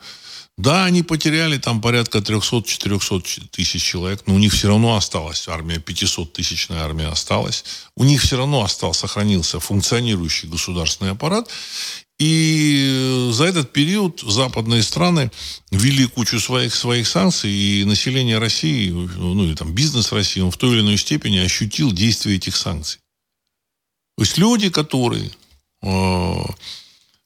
да, 0.58 0.86
они 0.86 1.04
потеряли 1.04 1.58
там 1.60 1.82
порядка 1.82 2.18
300-400 2.18 3.50
тысяч 3.52 3.84
человек, 3.84 4.24
но 4.26 4.34
у 4.34 4.40
них 4.40 4.54
все 4.54 4.68
равно 4.70 4.96
осталась 4.96 5.48
армия, 5.48 5.78
500-тысячная 5.78 6.80
армия 6.80 7.08
осталась. 7.08 7.64
У 7.96 8.04
них 8.04 8.24
все 8.24 8.38
равно 8.38 8.64
остался, 8.64 9.02
сохранился 9.02 9.60
функционирующий 9.60 10.50
государственный 10.50 11.12
аппарат. 11.12 11.48
И 12.18 13.30
за 13.32 13.46
этот 13.46 13.72
период 13.72 14.22
западные 14.22 14.82
страны 14.82 15.32
ввели 15.70 16.08
кучу 16.08 16.40
своих, 16.40 16.74
своих 16.74 17.08
санкций, 17.08 17.52
и 17.52 17.84
население 17.86 18.40
России, 18.40 18.90
ну 18.90 19.46
и 19.46 19.54
там 19.54 19.76
бизнес 19.76 20.12
России, 20.12 20.42
он 20.42 20.50
в 20.50 20.58
той 20.58 20.74
или 20.74 20.82
иной 20.82 20.98
степени 20.98 21.38
ощутил 21.38 21.92
действие 21.92 22.38
этих 22.38 22.56
санкций. 22.56 23.00
То 24.18 24.24
есть 24.24 24.40
люди, 24.40 24.72
которые 24.72 25.30
э, 25.84 26.38
Э, 26.38 26.44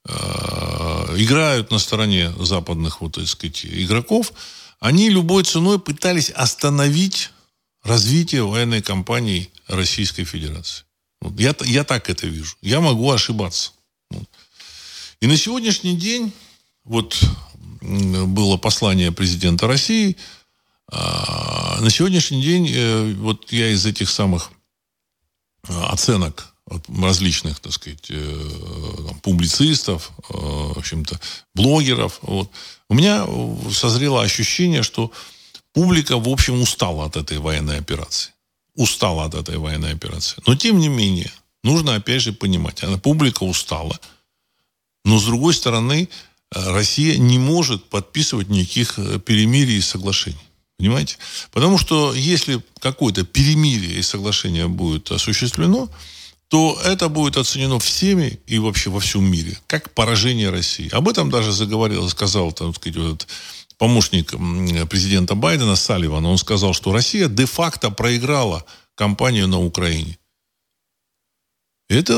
играют 0.07 1.69
на 1.71 1.79
стороне 1.79 2.33
западных, 2.39 3.01
вот, 3.01 3.13
так 3.13 3.27
сказать, 3.27 3.65
игроков, 3.65 4.33
они 4.79 5.09
любой 5.09 5.43
ценой 5.43 5.79
пытались 5.79 6.31
остановить 6.31 7.29
развитие 7.83 8.43
военной 8.43 8.81
кампании 8.81 9.51
Российской 9.67 10.23
Федерации. 10.23 10.85
Вот, 11.21 11.39
я, 11.39 11.55
я 11.65 11.83
так 11.83 12.09
это 12.09 12.27
вижу. 12.27 12.55
Я 12.61 12.81
могу 12.81 13.11
ошибаться. 13.11 13.73
И 15.19 15.27
на 15.27 15.37
сегодняшний 15.37 15.95
день, 15.95 16.33
вот 16.83 17.21
было 17.81 18.57
послание 18.57 19.11
президента 19.11 19.67
России, 19.67 20.17
а, 20.91 21.79
на 21.79 21.89
сегодняшний 21.89 22.41
день, 22.43 22.69
э, 22.69 23.13
вот 23.13 23.51
я 23.51 23.69
из 23.69 23.85
этих 23.85 24.09
самых 24.09 24.51
э, 25.67 25.73
различных, 26.87 27.59
так 27.59 27.73
сказать, 27.73 28.05
э, 28.09 28.49
публицистов, 29.21 30.11
э, 30.29 30.33
в 30.33 30.77
общем-то, 30.77 31.19
блогеров. 31.55 32.19
Вот. 32.21 32.49
У 32.89 32.93
меня 32.93 33.27
созрело 33.71 34.21
ощущение, 34.21 34.83
что 34.83 35.11
публика, 35.73 36.17
в 36.17 36.27
общем, 36.27 36.61
устала 36.61 37.05
от 37.05 37.17
этой 37.17 37.37
военной 37.39 37.77
операции. 37.77 38.31
Устала 38.75 39.25
от 39.25 39.35
этой 39.35 39.57
военной 39.57 39.93
операции. 39.93 40.41
Но, 40.45 40.55
тем 40.55 40.79
не 40.79 40.89
менее, 40.89 41.31
нужно, 41.63 41.95
опять 41.95 42.21
же, 42.21 42.33
понимать, 42.33 42.83
она, 42.83 42.97
публика 42.97 43.43
устала. 43.43 43.99
Но, 45.03 45.19
с 45.19 45.25
другой 45.25 45.53
стороны, 45.53 46.07
э, 46.53 46.71
Россия 46.71 47.17
не 47.17 47.39
может 47.39 47.89
подписывать 47.89 48.49
никаких 48.49 48.95
перемирий 49.25 49.77
и 49.77 49.81
соглашений. 49.81 50.37
Понимаете? 50.81 51.17
Потому 51.51 51.77
что 51.77 52.11
если 52.11 52.59
какое-то 52.79 53.23
перемирие 53.23 53.99
и 53.99 54.01
соглашение 54.01 54.67
будет 54.67 55.11
осуществлено, 55.11 55.89
то 56.51 56.77
это 56.83 57.07
будет 57.07 57.37
оценено 57.37 57.79
всеми 57.79 58.41
и 58.45 58.59
вообще 58.59 58.89
во 58.89 58.99
всем 58.99 59.23
мире 59.23 59.57
как 59.67 59.93
поражение 59.93 60.49
России. 60.49 60.89
Об 60.93 61.07
этом 61.07 61.29
даже 61.29 61.53
заговорил, 61.53 62.09
сказал 62.09 62.51
так 62.51 62.75
сказать, 62.75 62.97
вот, 62.97 63.27
помощник 63.77 64.31
президента 64.89 65.33
Байдена 65.35 65.77
Салливан. 65.77 66.25
Он 66.25 66.37
сказал, 66.37 66.73
что 66.73 66.91
Россия 66.91 67.29
де-факто 67.29 67.89
проиграла 67.89 68.65
кампанию 68.95 69.47
на 69.47 69.61
Украине. 69.61 70.17
Это 71.89 72.13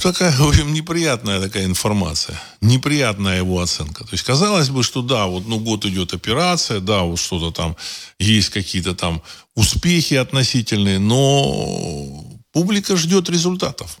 такая, 0.00 0.32
в 0.32 0.48
общем, 0.48 0.72
неприятная 0.72 1.38
такая 1.38 1.66
информация. 1.66 2.40
Неприятная 2.62 3.38
его 3.38 3.60
оценка. 3.60 4.04
То 4.04 4.10
есть, 4.12 4.24
казалось 4.24 4.70
бы, 4.70 4.82
что 4.82 5.02
да, 5.02 5.26
вот 5.26 5.46
ну, 5.46 5.60
год 5.60 5.84
идет 5.84 6.14
операция, 6.14 6.80
да, 6.80 7.02
вот 7.02 7.18
что-то 7.18 7.50
там, 7.50 7.76
есть 8.18 8.48
какие-то 8.48 8.94
там 8.94 9.22
успехи 9.54 10.14
относительные, 10.14 10.98
но 10.98 12.35
Публика 12.56 12.96
ждет 12.96 13.28
результатов. 13.28 13.98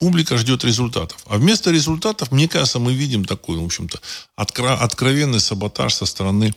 Публика 0.00 0.36
ждет 0.36 0.64
результатов. 0.64 1.22
А 1.26 1.36
вместо 1.36 1.70
результатов, 1.70 2.32
мне 2.32 2.48
кажется, 2.48 2.80
мы 2.80 2.94
видим 2.94 3.24
такой, 3.24 3.58
в 3.58 3.64
общем-то, 3.64 4.00
откровенный 4.34 5.38
саботаж 5.38 5.94
со 5.94 6.04
стороны 6.04 6.52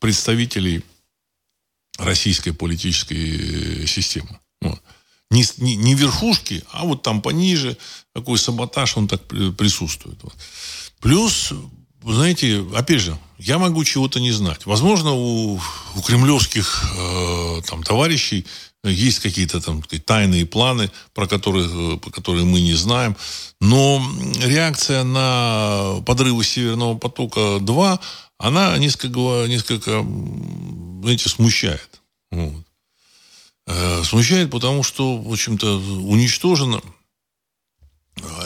представителей 0.00 0.84
российской 1.96 2.50
политической 2.50 3.84
э, 3.84 3.86
системы. 3.86 4.38
Вот. 4.60 4.82
Не, 5.30 5.46
не, 5.56 5.94
верхушки, 5.94 6.62
а 6.72 6.84
вот 6.84 7.02
там 7.02 7.22
пониже, 7.22 7.78
такой 8.14 8.36
саботаж, 8.36 8.94
он 8.98 9.08
так 9.08 9.26
присутствует. 9.56 10.20
Плюс, 11.00 11.54
знаете, 12.04 12.66
опять 12.74 13.00
же, 13.00 13.18
я 13.38 13.58
могу 13.58 13.82
чего-то 13.84 14.20
не 14.20 14.32
знать. 14.32 14.66
Возможно, 14.66 15.12
у, 15.12 15.54
у 15.54 16.02
кремлевских 16.02 16.84
э, 16.98 17.62
там, 17.66 17.82
товарищей 17.82 18.44
есть 18.90 19.20
какие-то 19.20 19.60
там 19.60 19.82
тайные 19.82 20.44
планы, 20.44 20.90
про 21.14 21.26
которые, 21.28 21.98
про 21.98 22.10
которые 22.10 22.44
мы 22.44 22.60
не 22.60 22.74
знаем. 22.74 23.16
Но 23.60 24.02
реакция 24.42 25.04
на 25.04 26.02
подрывы 26.04 26.42
Северного 26.44 26.96
потока-2, 26.98 28.00
она 28.38 28.76
несколько, 28.78 29.46
несколько 29.46 30.04
знаете, 31.02 31.28
смущает. 31.28 32.00
Вот. 32.30 32.64
Э, 33.66 34.02
смущает, 34.04 34.50
потому 34.50 34.82
что, 34.82 35.16
в 35.16 35.32
общем-то, 35.32 35.78
уничтожена 35.78 36.80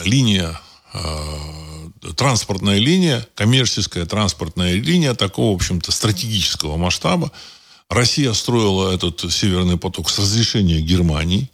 линия, 0.03 0.59
э, 0.93 2.13
транспортная 2.15 2.77
линия, 2.77 3.27
коммерческая 3.35 4.05
транспортная 4.05 4.73
линия 4.73 5.13
такого, 5.15 5.53
в 5.53 5.55
общем-то, 5.55 5.91
стратегического 5.91 6.77
масштаба, 6.77 7.31
Россия 7.89 8.33
строила 8.33 8.93
этот 8.93 9.31
Северный 9.31 9.77
поток 9.77 10.09
с 10.09 10.19
разрешения 10.19 10.81
Германии. 10.81 11.49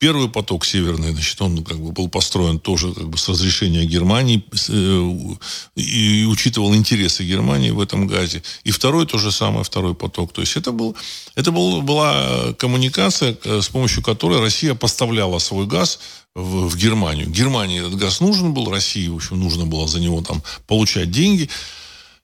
Первый 0.00 0.28
поток 0.28 0.64
северный, 0.64 1.10
значит, 1.12 1.42
он 1.42 1.64
как 1.64 1.80
бы 1.80 1.90
был 1.90 2.08
построен 2.08 2.60
тоже 2.60 2.92
как 2.92 3.08
бы 3.08 3.18
с 3.18 3.28
разрешения 3.28 3.84
Германии 3.84 4.44
э, 4.68 5.36
и 5.74 6.24
учитывал 6.24 6.72
интересы 6.72 7.24
Германии 7.24 7.70
в 7.70 7.80
этом 7.80 8.06
газе. 8.06 8.44
И 8.62 8.70
второй 8.70 9.06
то 9.06 9.18
же 9.18 9.32
самое, 9.32 9.64
второй 9.64 9.96
поток. 9.96 10.32
То 10.32 10.40
есть 10.40 10.56
это, 10.56 10.70
был, 10.70 10.94
это 11.34 11.50
был, 11.50 11.82
была 11.82 12.52
коммуникация, 12.58 13.36
э, 13.42 13.60
с 13.60 13.68
помощью 13.70 14.04
которой 14.04 14.40
Россия 14.40 14.76
поставляла 14.76 15.40
свой 15.40 15.66
газ 15.66 15.98
в, 16.36 16.68
в 16.68 16.76
Германию. 16.76 17.28
Германии 17.28 17.80
этот 17.80 17.96
газ 17.96 18.20
нужен 18.20 18.54
был, 18.54 18.70
России, 18.70 19.08
в 19.08 19.16
общем, 19.16 19.40
нужно 19.40 19.66
было 19.66 19.88
за 19.88 19.98
него 19.98 20.22
там 20.22 20.44
получать 20.68 21.10
деньги. 21.10 21.50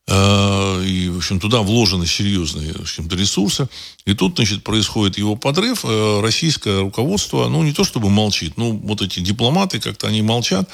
Э, 0.07 0.85
и, 0.85 1.09
в 1.09 1.17
общем, 1.19 1.41
туда 1.41 1.63
вложены 1.63 2.07
серьезные 2.07 2.73
в 2.75 2.83
общем-то, 2.83 3.17
ресурсы. 3.17 3.69
И 4.05 4.15
тут, 4.15 4.37
значит, 4.37 4.63
происходит 4.63 5.19
его 5.19 5.37
подрыв. 5.37 5.85
Э, 5.85 6.21
российское 6.21 6.81
руководство, 6.81 7.49
ну, 7.49 7.63
не 7.63 7.73
то 7.73 7.85
чтобы 7.85 8.11
молчит, 8.11 8.57
ну, 8.57 8.77
вот 8.85 9.01
эти 9.03 9.21
дипломаты 9.21 9.81
как-то 9.81 10.09
они 10.09 10.23
молчат. 10.23 10.69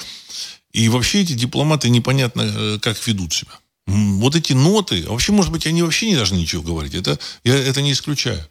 И 0.73 0.89
вообще 0.89 1.21
эти 1.21 1.33
дипломаты 1.33 1.89
непонятно, 1.89 2.41
э, 2.41 2.79
как 2.81 3.05
ведут 3.07 3.33
себя. 3.33 3.51
Вот 3.87 4.35
эти 4.35 4.53
ноты, 4.53 5.03
а 5.07 5.11
вообще, 5.11 5.31
может 5.31 5.51
быть, 5.51 5.65
они 5.65 5.81
вообще 5.81 6.07
не 6.07 6.15
должны 6.15 6.35
ничего 6.35 6.61
говорить. 6.61 6.93
Это, 6.93 7.17
я 7.43 7.55
это 7.55 7.81
не 7.81 7.93
исключаю. 7.93 8.45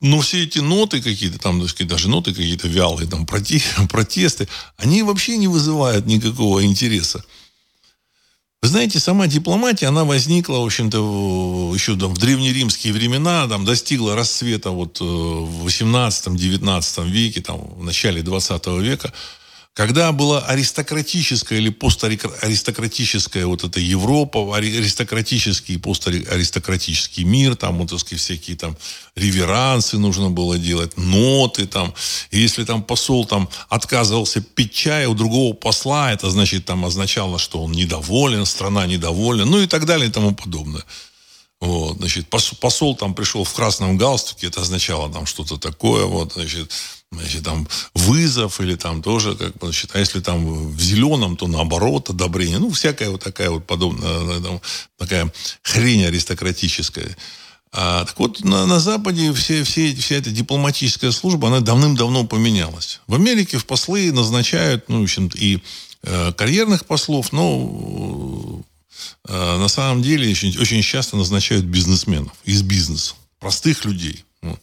Но 0.00 0.20
все 0.20 0.44
эти 0.44 0.60
ноты 0.60 1.02
какие-то, 1.02 1.38
там, 1.38 1.60
так 1.60 1.70
сказать, 1.70 1.90
даже 1.90 2.08
ноты 2.08 2.32
какие-то 2.32 2.68
вялые, 2.68 3.08
там, 3.08 3.26
протесты, 3.88 4.48
они 4.76 5.02
вообще 5.02 5.36
не 5.36 5.48
вызывают 5.48 6.06
никакого 6.06 6.64
интереса. 6.64 7.24
Вы 8.60 8.68
знаете, 8.68 8.98
сама 8.98 9.28
дипломатия, 9.28 9.86
она 9.86 10.04
возникла, 10.04 10.58
в 10.58 10.64
общем-то, 10.64 11.70
еще 11.74 11.96
там, 11.96 12.12
в 12.12 12.18
древнеримские 12.18 12.92
времена, 12.92 13.46
там, 13.46 13.64
достигла 13.64 14.16
расцвета 14.16 14.70
вот 14.70 15.00
э, 15.00 15.04
в 15.04 15.64
18-19 15.64 17.08
веке, 17.08 17.40
там, 17.40 17.60
в 17.76 17.84
начале 17.84 18.20
20 18.20 18.66
века 18.82 19.12
когда 19.78 20.10
была 20.10 20.40
аристократическая 20.40 21.56
или 21.56 21.68
поstaристократическая 21.68 23.46
вот 23.46 23.62
эта 23.62 23.78
Европа, 23.78 24.56
аристократический 24.56 25.76
и 25.76 25.78
поstaристократический 25.78 27.22
мир, 27.22 27.54
там 27.54 27.78
вот, 27.78 27.90
так 27.90 28.00
сказать, 28.00 28.20
всякие 28.20 28.56
там 28.56 28.76
реверансы 29.14 29.96
нужно 29.96 30.30
было 30.30 30.58
делать, 30.58 30.96
ноты 30.96 31.68
там. 31.68 31.94
И 32.32 32.40
если 32.40 32.64
там 32.64 32.82
посол 32.82 33.24
там 33.24 33.48
отказывался 33.68 34.40
пить 34.40 34.72
чай 34.72 35.06
у 35.06 35.14
другого 35.14 35.54
посла, 35.54 36.12
это 36.12 36.28
значит 36.28 36.64
там 36.64 36.84
означало, 36.84 37.38
что 37.38 37.62
он 37.62 37.70
недоволен, 37.70 38.46
страна 38.46 38.84
недовольна, 38.84 39.44
ну 39.44 39.60
и 39.60 39.68
так 39.68 39.86
далее 39.86 40.08
и 40.08 40.12
тому 40.12 40.34
подобное. 40.34 40.82
Вот, 41.60 41.98
значит, 41.98 42.28
посол 42.28 42.96
там 42.96 43.14
пришел 43.14 43.44
в 43.44 43.52
красном 43.52 43.96
галстуке, 43.96 44.48
это 44.48 44.60
означало 44.60 45.12
там 45.12 45.24
что-то 45.24 45.56
такое, 45.56 46.04
вот, 46.04 46.32
значит, 46.32 46.72
значит, 47.10 47.44
там 47.44 47.66
вызов 47.94 48.60
или 48.60 48.74
там 48.74 49.02
тоже, 49.02 49.34
как 49.34 49.56
бы, 49.56 49.66
значит, 49.66 49.90
а 49.94 49.98
если 49.98 50.20
там 50.20 50.70
в 50.70 50.80
зеленом, 50.80 51.36
то 51.36 51.46
наоборот 51.46 52.10
одобрение. 52.10 52.58
Ну, 52.58 52.70
всякая 52.70 53.10
вот 53.10 53.22
такая 53.22 53.50
вот 53.50 53.66
подобная, 53.66 54.40
там, 54.40 54.60
такая 54.96 55.32
хрень 55.62 56.04
аристократическая. 56.04 57.16
А, 57.72 58.04
так 58.04 58.18
вот, 58.18 58.44
на, 58.44 58.66
на 58.66 58.80
Западе 58.80 59.32
все, 59.32 59.62
все, 59.62 59.94
вся 59.94 60.16
эта 60.16 60.30
дипломатическая 60.30 61.10
служба, 61.10 61.48
она 61.48 61.60
давным-давно 61.60 62.26
поменялась. 62.26 63.00
В 63.06 63.14
Америке 63.14 63.58
в 63.58 63.66
послы 63.66 64.10
назначают, 64.12 64.88
ну, 64.88 65.00
в 65.00 65.02
общем 65.02 65.30
и 65.34 65.58
э, 66.02 66.32
карьерных 66.32 66.86
послов, 66.86 67.32
но 67.32 68.62
э, 69.28 69.58
на 69.58 69.68
самом 69.68 70.02
деле 70.02 70.30
очень, 70.30 70.56
очень 70.58 70.82
часто 70.82 71.16
назначают 71.16 71.66
бизнесменов 71.66 72.32
из 72.44 72.62
бизнеса, 72.62 73.14
простых 73.38 73.84
людей. 73.84 74.24
Вот. 74.40 74.60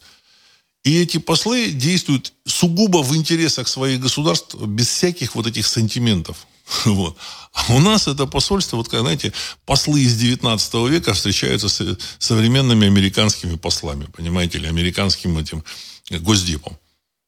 И 0.86 1.02
эти 1.02 1.17
послы 1.17 1.71
действуют 1.71 2.32
сугубо 2.45 3.02
в 3.02 3.15
интересах 3.15 3.67
своих 3.67 4.00
государств, 4.00 4.54
без 4.56 4.88
всяких 4.88 5.34
вот 5.36 5.48
этих 5.48 5.67
сантиментов. 5.67 6.48
Вот. 6.86 7.17
А 7.54 7.74
у 7.74 7.80
нас 7.80 8.08
это 8.08 8.26
посольство, 8.28 8.78
вот, 8.78 8.89
знаете, 8.89 9.34
послы 9.65 10.02
из 10.02 10.15
19 10.17 10.74
века 10.89 11.13
встречаются 11.13 11.69
с 11.69 11.98
современными 12.19 12.88
американскими 12.88 13.56
послами, 13.56 14.08
понимаете, 14.15 14.58
или 14.58 14.67
американским 14.67 15.38
этим 15.38 15.63
госдепом. 16.10 16.78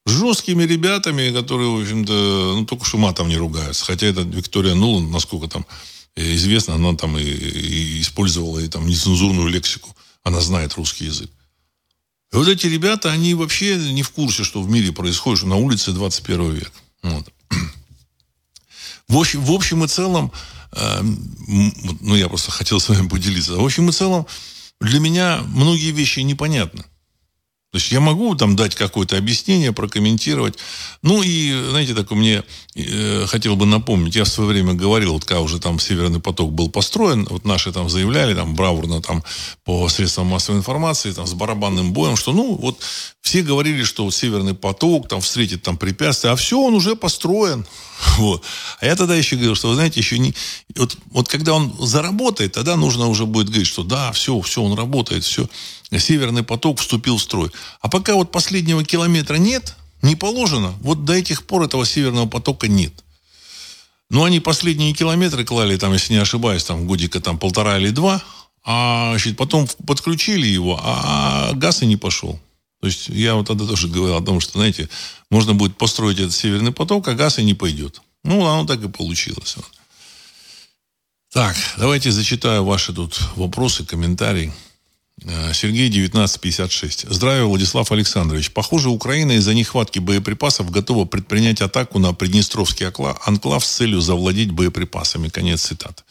Жесткими 0.06 0.64
ребятами, 0.64 1.32
которые, 1.32 1.70
в 1.70 1.82
общем-то, 1.82 2.54
ну, 2.58 2.66
только 2.66 2.86
что 2.86 2.98
матом 2.98 3.30
не 3.30 3.38
ругаются. 3.38 3.86
Хотя 3.86 4.08
это 4.08 4.22
Виктория 4.22 4.76
Нулан, 4.76 5.12
насколько 5.12 5.48
там 5.48 5.66
известно, 6.16 6.76
она 6.76 6.94
там 6.96 7.18
и, 7.18 7.24
и 7.24 8.02
использовала 8.02 8.60
и 8.60 8.68
там 8.68 8.88
нецензурную 8.88 9.48
лексику. 9.48 9.96
Она 10.24 10.42
знает 10.42 10.76
русский 10.76 11.06
язык. 11.06 11.32
Вот 12.32 12.48
эти 12.48 12.68
ребята, 12.68 13.12
они 13.12 13.34
вообще 13.34 13.78
не 13.78 14.04
в 14.04 14.12
курсе, 14.12 14.44
что 14.44 14.62
в 14.62 14.70
мире 14.70 14.92
происходит, 14.92 15.40
что 15.40 15.48
на 15.48 15.56
улице 15.56 15.92
21 15.92 16.52
век. 16.52 16.72
Вот. 17.04 17.32
В, 19.08 19.18
общем, 19.18 19.44
в 19.44 19.52
общем 19.52 19.84
и 19.86 19.88
целом, 19.88 20.32
э, 20.74 21.02
ну, 22.02 22.16
я 22.16 22.28
просто 22.28 22.52
хотел 22.52 22.80
с 22.80 22.90
вами 22.90 23.08
поделиться. 23.08 23.54
В 23.56 23.64
общем 23.64 23.90
и 23.90 23.94
целом, 23.94 24.28
для 24.82 25.00
меня 25.00 25.42
многие 25.48 25.92
вещи 25.92 26.20
непонятны. 26.20 26.84
То 27.72 27.80
есть 27.80 27.92
я 27.92 28.00
могу 28.00 28.34
там 28.36 28.56
дать 28.56 28.76
какое-то 28.76 29.18
объяснение, 29.18 29.74
прокомментировать. 29.74 30.58
Ну 31.02 31.22
и, 31.22 31.52
знаете, 31.70 31.94
так 31.94 32.10
мне 32.12 32.44
э, 32.76 33.26
хотел 33.28 33.58
бы 33.58 33.66
напомнить, 33.66 34.16
я 34.16 34.24
в 34.24 34.30
свое 34.30 34.50
время 34.50 34.74
говорил, 34.74 35.14
вот 35.14 35.26
когда 35.26 35.42
уже 35.42 35.60
там 35.60 35.78
Северный 35.78 36.22
поток 36.22 36.54
был 36.54 36.70
построен, 36.70 37.28
вот 37.30 37.44
наши 37.44 37.74
там 37.74 37.90
заявляли, 37.90 38.34
там 38.34 38.56
бравурно 38.56 39.02
там 39.02 39.22
по 39.66 39.90
средствам 39.90 40.28
массовой 40.28 40.60
информации, 40.60 41.12
там 41.12 41.28
с 41.28 41.34
барабанным 41.34 41.92
боем, 41.92 42.16
что 42.16 42.32
ну 42.32 42.56
вот 42.56 42.82
все 43.22 43.44
говорили, 43.44 43.84
что 43.84 44.06
вот 44.06 44.16
Северный 44.16 44.54
поток 44.54 45.10
там 45.10 45.20
встретит 45.20 45.62
там 45.62 45.76
препятствия, 45.78 46.30
а 46.30 46.38
все, 46.38 46.58
он 46.58 46.74
уже 46.74 46.96
построен. 46.96 47.66
Вот. 48.18 48.44
А 48.80 48.86
я 48.86 48.96
тогда 48.96 49.16
еще 49.16 49.36
говорил, 49.36 49.56
что, 49.56 49.70
вы 49.70 49.76
знаете, 49.76 50.00
еще 50.00 50.18
не... 50.20 50.34
Вот, 50.76 50.96
вот 51.08 51.28
когда 51.28 51.54
он 51.54 51.76
заработает, 51.80 52.54
тогда 52.54 52.76
нужно 52.76 53.08
уже 53.08 53.26
будет 53.26 53.48
говорить, 53.48 53.68
что 53.68 53.84
да, 53.84 54.12
все, 54.12 54.40
все, 54.42 54.62
он 54.62 54.78
работает, 54.78 55.24
все. 55.24 55.50
Северный 55.92 56.44
поток 56.44 56.80
вступил 56.80 57.18
в 57.18 57.22
строй. 57.22 57.52
А 57.82 57.88
пока 57.88 58.16
вот 58.16 58.32
последнего 58.32 58.84
километра 58.84 59.36
нет, 59.36 59.76
не 60.02 60.16
положено, 60.16 60.74
вот 60.82 61.06
до 61.06 61.14
этих 61.14 61.46
пор 61.46 61.64
этого 61.64 61.86
Северного 61.86 62.28
потока 62.28 62.68
нет. 62.68 62.94
Ну, 64.10 64.24
они 64.24 64.40
последние 64.40 64.94
километры 64.94 65.44
клали, 65.44 65.78
там, 65.78 65.94
если 65.94 66.14
не 66.14 66.20
ошибаюсь, 66.20 66.64
там, 66.64 66.88
годика 66.88 67.20
там 67.20 67.38
полтора 67.38 67.78
или 67.78 67.90
два, 67.90 68.22
а 68.64 69.12
значит, 69.12 69.38
потом 69.38 69.68
подключили 69.86 70.48
его, 70.48 70.80
а 70.82 71.54
газ 71.54 71.82
и 71.82 71.86
не 71.86 71.98
пошел. 71.98 72.40
То 72.80 72.88
есть 72.88 73.10
я 73.10 73.36
вот 73.36 73.48
тогда 73.48 73.66
тоже 73.66 73.88
говорил 73.88 74.18
о 74.18 74.22
том, 74.22 74.40
что, 74.40 74.54
знаете, 74.54 74.88
можно 75.30 75.54
будет 75.54 75.78
построить 75.78 76.20
этот 76.20 76.34
северный 76.34 76.72
поток, 76.72 77.08
а 77.08 77.16
газ 77.16 77.40
и 77.40 77.44
не 77.44 77.54
пойдет. 77.54 78.02
Ну, 78.24 78.46
оно 78.46 78.66
так 78.66 78.84
и 78.84 78.88
получилось. 78.88 79.56
Так, 81.34 81.56
давайте 81.78 82.12
зачитаю 82.12 82.64
ваши 82.64 82.94
тут 82.94 83.20
вопросы, 83.36 83.86
комментарии. 83.86 84.54
Э, 85.24 85.52
Сергей, 85.54 85.90
1956. 85.90 87.06
Здравия, 87.10 87.44
Владислав 87.44 87.92
Александрович. 87.92 88.52
Похоже, 88.52 88.90
Украина 88.90 89.34
из-за 89.34 89.54
нехватки 89.54 90.00
боеприпасов 90.00 90.70
готова 90.70 91.06
предпринять 91.06 91.62
атаку 91.62 92.00
на 92.00 92.14
Приднестровский 92.14 92.88
анклав 92.88 93.66
с 93.66 93.70
целью 93.70 94.02
завладеть 94.02 94.52
боеприпасами. 94.52 95.30
Конец 95.30 95.62
цитаты. 95.62 96.04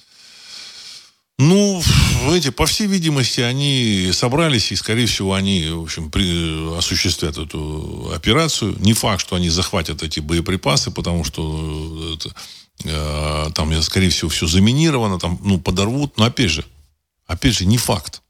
Ну, 1.39 1.83
знаете, 2.25 2.51
по 2.51 2.65
всей 2.65 2.87
видимости, 2.87 3.43
они 3.43 4.11
собрались, 4.13 4.73
и, 4.73 4.77
скорее 4.77 5.05
всего, 5.05 5.35
они, 5.35 5.69
в 5.69 5.83
общем, 5.83 6.11
при, 6.11 6.79
осуществят 6.79 7.37
эту 7.37 8.11
операцию. 8.15 8.75
Не 8.81 8.95
факт, 8.95 9.21
что 9.21 9.37
они 9.37 9.51
захватят 9.51 10.03
эти 10.03 10.21
боеприпасы, 10.21 10.91
потому 10.91 11.25
что 11.25 12.15
это, 12.15 12.35
э, 12.85 13.51
там, 13.55 13.83
скорее 13.83 14.09
всего, 14.09 14.31
все 14.31 14.47
заминировано, 14.47 15.19
там, 15.19 15.39
ну, 15.45 15.61
подорвут. 15.61 16.17
Но, 16.17 16.25
опять 16.25 16.51
же, 16.51 16.65
опять 17.27 17.55
же, 17.55 17.67
не 17.67 17.77
факт. 17.77 18.23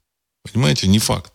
Понимаете, 0.51 0.87
не 0.87 0.99
факт. 0.99 1.31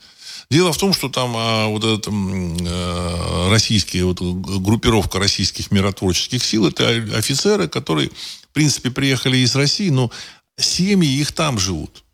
Дело 0.51 0.73
в 0.73 0.79
том, 0.79 0.93
что 0.93 1.09
там 1.09 1.33
а, 1.35 1.67
вот 1.69 1.83
эта 1.85 2.11
а, 2.13 3.51
российские, 3.51 4.05
вот, 4.05 4.21
группировка 4.21 5.19
российских 5.19 5.71
миротворческих 5.71 6.45
сил, 6.45 6.67
это 6.67 6.89
офицеры, 7.17 7.69
которые, 7.69 8.11
в 8.11 8.53
принципе, 8.53 8.91
приехали 8.91 9.39
из 9.39 9.55
России, 9.57 9.89
но 9.89 10.11
семьи 10.59 11.09
их 11.21 11.33
там 11.33 11.59
живут. 11.59 12.05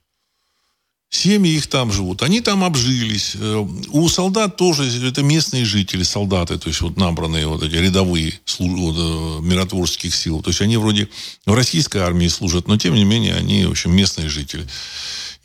Семьи 1.10 1.56
их 1.56 1.68
там 1.68 1.90
живут. 1.90 2.22
Они 2.22 2.42
там 2.42 2.62
обжились. 2.62 3.32
Э, 3.34 3.66
у 3.88 4.08
солдат 4.08 4.58
тоже, 4.58 4.84
это 5.08 5.22
местные 5.22 5.64
жители, 5.64 6.02
солдаты, 6.02 6.58
то 6.58 6.68
есть 6.68 6.82
вот 6.82 6.98
набранные 6.98 7.46
вот 7.46 7.62
эти 7.62 7.76
рядовые 7.76 8.38
вот, 8.58 8.96
э, 8.96 9.42
миротворческих 9.42 10.14
сил. 10.14 10.42
То 10.42 10.50
есть 10.50 10.60
они 10.60 10.76
вроде 10.76 11.08
в 11.46 11.54
российской 11.54 11.98
армии 11.98 12.28
служат, 12.28 12.68
но 12.68 12.76
тем 12.76 12.94
не 12.94 13.04
менее 13.04 13.34
они, 13.34 13.64
в 13.64 13.70
общем, 13.70 13.96
местные 13.96 14.28
жители. 14.28 14.68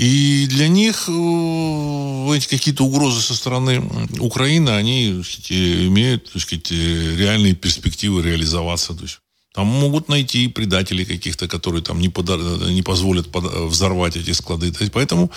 И 0.03 0.47
для 0.47 0.67
них 0.67 1.05
э, 1.07 2.35
эти 2.35 2.49
какие-то 2.49 2.83
угрозы 2.83 3.21
со 3.21 3.33
стороны 3.33 3.81
Украины, 4.19 4.71
они 4.71 5.23
сказать, 5.23 5.51
имеют 5.51 6.29
так 6.29 6.41
сказать, 6.41 6.71
реальные 6.71 7.55
перспективы 7.55 8.21
реализоваться. 8.21 8.93
То 8.95 9.03
есть 9.03 9.19
там 9.53 9.67
могут 9.67 10.09
найти 10.09 10.49
предателей 10.49 11.05
каких-то, 11.05 11.47
которые 11.47 11.83
там 11.83 12.01
не, 12.01 12.09
подар... 12.09 12.37
не 12.37 12.81
позволят 12.81 13.31
под... 13.31 13.45
взорвать 13.71 14.17
эти 14.17 14.31
склады. 14.31 14.73
Поэтому, 14.91 15.31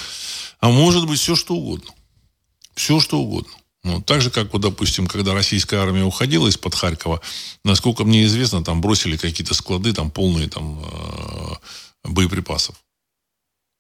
а 0.58 0.68
может 0.70 1.06
быть, 1.06 1.20
все 1.20 1.36
что 1.36 1.54
угодно. 1.54 1.92
Все 2.74 2.98
что 2.98 3.20
угодно. 3.20 3.52
Ну, 3.84 4.02
так 4.02 4.20
же, 4.20 4.30
как, 4.30 4.52
вот, 4.52 4.62
допустим, 4.62 5.06
когда 5.06 5.32
российская 5.32 5.76
армия 5.76 6.02
уходила 6.02 6.48
из-под 6.48 6.74
Харькова, 6.74 7.20
насколько 7.64 8.02
мне 8.02 8.24
известно, 8.24 8.64
там 8.64 8.80
бросили 8.80 9.16
какие-то 9.16 9.54
склады, 9.54 9.92
там 9.92 10.10
полные 10.10 10.48
там, 10.48 10.82
э, 10.82 11.54
боеприпасов. 12.02 12.74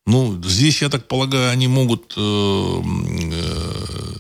Ну, 0.06 0.40
здесь, 0.42 0.82
я 0.82 0.88
так 0.88 1.08
полагаю, 1.08 1.50
они 1.50 1.66
могут 1.66 2.14
э, 2.16 2.20
э, 2.20 4.16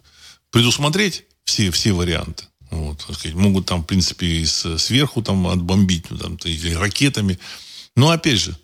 предусмотреть 0.50 1.24
все, 1.44 1.70
все 1.70 1.92
варианты. 1.92 2.44
Вот, 2.72 3.00
сказать, 3.02 3.34
могут 3.34 3.66
там, 3.66 3.82
в 3.82 3.86
принципе, 3.86 4.26
и 4.26 4.44
сверху 4.44 5.22
там 5.22 5.46
отбомбить, 5.46 6.10
ну, 6.10 6.18
там, 6.18 6.36
или 6.44 6.74
ракетами. 6.74 7.38
Но, 7.94 8.10
опять 8.10 8.40
же, 8.40 8.58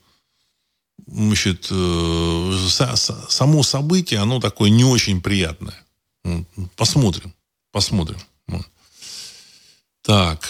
значит, 1.07 1.69
э, 1.71 2.69
само 3.29 3.63
событие, 3.63 4.19
оно 4.19 4.41
такое 4.41 4.71
не 4.71 4.85
очень 4.85 5.23
приятное. 5.23 5.81
Посмотрим. 6.75 7.33
Посмотрим. 7.71 8.19
Вот. 8.49 8.67
Так. 10.03 10.49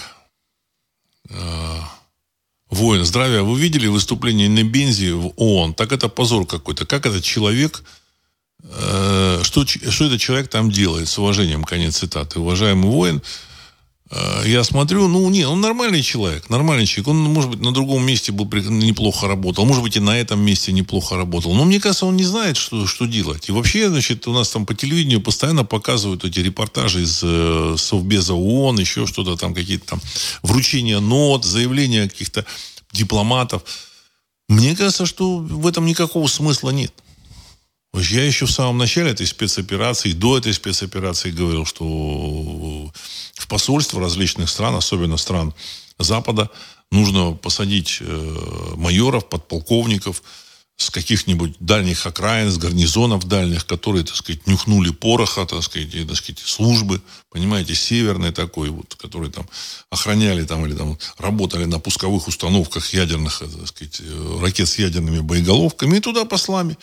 Воин, 2.72 3.04
здравия. 3.04 3.42
Вы 3.42 3.60
видели 3.60 3.86
выступление 3.86 4.48
на 4.48 4.64
бензе 4.64 5.12
в 5.12 5.32
ООН? 5.36 5.74
Так 5.74 5.92
это 5.92 6.08
позор 6.08 6.46
какой-то. 6.46 6.86
Как 6.86 7.06
этот 7.06 7.22
человек 7.22 7.84
Э, 8.64 9.40
что, 9.42 9.66
что 9.66 10.04
этот 10.04 10.20
человек 10.20 10.48
там 10.48 10.70
делает, 10.70 11.08
с 11.08 11.18
уважением, 11.18 11.64
конец 11.64 11.98
цитаты. 11.98 12.38
Уважаемый 12.38 12.90
воин, 12.90 13.22
я 14.44 14.62
смотрю, 14.62 15.08
ну, 15.08 15.28
не, 15.30 15.44
он 15.44 15.60
нормальный 15.60 16.02
человек, 16.02 16.50
нормальный 16.50 16.86
человек. 16.86 17.08
Он, 17.08 17.18
может 17.18 17.50
быть, 17.50 17.60
на 17.60 17.72
другом 17.72 18.04
месте 18.04 18.30
был 18.30 18.44
неплохо 18.44 19.26
работал, 19.26 19.64
может 19.64 19.82
быть, 19.82 19.96
и 19.96 20.00
на 20.00 20.18
этом 20.18 20.40
месте 20.40 20.72
неплохо 20.72 21.16
работал. 21.16 21.54
Но 21.54 21.64
мне 21.64 21.80
кажется, 21.80 22.04
он 22.04 22.16
не 22.16 22.24
знает, 22.24 22.56
что, 22.56 22.86
что 22.86 23.06
делать. 23.06 23.48
И 23.48 23.52
вообще, 23.52 23.88
значит, 23.88 24.28
у 24.28 24.32
нас 24.32 24.50
там 24.50 24.66
по 24.66 24.74
телевидению 24.74 25.22
постоянно 25.22 25.64
показывают 25.64 26.24
эти 26.24 26.40
репортажи 26.40 27.02
из 27.02 27.20
э, 27.22 27.76
Совбеза 27.78 28.34
ООН, 28.34 28.80
еще 28.80 29.06
что-то 29.06 29.36
там, 29.36 29.54
какие-то 29.54 29.86
там 29.86 30.00
вручения 30.42 31.00
нот, 31.00 31.44
заявления 31.44 32.08
каких-то 32.08 32.44
дипломатов. 32.92 33.62
Мне 34.48 34.76
кажется, 34.76 35.06
что 35.06 35.38
в 35.38 35.66
этом 35.66 35.86
никакого 35.86 36.26
смысла 36.26 36.70
нет. 36.70 36.92
Я 37.94 38.24
еще 38.24 38.46
в 38.46 38.50
самом 38.50 38.78
начале 38.78 39.10
этой 39.10 39.26
спецоперации, 39.26 40.12
до 40.12 40.38
этой 40.38 40.54
спецоперации 40.54 41.30
говорил, 41.30 41.66
что 41.66 42.90
в 43.42 43.48
посольство 43.48 44.00
различных 44.00 44.48
стран, 44.48 44.76
особенно 44.76 45.16
стран 45.16 45.52
Запада, 45.98 46.48
нужно 46.92 47.32
посадить 47.32 47.98
э, 48.00 48.74
майоров, 48.76 49.28
подполковников 49.28 50.22
с 50.76 50.90
каких-нибудь 50.90 51.56
дальних 51.58 52.06
окраин, 52.06 52.50
с 52.50 52.56
гарнизонов 52.56 53.24
дальних, 53.24 53.66
которые, 53.66 54.04
так 54.04 54.14
сказать, 54.14 54.46
нюхнули 54.46 54.90
пороха, 54.90 55.44
так 55.44 55.62
сказать, 55.62 55.94
и, 55.94 56.04
так 56.04 56.16
сказать, 56.16 56.38
службы, 56.38 57.02
понимаете, 57.30 57.74
северной 57.74 58.32
такой, 58.32 58.70
вот, 58.70 58.94
которые 58.94 59.30
там 59.32 59.48
охраняли 59.90 60.44
там 60.44 60.64
или 60.64 60.74
там 60.74 60.98
работали 61.18 61.64
на 61.64 61.80
пусковых 61.80 62.28
установках 62.28 62.94
ядерных, 62.94 63.40
так 63.40 63.66
сказать, 63.66 64.00
э, 64.00 64.38
ракет 64.40 64.68
с 64.68 64.78
ядерными 64.78 65.20
боеголовками, 65.20 65.96
и 65.96 66.00
туда 66.00 66.24
послами. 66.24 66.78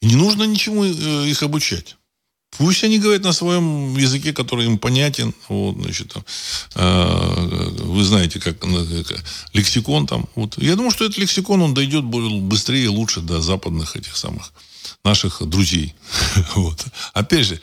И 0.00 0.06
не 0.06 0.14
нужно 0.14 0.44
ничему 0.44 0.84
э, 0.84 1.28
их 1.28 1.42
обучать. 1.42 1.96
Пусть 2.58 2.84
они 2.84 2.98
говорят 2.98 3.24
на 3.24 3.32
своем 3.32 3.96
языке, 3.96 4.32
который 4.32 4.66
им 4.66 4.78
понятен. 4.78 5.34
Вот, 5.48 5.76
значит, 5.76 6.12
там, 6.12 6.24
э, 6.74 7.68
вы 7.84 8.04
знаете, 8.04 8.40
как, 8.40 8.58
как 8.58 9.24
лексикон 9.54 10.06
там. 10.06 10.28
Вот. 10.34 10.58
Я 10.58 10.76
думаю, 10.76 10.90
что 10.90 11.04
этот 11.04 11.18
лексикон, 11.18 11.62
он 11.62 11.74
дойдет 11.74 12.04
быстрее 12.04 12.84
и 12.84 12.88
лучше 12.88 13.20
до 13.20 13.40
западных 13.40 13.96
этих 13.96 14.16
самых 14.16 14.52
наших 15.02 15.42
друзей. 15.48 15.94
вот. 16.54 16.84
Опять 17.14 17.46
же, 17.46 17.60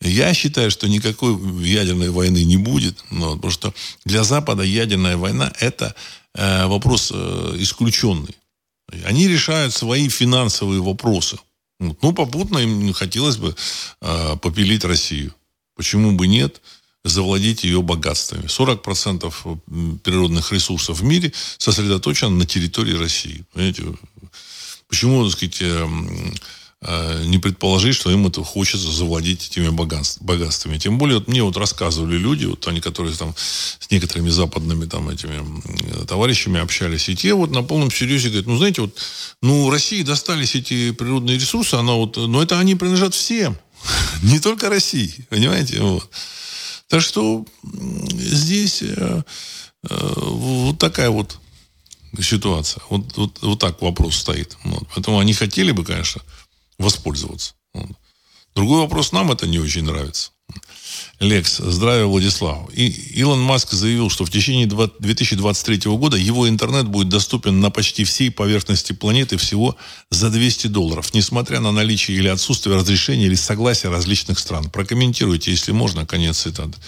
я 0.00 0.34
считаю, 0.34 0.70
что 0.70 0.88
никакой 0.88 1.34
ядерной 1.64 2.10
войны 2.10 2.44
не 2.44 2.56
будет, 2.56 3.04
ну, 3.10 3.36
потому 3.36 3.50
что 3.52 3.72
для 4.04 4.24
Запада 4.24 4.62
ядерная 4.62 5.16
война– 5.16 5.52
это 5.60 5.94
э, 6.34 6.66
вопрос 6.66 7.12
э, 7.14 7.56
исключенный. 7.58 8.36
Они 9.04 9.28
решают 9.28 9.72
свои 9.72 10.08
финансовые 10.08 10.82
вопросы. 10.82 11.38
Ну, 11.80 12.12
попутно 12.12 12.58
им 12.58 12.92
хотелось 12.92 13.36
бы 13.36 13.54
э, 14.00 14.36
попилить 14.36 14.84
Россию. 14.84 15.34
Почему 15.76 16.12
бы 16.12 16.26
нет? 16.26 16.60
завладеть 17.06 17.64
ее 17.64 17.82
богатствами. 17.82 18.44
40% 18.44 19.98
природных 19.98 20.52
ресурсов 20.52 21.00
в 21.00 21.04
мире 21.04 21.34
сосредоточено 21.58 22.30
на 22.30 22.46
территории 22.46 22.96
России. 22.96 23.44
Понимаете? 23.52 23.84
Почему, 24.88 25.22
так 25.24 25.32
сказать, 25.32 25.60
Э, 25.60 25.86
не 27.24 27.38
предположить, 27.38 27.94
что 27.94 28.10
им 28.10 28.26
это 28.26 28.44
хочется 28.44 28.90
завладеть 28.90 29.48
этими 29.48 29.68
богатствами. 29.70 30.78
Тем 30.78 30.98
более, 30.98 31.18
вот 31.18 31.28
мне 31.28 31.42
вот 31.42 31.56
рассказывали 31.56 32.18
люди, 32.18 32.44
вот 32.44 32.66
они, 32.68 32.80
которые 32.80 33.14
там 33.14 33.34
с 33.36 33.90
некоторыми 33.90 34.28
западными 34.28 34.84
там 34.86 35.08
этими 35.08 35.42
товарищами 36.06 36.60
общались, 36.60 37.08
и 37.08 37.16
те 37.16 37.32
вот 37.32 37.50
на 37.50 37.62
полном 37.62 37.90
серьезе 37.90 38.28
говорят, 38.28 38.46
ну, 38.46 38.58
знаете, 38.58 38.82
вот, 38.82 38.98
ну, 39.40 39.70
России 39.70 40.02
достались 40.02 40.54
эти 40.54 40.90
природные 40.92 41.38
ресурсы, 41.38 41.74
она 41.74 41.94
вот, 41.94 42.16
но 42.16 42.42
это 42.42 42.58
они 42.58 42.74
принадлежат 42.74 43.14
всем, 43.14 43.56
не 44.22 44.38
только 44.38 44.68
России, 44.68 45.26
понимаете, 45.30 45.80
вот. 45.80 46.10
Так 46.88 47.00
что 47.00 47.44
здесь 47.62 48.82
э, 48.82 49.22
э, 49.88 50.12
вот 50.16 50.78
такая 50.78 51.10
вот 51.10 51.38
ситуация. 52.22 52.82
Вот, 52.90 53.16
вот, 53.16 53.38
вот 53.42 53.58
так 53.58 53.80
вопрос 53.82 54.16
стоит. 54.16 54.56
Вот. 54.64 54.86
Поэтому 54.94 55.18
они 55.18 55.34
хотели 55.34 55.72
бы, 55.72 55.84
конечно, 55.84 56.22
воспользоваться. 56.78 57.54
Другой 58.54 58.80
вопрос, 58.80 59.12
нам 59.12 59.32
это 59.32 59.46
не 59.46 59.58
очень 59.58 59.82
нравится. 59.82 60.30
Лекс, 61.20 61.56
здравия, 61.58 62.04
Владислав. 62.04 62.68
И 62.72 62.86
Илон 62.86 63.40
Маск 63.40 63.72
заявил, 63.72 64.10
что 64.10 64.24
в 64.24 64.30
течение 64.30 64.66
2023 64.66 65.90
года 65.92 66.16
его 66.16 66.48
интернет 66.48 66.86
будет 66.86 67.08
доступен 67.08 67.60
на 67.60 67.70
почти 67.70 68.04
всей 68.04 68.30
поверхности 68.30 68.92
планеты 68.92 69.36
всего 69.36 69.76
за 70.10 70.30
200 70.30 70.68
долларов, 70.68 71.14
несмотря 71.14 71.60
на 71.60 71.72
наличие 71.72 72.18
или 72.18 72.28
отсутствие 72.28 72.76
разрешения 72.76 73.26
или 73.26 73.36
согласия 73.36 73.88
различных 73.88 74.38
стран. 74.38 74.70
Прокомментируйте, 74.70 75.50
если 75.50 75.72
можно, 75.72 76.04
конец 76.04 76.38
цитаты. 76.38 76.78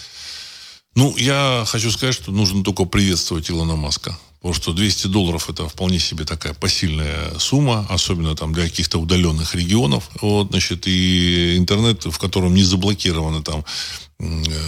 Ну, 0.94 1.16
я 1.16 1.64
хочу 1.66 1.90
сказать, 1.90 2.14
что 2.14 2.32
нужно 2.32 2.64
только 2.64 2.84
приветствовать 2.84 3.50
Илона 3.50 3.76
Маска. 3.76 4.18
Потому 4.46 4.62
что 4.62 4.72
200 4.74 5.08
долларов 5.08 5.50
это 5.50 5.68
вполне 5.68 5.98
себе 5.98 6.24
такая 6.24 6.54
посильная 6.54 7.36
сумма, 7.36 7.84
особенно 7.88 8.36
там 8.36 8.52
для 8.52 8.62
каких-то 8.62 8.98
удаленных 8.98 9.56
регионов. 9.56 10.08
Вот, 10.20 10.50
значит, 10.50 10.86
и 10.86 11.56
интернет, 11.56 12.04
в 12.04 12.16
котором 12.16 12.54
не 12.54 12.62
заблокированы 12.62 13.42
там 13.42 13.64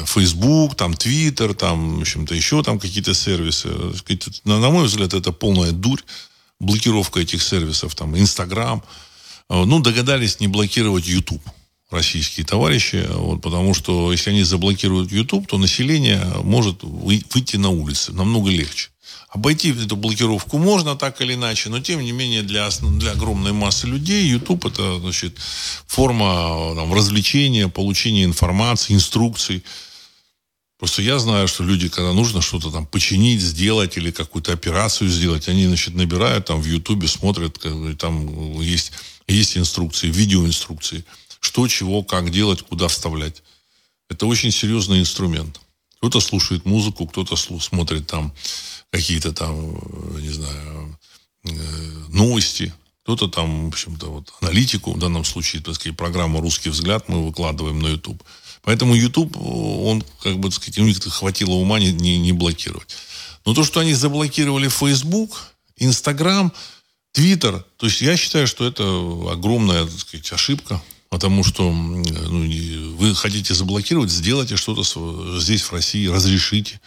Facebook, 0.04 0.74
там 0.74 0.94
Twitter, 0.94 1.54
там, 1.54 1.98
в 1.98 2.00
общем-то, 2.00 2.34
еще 2.34 2.64
там 2.64 2.80
какие-то 2.80 3.14
сервисы. 3.14 3.68
На, 4.42 4.68
мой 4.68 4.86
взгляд, 4.86 5.14
это 5.14 5.30
полная 5.30 5.70
дурь. 5.70 6.00
Блокировка 6.58 7.20
этих 7.20 7.40
сервисов, 7.40 7.94
там, 7.94 8.16
Instagram. 8.16 8.82
Ну, 9.48 9.78
догадались 9.78 10.40
не 10.40 10.48
блокировать 10.48 11.06
YouTube 11.06 11.42
российские 11.90 12.44
товарищи, 12.44 13.06
вот, 13.08 13.40
потому 13.40 13.72
что 13.74 14.12
если 14.12 14.30
они 14.30 14.42
заблокируют 14.42 15.10
YouTube, 15.10 15.46
то 15.46 15.58
население 15.58 16.22
может 16.42 16.82
выйти 16.82 17.56
на 17.56 17.70
улицы 17.70 18.12
намного 18.12 18.50
легче. 18.50 18.90
Обойти 19.30 19.72
эту 19.72 19.96
блокировку 19.96 20.58
можно 20.58 20.96
так 20.96 21.20
или 21.20 21.34
иначе, 21.34 21.68
но 21.68 21.80
тем 21.80 22.00
не 22.00 22.12
менее 22.12 22.42
для, 22.42 22.68
для 22.80 23.12
огромной 23.12 23.52
массы 23.52 23.86
людей 23.86 24.26
YouTube 24.26 24.66
это 24.66 24.98
значит, 25.00 25.36
форма 25.86 26.74
там, 26.74 26.92
развлечения, 26.92 27.68
получения 27.68 28.24
информации, 28.24 28.94
инструкций. 28.94 29.62
Просто 30.78 31.02
я 31.02 31.18
знаю, 31.18 31.48
что 31.48 31.64
люди, 31.64 31.88
когда 31.88 32.12
нужно 32.12 32.40
что-то 32.40 32.70
там 32.70 32.86
починить, 32.86 33.40
сделать 33.40 33.96
или 33.96 34.10
какую-то 34.10 34.52
операцию 34.52 35.10
сделать, 35.10 35.48
они, 35.48 35.66
значит, 35.66 35.94
набирают 35.94 36.46
там 36.46 36.62
в 36.62 36.66
Ютубе, 36.66 37.08
смотрят, 37.08 37.58
там 37.98 38.60
есть, 38.60 38.92
есть 39.26 39.58
инструкции, 39.58 40.08
видеоинструкции 40.08 41.04
что, 41.48 41.66
чего, 41.66 42.02
как 42.02 42.30
делать, 42.30 42.60
куда 42.60 42.88
вставлять. 42.88 43.42
Это 44.10 44.26
очень 44.26 44.52
серьезный 44.52 45.00
инструмент. 45.00 45.58
Кто-то 45.96 46.20
слушает 46.20 46.66
музыку, 46.66 47.06
кто-то 47.06 47.36
смотрит 47.36 48.06
там 48.06 48.34
какие-то 48.90 49.32
там, 49.32 49.54
э, 49.54 50.20
не 50.20 50.28
знаю, 50.28 50.98
э, 51.44 51.50
новости, 52.10 52.74
кто-то 53.02 53.28
там, 53.28 53.64
в 53.64 53.68
общем-то, 53.68 54.06
вот 54.10 54.30
аналитику, 54.42 54.92
в 54.92 54.98
данном 54.98 55.24
случае, 55.24 55.62
так 55.62 55.74
сказать, 55.74 55.96
программа 55.96 56.42
«Русский 56.42 56.68
взгляд» 56.68 57.08
мы 57.08 57.24
выкладываем 57.24 57.80
на 57.80 57.86
YouTube. 57.86 58.22
Поэтому 58.62 58.94
YouTube, 58.94 59.34
он, 59.38 60.04
как 60.22 60.38
бы, 60.38 60.50
так 60.50 60.62
сказать, 60.62 60.78
у 60.78 60.84
них 60.84 61.02
хватило 61.02 61.52
ума 61.52 61.80
не, 61.80 61.92
не, 61.92 62.18
не 62.18 62.32
блокировать. 62.32 62.94
Но 63.46 63.54
то, 63.54 63.64
что 63.64 63.80
они 63.80 63.94
заблокировали 63.94 64.68
Facebook, 64.68 65.54
Instagram, 65.78 66.52
Twitter, 67.14 67.64
то 67.78 67.86
есть 67.86 68.02
я 68.02 68.18
считаю, 68.18 68.46
что 68.46 68.66
это 68.66 68.84
огромная, 69.32 69.86
так 69.86 69.98
сказать, 69.98 70.30
ошибка. 70.32 70.82
Потому 71.08 71.42
что 71.42 71.72
ну, 71.72 72.96
вы 72.96 73.14
хотите 73.14 73.54
заблокировать, 73.54 74.10
сделайте 74.10 74.56
что-то 74.56 74.82
здесь, 75.38 75.62
в 75.62 75.72
России, 75.72 76.06
разрешите. 76.06 76.80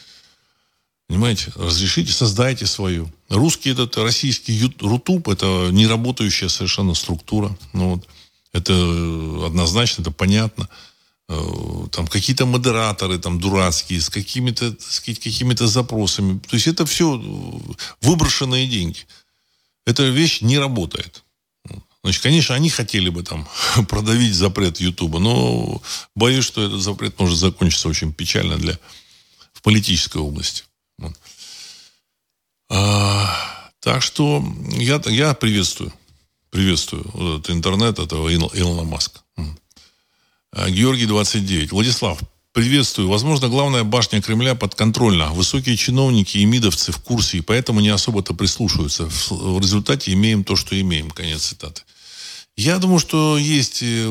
Понимаете? 1.07 1.51
Разрешите, 1.55 2.13
создайте 2.13 2.65
свою. 2.65 3.11
Русский 3.30 3.72
этот 3.72 3.97
российский 3.97 4.72
Рутуб 4.80 5.28
это 5.28 5.69
не 5.72 5.88
работающая 5.88 6.49
совершенно 6.49 6.93
структура. 6.93 7.57
Ну, 7.74 7.95
вот. 7.95 8.07
Это 8.53 8.74
однозначно, 9.45 10.01
это 10.01 10.11
понятно. 10.11 10.69
Э, 11.30 11.88
там 11.91 12.07
какие-то 12.07 12.45
модераторы 12.45 13.17
там 13.17 13.39
дурацкие 13.39 14.01
с 14.01 14.09
какими-то 14.09 14.76
какими-то 15.05 15.67
запросами. 15.67 16.39
То 16.39 16.55
есть 16.55 16.67
это 16.67 16.86
все 16.86 17.17
выброшенные 18.01 18.67
деньги. 18.67 18.99
Эта 19.86 20.03
вещь 20.03 20.41
не 20.41 20.59
работает. 20.59 21.24
Значит, 22.03 22.23
конечно, 22.23 22.55
они 22.55 22.69
хотели 22.69 23.09
бы 23.09 23.23
там 23.23 23.47
продавить 23.89 24.33
запрет 24.33 24.79
Ютуба, 24.79 25.19
но 25.19 25.81
боюсь, 26.15 26.45
что 26.45 26.63
этот 26.63 26.81
запрет 26.81 27.19
может 27.19 27.37
закончиться 27.37 27.89
очень 27.89 28.13
печально 28.13 28.57
для 28.57 28.79
в 29.53 29.61
политической 29.61 30.17
области. 30.17 30.63
Вот. 30.97 31.13
А, 32.69 33.69
так 33.79 34.01
что 34.01 34.43
я, 34.69 35.01
я 35.05 35.33
приветствую, 35.35 35.93
приветствую 36.49 37.05
вот 37.13 37.39
этот 37.39 37.51
интернет 37.51 37.99
этого 37.99 38.33
Илона 38.33 38.83
Маска. 38.83 39.21
А, 40.51 40.69
Георгий 40.69 41.05
29. 41.05 41.71
Владислав, 41.71 42.19
Приветствую. 42.53 43.07
Возможно, 43.07 43.47
главная 43.47 43.85
башня 43.85 44.21
Кремля 44.21 44.55
подконтрольна. 44.55 45.29
Высокие 45.29 45.77
чиновники 45.77 46.37
и 46.37 46.43
мидовцы 46.43 46.91
в 46.91 46.97
курсе, 46.97 47.37
и 47.37 47.41
поэтому 47.41 47.79
не 47.79 47.87
особо-то 47.87 48.33
прислушиваются. 48.33 49.05
В 49.29 49.61
результате 49.61 50.11
имеем 50.11 50.43
то, 50.43 50.57
что 50.57 50.79
имеем. 50.79 51.11
Конец 51.11 51.43
цитаты. 51.43 51.83
Я 52.57 52.77
думаю, 52.79 52.99
что 52.99 53.37
есть 53.37 53.79
э, 53.81 54.05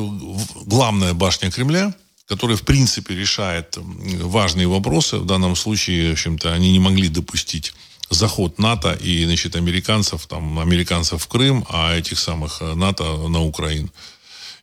главная 0.65 1.13
башня 1.13 1.51
Кремля, 1.51 1.93
которая, 2.25 2.57
в 2.57 2.63
принципе, 2.63 3.13
решает 3.15 3.77
важные 3.77 4.67
вопросы. 4.67 5.17
В 5.17 5.25
данном 5.27 5.55
случае, 5.55 6.09
в 6.09 6.13
общем-то, 6.13 6.51
они 6.51 6.71
не 6.71 6.79
могли 6.79 7.09
допустить 7.09 7.75
заход 8.09 8.57
НАТО 8.57 8.93
и, 8.93 9.23
значит, 9.25 9.55
американцев, 9.55 10.25
там, 10.25 10.57
американцев 10.57 11.21
в 11.21 11.27
Крым, 11.27 11.63
а 11.69 11.95
этих 11.95 12.17
самых 12.17 12.63
э, 12.63 12.73
НАТО 12.73 13.03
на 13.27 13.43
Украину 13.43 13.89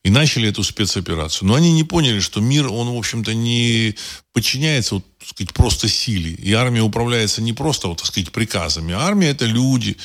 и 0.03 0.11
начали 0.11 0.49
эту 0.49 0.63
спецоперацию. 0.63 1.49
Но 1.49 1.55
они 1.55 1.73
не 1.73 1.85
поняли, 1.85 2.21
что 2.21 2.41
мир, 2.41 2.69
он, 2.69 2.89
в 2.89 2.97
общем-то, 2.97 3.35
не 3.35 3.95
подчиняется, 4.33 4.97
вот, 4.97 5.05
так 5.19 5.29
сказать, 5.29 5.53
просто 5.53 5.89
силе. 5.89 6.33
И 6.33 6.53
армия 6.53 6.83
управляется 6.83 7.43
не 7.43 7.53
просто, 7.53 7.89
вот, 7.89 7.99
так 7.99 8.07
сказать, 8.07 8.33
приказами. 8.33 8.95
Армия– 8.95 9.29
это 9.31 9.45
люди. 9.45 9.97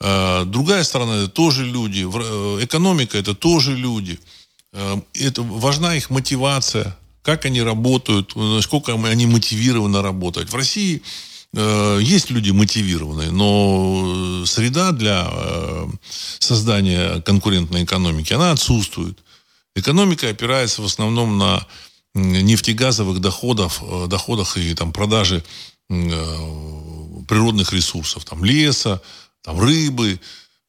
А, 0.00 0.44
другая 0.44 0.84
сторона– 0.84 1.16
это 1.22 1.28
тоже 1.28 1.64
люди. 1.64 2.06
Э, 2.06 2.64
экономика– 2.64 3.18
это 3.18 3.34
тоже 3.34 3.76
люди. 3.76 4.18
А, 4.72 5.00
это 5.14 5.42
важна 5.42 5.96
их 5.96 6.10
мотивация, 6.10 6.96
как 7.22 7.44
они 7.44 7.62
работают, 7.62 8.34
насколько 8.36 8.94
они 8.94 9.26
мотивированы 9.26 10.00
работать. 10.00 10.50
В 10.50 10.54
России 10.54 11.02
э, 11.54 12.00
есть 12.02 12.30
люди 12.30 12.50
мотивированные, 12.50 13.30
но 13.30 14.44
среда 14.46 14.92
для 14.92 15.28
э, 15.30 15.86
создания 16.38 17.20
конкурентной 17.20 17.84
экономики, 17.84 18.32
она 18.32 18.52
отсутствует. 18.52 19.18
Экономика 19.76 20.30
опирается 20.30 20.80
в 20.80 20.86
основном 20.86 21.36
на 21.36 21.66
нефтегазовых 22.14 23.20
доходов, 23.20 23.82
э, 23.82 24.06
доходах 24.08 24.56
и 24.56 24.74
там, 24.74 24.90
продаже 24.90 25.44
э, 25.90 27.24
природных 27.28 27.74
ресурсов, 27.74 28.24
там, 28.24 28.42
леса, 28.42 29.02
там, 29.42 29.60
рыбы, 29.60 30.18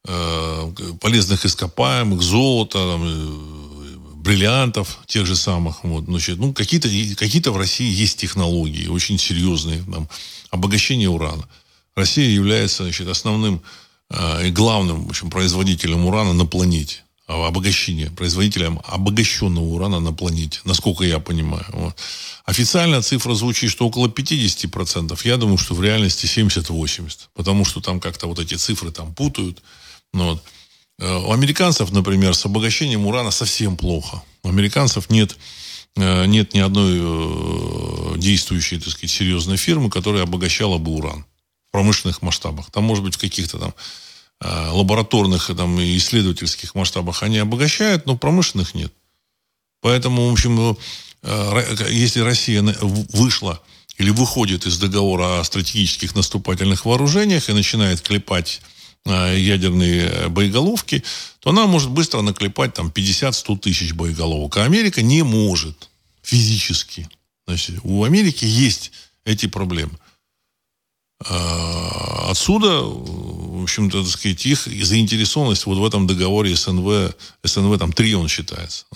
э, 0.06 0.72
полезных 1.00 1.46
ископаемых, 1.46 2.20
золота, 2.20 2.78
там, 2.78 4.22
бриллиантов 4.22 4.98
тех 5.06 5.24
же 5.24 5.36
самых. 5.36 5.84
Вот, 5.84 6.04
значит, 6.04 6.38
ну, 6.38 6.52
какие-то, 6.52 6.88
какие-то 7.16 7.50
в 7.52 7.56
России 7.56 7.90
есть 7.90 8.18
технологии 8.18 8.88
очень 8.88 9.18
серьезные. 9.18 9.82
Там, 9.90 10.06
обогащение 10.50 11.08
урана. 11.08 11.48
Россия 11.96 12.28
является 12.28 12.82
значит, 12.82 13.08
основным 13.08 13.62
и 14.44 14.50
главным 14.50 15.06
в 15.06 15.10
общем, 15.10 15.30
производителем 15.30 16.06
урана 16.06 16.32
на 16.34 16.46
планете 16.46 17.02
обогащения, 17.28 18.10
производителям 18.10 18.80
обогащенного 18.84 19.64
урана 19.64 20.00
на 20.00 20.12
планете, 20.12 20.60
насколько 20.64 21.04
я 21.04 21.18
понимаю. 21.18 21.66
Вот. 21.72 21.96
Официальная 22.46 23.02
цифра 23.02 23.34
звучит, 23.34 23.70
что 23.70 23.86
около 23.86 24.08
50%. 24.08 25.20
Я 25.24 25.36
думаю, 25.36 25.58
что 25.58 25.74
в 25.74 25.82
реальности 25.82 26.24
70-80%. 26.24 27.28
Потому 27.34 27.66
что 27.66 27.80
там 27.82 28.00
как-то 28.00 28.26
вот 28.28 28.38
эти 28.38 28.54
цифры 28.54 28.90
там 28.90 29.14
путают. 29.14 29.62
Ну, 30.14 30.30
вот. 30.30 30.42
Э, 31.00 31.18
у 31.18 31.32
американцев, 31.32 31.92
например, 31.92 32.34
с 32.34 32.46
обогащением 32.46 33.06
урана 33.06 33.30
совсем 33.30 33.76
плохо. 33.76 34.22
У 34.42 34.48
американцев 34.48 35.10
нет, 35.10 35.36
э, 35.96 36.24
нет 36.24 36.54
ни 36.54 36.60
одной 36.60 36.98
э, 36.98 38.18
действующей, 38.18 38.80
так 38.80 38.88
сказать, 38.88 39.10
серьезной 39.10 39.58
фирмы, 39.58 39.90
которая 39.90 40.22
обогащала 40.22 40.78
бы 40.78 40.92
уран 40.92 41.26
в 41.68 41.72
промышленных 41.72 42.22
масштабах. 42.22 42.70
Там, 42.70 42.84
может 42.84 43.04
быть, 43.04 43.16
в 43.16 43.20
каких-то 43.20 43.58
там 43.58 43.74
лабораторных 44.40 45.50
там, 45.56 45.80
и 45.80 45.96
исследовательских 45.96 46.74
масштабах 46.74 47.22
они 47.22 47.38
обогащают, 47.38 48.06
но 48.06 48.16
промышленных 48.16 48.74
нет. 48.74 48.92
Поэтому, 49.80 50.28
в 50.28 50.32
общем, 50.32 50.76
э, 51.22 51.86
если 51.90 52.20
Россия 52.20 52.62
вышла 52.62 53.62
или 53.96 54.10
выходит 54.10 54.66
из 54.66 54.78
договора 54.78 55.40
о 55.40 55.44
стратегических 55.44 56.14
наступательных 56.14 56.84
вооружениях 56.84 57.48
и 57.48 57.52
начинает 57.52 58.00
клепать 58.00 58.60
э, 59.04 59.38
ядерные 59.38 60.28
боеголовки, 60.28 61.02
то 61.40 61.50
она 61.50 61.66
может 61.66 61.90
быстро 61.90 62.20
наклепать 62.22 62.74
там 62.74 62.88
50-100 62.88 63.58
тысяч 63.58 63.92
боеголовок. 63.92 64.56
А 64.56 64.64
Америка 64.64 65.02
не 65.02 65.22
может 65.22 65.90
физически. 66.22 67.08
Значит, 67.46 67.76
у 67.82 68.04
Америки 68.04 68.44
есть 68.44 68.92
эти 69.24 69.46
проблемы. 69.46 69.98
Отсюда 71.20 72.84
в 73.58 73.62
общем-то, 73.62 74.02
так 74.02 74.10
сказать, 74.10 74.46
их 74.46 74.58
заинтересованность 74.84 75.66
вот 75.66 75.78
в 75.78 75.84
этом 75.84 76.06
договоре 76.06 76.54
СНВ, 76.54 77.14
СНВ 77.42 77.78
там 77.78 77.92
три 77.92 78.14
он 78.14 78.28
считается. 78.28 78.86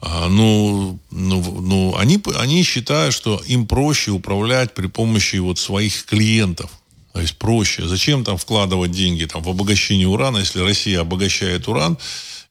А, 0.00 0.28
ну, 0.28 0.98
ну, 1.10 1.60
ну 1.60 1.96
они, 1.96 2.20
они 2.36 2.62
считают, 2.64 3.14
что 3.14 3.42
им 3.46 3.66
проще 3.66 4.10
управлять 4.10 4.74
при 4.74 4.88
помощи 4.88 5.36
вот 5.36 5.58
своих 5.58 6.04
клиентов. 6.06 6.70
То 7.12 7.20
есть 7.20 7.36
проще. 7.36 7.86
Зачем 7.86 8.24
там 8.24 8.36
вкладывать 8.36 8.92
деньги 8.92 9.24
там, 9.24 9.42
в 9.42 9.48
обогащение 9.48 10.06
урана, 10.06 10.38
если 10.38 10.60
Россия 10.60 11.00
обогащает 11.00 11.66
уран, 11.68 11.98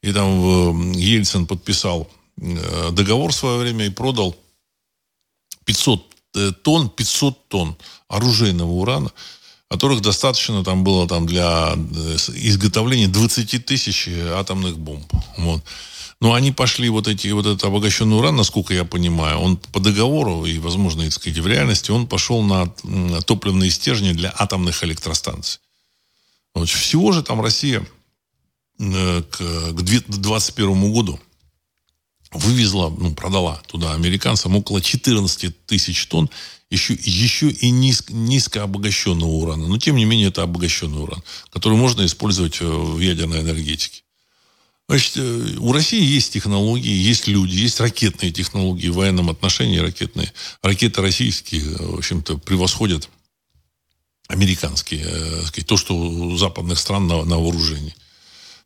и 0.02 0.12
там 0.12 0.92
Ельцин 0.94 1.46
подписал 1.46 2.10
э, 2.42 2.90
договор 2.92 3.32
в 3.32 3.36
свое 3.36 3.60
время 3.60 3.86
и 3.86 3.90
продал 3.90 4.36
500 5.66 6.00
э, 6.00 6.16
тонн, 6.64 6.90
500 6.90 7.48
тонн 7.48 7.76
оружейного 8.08 8.72
урана– 8.72 9.12
которых 9.70 10.02
достаточно 10.02 10.64
там 10.64 10.84
было 10.84 11.08
там 11.08 11.26
для 11.26 11.74
э, 11.76 12.16
изготовления 12.36 13.08
20 13.08 13.66
тысяч 13.66 14.08
атомных 14.08 14.78
бомб. 14.78 15.12
Вот. 15.38 15.64
Но 16.20 16.34
они 16.34 16.52
пошли 16.52 16.90
вот 16.90 17.08
эти 17.08 17.28
вот 17.28 17.46
этот 17.46 17.64
обогащенный 17.64 18.18
уран, 18.18 18.36
насколько 18.36 18.74
я 18.74 18.86
понимаю, 18.86 19.38
он 19.40 19.58
по 19.58 19.80
договору 19.80 20.46
и, 20.46 20.58
возможно, 20.58 21.04
и, 21.04 21.12
сказать, 21.12 21.38
в 21.38 21.46
реальности, 21.46 21.92
он 21.92 22.08
пошел 22.08 22.42
на, 22.42 22.74
топливные 23.22 23.70
стержни 23.70 24.14
для 24.14 24.34
атомных 24.36 24.84
электростанций. 24.84 25.60
Вот. 26.56 26.70
Всего 26.70 27.12
же 27.12 27.22
там 27.22 27.42
Россия 27.42 27.86
э, 28.80 29.22
к, 29.22 29.38
к 29.74 29.82
2021 29.82 30.94
году 30.94 31.20
вывезла, 32.32 32.90
ну, 32.90 33.14
продала 33.14 33.62
туда 33.68 33.94
американцам 33.94 34.56
около 34.56 34.82
14 34.82 35.66
тысяч 35.66 36.08
тонн 36.08 36.30
еще, 36.70 36.94
еще 36.94 37.50
и 37.50 37.70
низ, 37.70 38.04
низко 38.10 38.64
обогащенного 38.64 39.30
урана. 39.30 39.68
Но, 39.68 39.78
тем 39.78 39.96
не 39.96 40.06
менее, 40.06 40.28
это 40.28 40.44
обогащенный 40.44 41.02
уран, 41.02 41.24
который 41.52 41.78
можно 41.78 42.06
использовать 42.06 42.60
э, 42.60 42.66
в 42.66 43.00
ядерной 43.00 43.42
энергетике. 43.42 44.04
Значит, 44.90 45.14
э, 45.16 45.56
у 45.60 45.72
России 45.72 46.04
есть 46.04 46.34
технологии, 46.34 46.92
есть 46.92 47.28
люди, 47.28 47.56
есть 47.56 47.80
ракетные 47.80 48.32
технологии 48.32 48.90
в 48.90 48.96
военном 48.96 49.30
отношении, 49.30 49.78
ракетные. 49.78 50.32
Ракеты 50.62 51.02
российские, 51.02 51.62
э, 51.62 51.86
в 51.86 51.98
общем-то, 52.00 52.38
превосходят 52.38 53.10
американские, 54.28 55.06
сказать, 55.46 55.68
то, 55.68 55.78
что 55.78 55.96
у 55.96 56.36
западных 56.36 56.80
стран 56.80 57.08
на, 57.08 57.24
на 57.24 57.38
вооружении. 57.38 57.96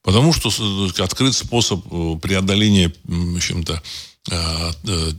Потому 0.04 0.34
что 0.34 0.50
открыт 1.04 1.36
способ 1.36 1.86
э, 1.92 2.18
преодоления, 2.22 2.92
э, 4.30 4.72
э, 4.84 5.12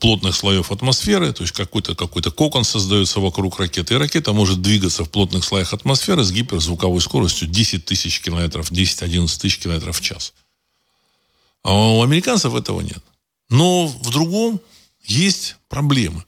плотных 0.00 0.34
слоев 0.34 0.72
атмосферы, 0.72 1.32
то 1.32 1.42
есть 1.42 1.52
какой-то 1.52 1.94
какой 1.94 2.22
кокон 2.22 2.64
создается 2.64 3.20
вокруг 3.20 3.58
ракеты, 3.58 3.94
и 3.94 3.96
ракета 3.98 4.32
может 4.32 4.62
двигаться 4.62 5.04
в 5.04 5.10
плотных 5.10 5.44
слоях 5.44 5.74
атмосферы 5.74 6.24
с 6.24 6.32
гиперзвуковой 6.32 7.02
скоростью 7.02 7.46
10 7.46 7.84
тысяч 7.84 8.20
километров, 8.20 8.72
10-11 8.72 9.38
тысяч 9.38 9.58
километров 9.58 9.98
в 9.98 10.00
час. 10.00 10.32
А 11.62 11.74
у 11.74 12.02
американцев 12.02 12.54
этого 12.54 12.80
нет. 12.80 13.02
Но 13.50 13.86
в 13.86 14.10
другом 14.10 14.60
есть 15.04 15.56
проблемы. 15.68 16.24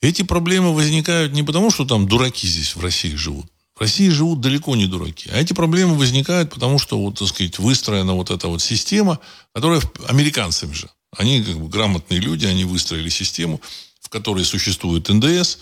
Эти 0.00 0.22
проблемы 0.22 0.74
возникают 0.74 1.32
не 1.32 1.42
потому, 1.42 1.70
что 1.70 1.84
там 1.84 2.08
дураки 2.08 2.48
здесь 2.48 2.74
в 2.74 2.80
России 2.80 3.14
живут. 3.14 3.46
В 3.80 3.82
России 3.82 4.10
живут 4.10 4.42
далеко 4.42 4.76
не 4.76 4.86
дураки. 4.86 5.30
А 5.32 5.38
эти 5.38 5.54
проблемы 5.54 5.94
возникают 5.94 6.52
потому, 6.52 6.78
что, 6.78 7.00
вот, 7.00 7.18
так 7.18 7.28
сказать, 7.28 7.58
выстроена 7.58 8.12
вот 8.12 8.30
эта 8.30 8.46
вот 8.46 8.60
система, 8.60 9.18
которая 9.54 9.80
американцами 10.06 10.74
же. 10.74 10.90
Они 11.16 11.42
как 11.42 11.58
бы 11.58 11.66
грамотные 11.66 12.20
люди, 12.20 12.44
они 12.44 12.66
выстроили 12.66 13.08
систему, 13.08 13.58
в 14.02 14.10
которой 14.10 14.44
существует 14.44 15.08
НДС, 15.08 15.60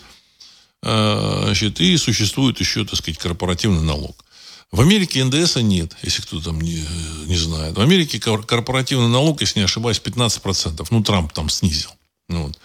э, 0.83 1.41
значит, 1.45 1.79
и 1.79 1.95
существует 1.95 2.59
еще, 2.59 2.83
так 2.83 2.97
сказать, 2.97 3.17
корпоративный 3.17 3.83
налог. 3.83 4.25
В 4.69 4.81
Америке 4.81 5.23
НДСа 5.23 5.61
нет, 5.61 5.95
если 6.01 6.21
кто 6.21 6.41
там 6.41 6.59
не, 6.59 6.85
не 7.25 7.37
знает. 7.37 7.77
В 7.77 7.81
Америке 7.81 8.19
корпоративный 8.19 9.07
налог, 9.07 9.39
если 9.39 9.59
не 9.59 9.65
ошибаюсь, 9.65 10.01
15%. 10.03 10.85
Ну, 10.91 11.03
Трамп 11.03 11.31
там 11.31 11.49
снизил. 11.49 11.91
Ну 12.27 12.47
вот. 12.47 12.59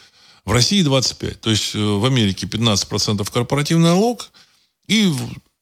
В 0.44 0.50
России 0.50 0.84
25%. 0.84 1.34
То 1.34 1.50
есть 1.50 1.76
э, 1.76 1.78
в 1.78 2.05
Америке 2.05 2.48
15% 2.48 3.30
корпоративный 3.30 3.90
налог– 3.90 4.32
и 4.86 5.12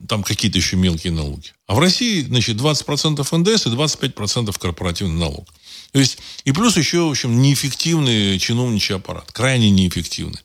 там 0.08 0.22
какие-то 0.22 0.58
еще 0.58 0.76
мелкие 0.76 1.12
налоги. 1.12 1.52
А 1.66 1.74
в 1.74 1.78
России, 1.78 2.22
значит, 2.22 2.56
20% 2.56 3.38
НДС 3.38 3.66
и 3.66 3.70
25% 3.70 4.58
корпоративный 4.58 5.18
налог. 5.18 5.48
То 5.92 5.98
есть, 5.98 6.18
и 6.44 6.52
плюс 6.52 6.76
еще, 6.76 7.00
в 7.00 7.10
общем, 7.10 7.40
неэффективный 7.40 8.38
чиновничий 8.38 8.94
аппарат. 8.94 9.30
Крайне 9.32 9.70
неэффективный. 9.70 10.40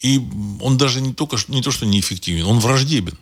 И 0.00 0.20
он 0.60 0.76
даже 0.76 1.00
не 1.00 1.14
только, 1.14 1.38
не 1.48 1.62
то, 1.62 1.70
что 1.70 1.86
неэффективен, 1.86 2.44
он 2.44 2.60
враждебен. 2.60 3.18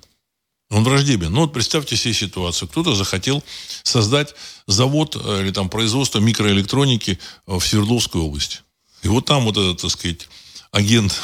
Он 0.71 0.85
враждебен. 0.85 1.31
Ну 1.33 1.43
вот 1.43 1.53
представьте 1.53 1.97
себе 1.97 2.15
ситуацию. 2.15 2.69
Кто-то 2.69 2.95
захотел 2.95 3.45
создать 3.83 4.35
завод 4.67 5.17
э, 5.23 5.43
или 5.43 5.53
там 5.53 5.69
производство 5.69 6.19
микроэлектроники 6.19 7.19
в 7.47 7.61
Свердловской 7.61 8.21
области. 8.21 8.61
И 9.03 9.09
вот 9.09 9.27
там 9.27 9.45
вот 9.45 9.57
это, 9.57 9.75
так 9.75 9.91
сказать, 9.91 10.29
агент 10.73 11.21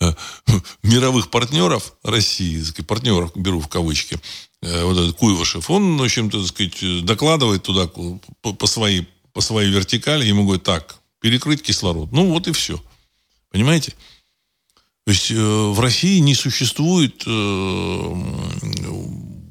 мировых 0.82 1.30
партнеров 1.30 1.92
России, 2.02 2.58
партнеров 2.82 3.32
беру 3.36 3.60
в 3.60 3.68
кавычки, 3.68 4.18
э, 4.62 4.82
вот 4.84 4.96
этот 4.96 5.16
Куйвашев, 5.16 5.70
он, 5.70 5.98
в 5.98 6.02
общем-то, 6.02 6.44
так 6.44 6.82
докладывает 7.02 7.62
туда 7.62 7.86
по, 7.86 8.18
по, 8.52 8.66
своей, 8.66 9.06
по 9.32 9.40
своей 9.40 9.70
вертикали, 9.70 10.24
ему 10.24 10.44
говорит, 10.44 10.64
так, 10.64 10.96
перекрыть 11.20 11.62
кислород. 11.62 12.10
Ну, 12.12 12.30
вот 12.32 12.48
и 12.48 12.52
все. 12.52 12.82
Понимаете? 13.50 13.92
То 15.04 15.12
есть 15.12 15.30
э, 15.30 15.34
в 15.34 15.78
России 15.78 16.18
не 16.18 16.34
существует 16.34 17.22
э, 17.26 18.12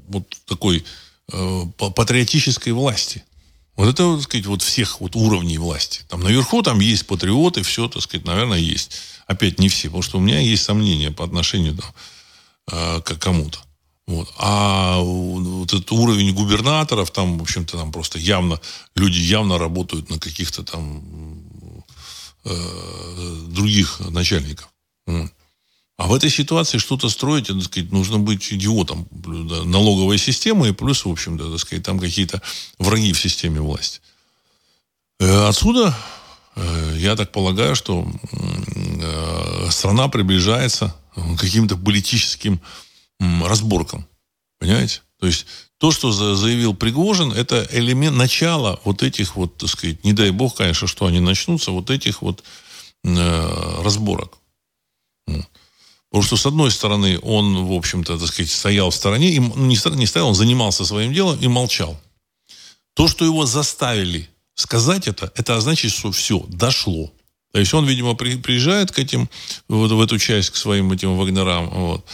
вот 0.08 0.28
такой 0.46 0.84
э, 1.32 1.62
патриотической 1.78 2.74
власти. 2.74 3.24
Вот 3.76 3.90
это, 3.90 4.16
так 4.16 4.24
сказать, 4.24 4.46
вот 4.46 4.62
всех 4.62 5.02
вот 5.02 5.16
уровней 5.16 5.58
власти. 5.58 6.02
Там 6.08 6.22
наверху 6.22 6.62
там 6.62 6.80
есть 6.80 7.08
патриоты, 7.08 7.62
все, 7.62 7.88
так 7.88 8.02
сказать, 8.02 8.26
наверное, 8.26 8.58
есть. 8.58 8.92
Опять 9.28 9.60
не 9.60 9.70
все, 9.70 9.88
потому 9.88 10.04
что 10.04 10.18
у 10.18 10.22
меня 10.22 10.40
есть 10.40 10.64
сомнения 10.64 11.12
по 11.12 11.26
отношению 11.26 11.76
там, 11.76 11.94
э, 12.72 13.02
к 13.02 13.18
кому-то. 13.18 13.60
Вот. 14.08 14.32
А 14.38 15.00
вот 15.00 15.74
этот 15.74 15.92
уровень 15.92 16.34
губернаторов, 16.34 17.12
там, 17.12 17.40
в 17.40 17.42
общем-то, 17.42 17.78
там 17.78 17.92
просто 17.92 18.20
явно, 18.20 18.62
люди 18.96 19.18
явно 19.18 19.58
работают 19.58 20.10
на 20.10 20.20
каких-то 20.20 20.64
там 20.64 21.04
э, 22.46 23.42
других 23.48 24.00
начальников. 24.00 24.70
Вот. 25.08 25.32
А 25.98 26.08
в 26.08 26.14
этой 26.14 26.30
ситуации 26.30 26.78
что-то 26.78 27.08
строить, 27.08 27.48
так 27.48 27.62
сказать, 27.62 27.92
нужно 27.92 28.20
быть 28.20 28.52
идиотом. 28.52 29.08
Да, 29.12 29.64
налоговая 29.64 30.18
система 30.18 30.68
и 30.68 30.74
плюс, 30.74 31.06
в 31.06 31.10
общем-то, 31.10 31.52
так 31.52 31.60
сказать, 31.60 31.86
там 31.86 32.00
какие-то 32.00 32.42
враги 32.78 33.14
в 33.14 33.20
системе 33.20 33.62
власти. 33.62 34.02
Э, 35.22 35.48
отсюда, 35.48 35.96
э, 36.56 36.96
я 36.98 37.16
так 37.16 37.32
полагаю, 37.32 37.76
что 37.76 38.06
э, 38.34 39.68
страна 39.72 40.10
приближается 40.10 40.94
к 41.16 41.40
каким-то 41.40 41.78
политическим 41.78 42.60
разборкам. 43.20 44.06
Понимаете? 44.60 45.02
То 45.22 45.28
есть 45.28 45.46
то, 45.78 45.92
что 45.92 46.12
заявил 46.12 46.74
Пригожин, 46.74 47.32
это 47.32 47.66
элемент 47.72 48.18
начала 48.18 48.82
вот 48.84 49.02
этих 49.02 49.38
вот, 49.38 49.58
так 49.58 49.70
сказать, 49.70 50.04
не 50.04 50.12
дай 50.12 50.32
бог, 50.32 50.58
конечно, 50.58 50.88
что 50.88 51.06
они 51.06 51.22
начнутся, 51.22 51.72
вот 51.72 51.90
этих 51.90 52.22
вот 52.22 52.44
разборок. 53.04 54.38
Потому 56.16 56.28
что, 56.28 56.38
с 56.38 56.46
одной 56.46 56.72
стороны, 56.72 57.20
он, 57.24 57.66
в 57.66 57.74
общем-то, 57.74 58.18
так 58.18 58.30
сказать, 58.30 58.50
стоял 58.50 58.90
в 58.90 58.96
стороне, 58.96 59.32
и, 59.32 59.40
ну, 59.42 59.66
не, 59.66 59.78
не 59.98 60.06
стоял, 60.06 60.30
он 60.30 60.34
занимался 60.34 60.86
своим 60.86 61.14
делом 61.14 61.38
и 61.42 61.48
молчал. 61.50 62.00
То, 62.94 63.10
что 63.10 63.26
его 63.26 63.46
заставили 63.46 64.30
сказать 64.54 65.10
это, 65.10 65.30
это 65.36 65.60
значит, 65.60 65.92
что 65.92 66.14
все, 66.14 66.46
дошло. 66.48 67.12
То 67.52 67.60
есть 67.60 67.74
он, 67.74 67.86
видимо, 67.86 68.14
при, 68.14 68.38
приезжает 68.38 68.94
к 68.94 69.00
этим, 69.00 69.30
вот, 69.68 69.92
в 69.92 70.00
эту 70.00 70.18
часть, 70.18 70.52
к 70.52 70.56
своим 70.56 70.90
этим 70.94 71.18
вагнерам, 71.18 71.70
вот, 71.70 72.06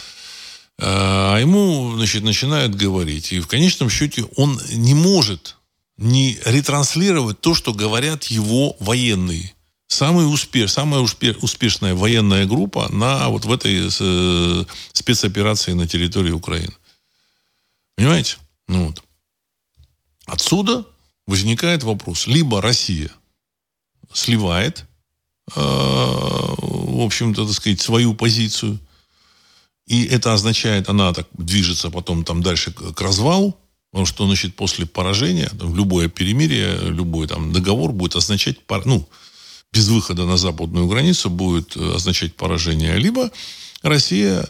а 0.80 1.38
ему, 1.38 1.94
значит, 1.94 2.24
начинают 2.24 2.74
говорить. 2.74 3.32
И 3.32 3.38
в 3.38 3.46
конечном 3.46 3.88
счете 3.88 4.24
он 4.34 4.60
не 4.72 4.94
может 4.94 5.58
не 5.96 6.40
ретранслировать 6.44 7.40
то, 7.40 7.54
что 7.54 7.72
говорят 7.72 8.24
его 8.24 8.74
военные 8.80 9.54
самый 9.92 10.32
успеш, 10.32 10.72
самая 10.72 11.00
успешная 11.00 11.94
военная 11.94 12.46
группа 12.46 12.88
на 12.92 13.28
вот 13.28 13.44
в 13.44 13.52
этой 13.52 13.88
э, 13.88 14.64
спецоперации 14.92 15.72
на 15.72 15.86
территории 15.86 16.30
Украины. 16.30 16.72
Понимаете? 17.96 18.36
Ну 18.68 18.86
вот. 18.86 19.02
Отсюда 20.26 20.84
возникает 21.26 21.82
вопрос. 21.82 22.26
Либо 22.26 22.60
Россия 22.62 23.10
сливает, 24.12 24.86
э, 25.54 25.60
в 25.60 27.00
общем-то, 27.04 27.46
так 27.46 27.54
сказать, 27.54 27.80
свою 27.80 28.14
позицию, 28.14 28.78
и 29.86 30.04
это 30.04 30.32
означает, 30.32 30.88
она 30.88 31.12
так 31.12 31.26
движется 31.32 31.90
потом 31.90 32.24
там 32.24 32.42
дальше 32.42 32.72
к, 32.72 33.00
развалу, 33.00 33.58
потому 33.90 34.06
что, 34.06 34.26
значит, 34.26 34.56
после 34.56 34.86
поражения, 34.86 35.50
любое 35.60 36.08
перемирие, 36.08 36.78
любой 36.80 37.26
там 37.26 37.52
договор 37.52 37.92
будет 37.92 38.16
означать, 38.16 38.56
ну, 38.84 39.06
без 39.72 39.88
выхода 39.88 40.24
на 40.24 40.36
западную 40.36 40.86
границу 40.86 41.30
будет 41.30 41.76
э, 41.76 41.94
означать 41.94 42.34
поражение. 42.36 42.98
Либо 42.98 43.30
Россия 43.82 44.48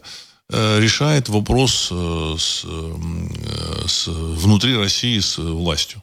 э, 0.49 0.81
решает 0.81 1.29
вопрос 1.29 1.89
э, 1.91 2.37
с, 2.39 2.64
с, 3.87 4.09
внутри 4.09 4.77
России 4.77 5.20
с 5.20 5.39
властью, 5.39 6.03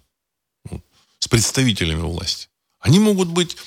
с 1.20 1.28
представителями 1.28 2.02
власти. 2.02 2.48
Они 2.80 3.00
могут 3.00 3.28
быть 3.28 3.58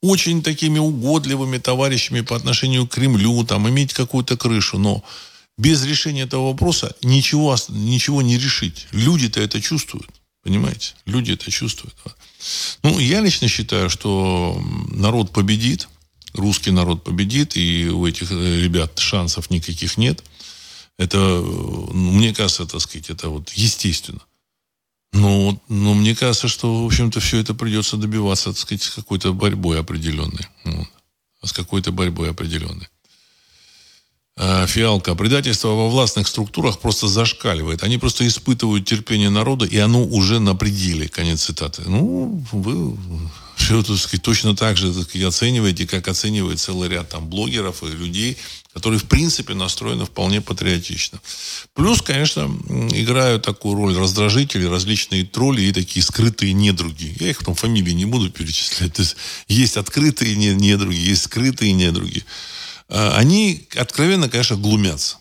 очень 0.00 0.42
такими 0.42 0.78
угодливыми 0.78 1.58
товарищами 1.58 2.22
по 2.22 2.36
отношению 2.36 2.86
к 2.86 2.94
Кремлю, 2.94 3.44
там, 3.44 3.68
иметь 3.68 3.92
какую-то 3.92 4.36
крышу, 4.36 4.78
но 4.78 5.02
без 5.56 5.84
решения 5.84 6.22
этого 6.22 6.48
вопроса 6.48 6.94
ничего, 7.02 7.56
ничего 7.68 8.22
не 8.22 8.38
решить. 8.38 8.86
Люди-то 8.92 9.40
это 9.40 9.60
чувствуют, 9.60 10.10
понимаете? 10.44 10.94
Люди 11.06 11.32
это 11.32 11.50
чувствуют. 11.50 11.96
Ну, 12.82 12.98
я 12.98 13.20
лично 13.20 13.48
считаю, 13.48 13.90
что 13.90 14.62
народ 14.90 15.32
победит, 15.32 15.88
русский 16.34 16.70
народ 16.70 17.02
победит, 17.02 17.56
и 17.56 17.88
у 17.88 18.06
этих 18.06 18.30
э, 18.30 18.60
ребят 18.60 18.98
шансов 18.98 19.50
никаких 19.50 19.96
нет. 19.96 20.22
Это, 20.98 21.18
ну, 21.18 22.12
мне 22.12 22.34
кажется, 22.34 22.66
так 22.66 22.80
сказать, 22.80 23.10
это 23.10 23.30
вот 23.30 23.50
естественно. 23.50 24.20
Но, 25.12 25.60
но 25.68 25.94
мне 25.94 26.14
кажется, 26.14 26.48
что, 26.48 26.82
в 26.82 26.86
общем-то, 26.86 27.20
все 27.20 27.38
это 27.38 27.54
придется 27.54 27.96
добиваться, 27.96 28.50
так 28.50 28.58
сказать, 28.58 28.82
с 28.82 28.90
какой-то 28.90 29.32
борьбой 29.32 29.80
определенной. 29.80 30.46
Вот. 30.64 30.88
С 31.42 31.52
какой-то 31.52 31.92
борьбой 31.92 32.30
определенной. 32.30 32.88
Э, 34.36 34.66
фиалка. 34.66 35.14
Предательство 35.14 35.68
во 35.68 35.88
властных 35.88 36.26
структурах 36.26 36.80
просто 36.80 37.06
зашкаливает. 37.06 37.84
Они 37.84 37.98
просто 37.98 38.26
испытывают 38.26 38.84
терпение 38.84 39.30
народа, 39.30 39.64
и 39.64 39.78
оно 39.78 40.04
уже 40.04 40.40
на 40.40 40.56
пределе. 40.56 41.08
Конец 41.08 41.44
цитаты. 41.44 41.82
Ну, 41.86 42.44
вы 42.50 42.96
все, 43.56 43.80
так 43.82 43.96
сказать, 43.96 44.22
точно 44.22 44.56
так 44.56 44.76
же 44.76 44.92
так 44.92 45.04
сказать, 45.04 45.28
оцениваете, 45.28 45.86
как 45.86 46.08
оценивает 46.08 46.58
целый 46.58 46.88
ряд 46.88 47.10
там 47.10 47.28
блогеров 47.28 47.84
и 47.84 47.86
людей, 47.86 48.36
которые, 48.72 48.98
в 48.98 49.04
принципе, 49.04 49.54
настроены 49.54 50.04
вполне 50.04 50.40
патриотично. 50.40 51.20
Плюс, 51.74 52.02
конечно, 52.02 52.50
играют 52.92 53.44
такую 53.44 53.76
роль 53.76 53.96
раздражители, 53.96 54.64
различные 54.64 55.24
тролли 55.24 55.62
и 55.62 55.72
такие 55.72 56.02
скрытые 56.02 56.54
недруги. 56.54 57.16
Я 57.20 57.30
их 57.30 57.38
там 57.38 57.54
фамилии 57.54 57.92
не 57.92 58.04
буду 58.04 58.30
перечислять. 58.30 58.94
То 58.94 59.02
есть, 59.02 59.14
есть 59.46 59.76
открытые 59.76 60.34
недруги, 60.34 60.96
есть 60.96 61.22
скрытые 61.22 61.72
недруги. 61.72 62.24
А, 62.94 63.16
они 63.16 63.66
откровенно, 63.76 64.28
конечно, 64.28 64.56
глумятся. 64.56 65.16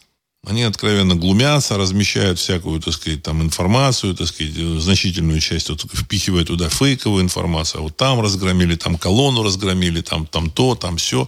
Они 0.45 0.61
откровенно 0.63 1.15
глумятся, 1.15 1.77
размещают 1.77 2.37
всякую, 2.37 2.79
так 2.81 2.93
сказать, 2.93 3.23
там 3.23 3.41
информацию, 3.41 4.13
так 4.13 4.27
сказать, 4.27 4.53
значительную 4.53 5.39
часть 5.39 5.69
вот, 5.69 5.81
впихивают 5.81 6.49
туда 6.49 6.69
фейковую 6.69 7.23
информацию. 7.23 7.79
А 7.79 7.83
вот 7.83 7.97
там 7.97 8.21
разгромили, 8.21 8.75
там 8.75 8.97
колонну 8.97 9.41
разгромили, 9.41 10.01
там, 10.01 10.27
там 10.27 10.51
то, 10.51 10.75
там 10.75 10.97
все. 10.97 11.27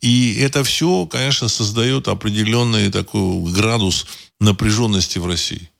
И 0.00 0.34
это 0.40 0.64
все, 0.64 1.06
конечно, 1.06 1.48
создает 1.48 2.08
определенный 2.08 2.90
такой 2.90 3.50
градус 3.50 4.06
напряженности 4.40 5.18
в 5.18 5.26
России. 5.26 5.70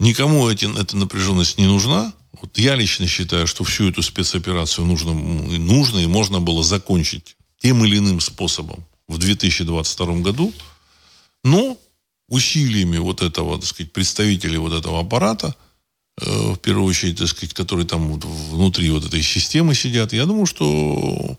Никому 0.00 0.48
эти, 0.48 0.64
эта 0.80 0.96
напряженность 0.96 1.58
не 1.58 1.66
нужна. 1.66 2.12
Вот 2.40 2.58
я 2.58 2.74
лично 2.74 3.06
считаю, 3.06 3.46
что 3.46 3.64
всю 3.64 3.88
эту 3.88 4.02
спецоперацию 4.02 4.86
нужно, 4.86 5.12
нужно 5.12 5.98
и 5.98 6.06
можно 6.06 6.40
было 6.40 6.62
закончить 6.62 7.36
тем 7.58 7.84
или 7.84 7.98
иным 7.98 8.20
способом 8.20 8.84
в 9.08 9.18
2022 9.18 10.06
году, 10.18 10.52
но 11.42 11.78
усилиями 12.28 12.98
вот 12.98 13.22
этого, 13.22 13.58
так 13.58 13.66
сказать, 13.66 13.92
представителей 13.92 14.58
вот 14.58 14.72
этого 14.72 15.00
аппарата, 15.00 15.56
э, 16.20 16.52
в 16.52 16.56
первую 16.58 16.86
очередь, 16.86 17.18
так 17.18 17.28
сказать, 17.28 17.54
которые 17.54 17.86
там 17.86 18.08
вот 18.08 18.24
внутри 18.24 18.90
вот 18.90 19.04
этой 19.04 19.22
системы 19.22 19.74
сидят, 19.74 20.12
я 20.12 20.26
думаю, 20.26 20.46
что 20.46 21.36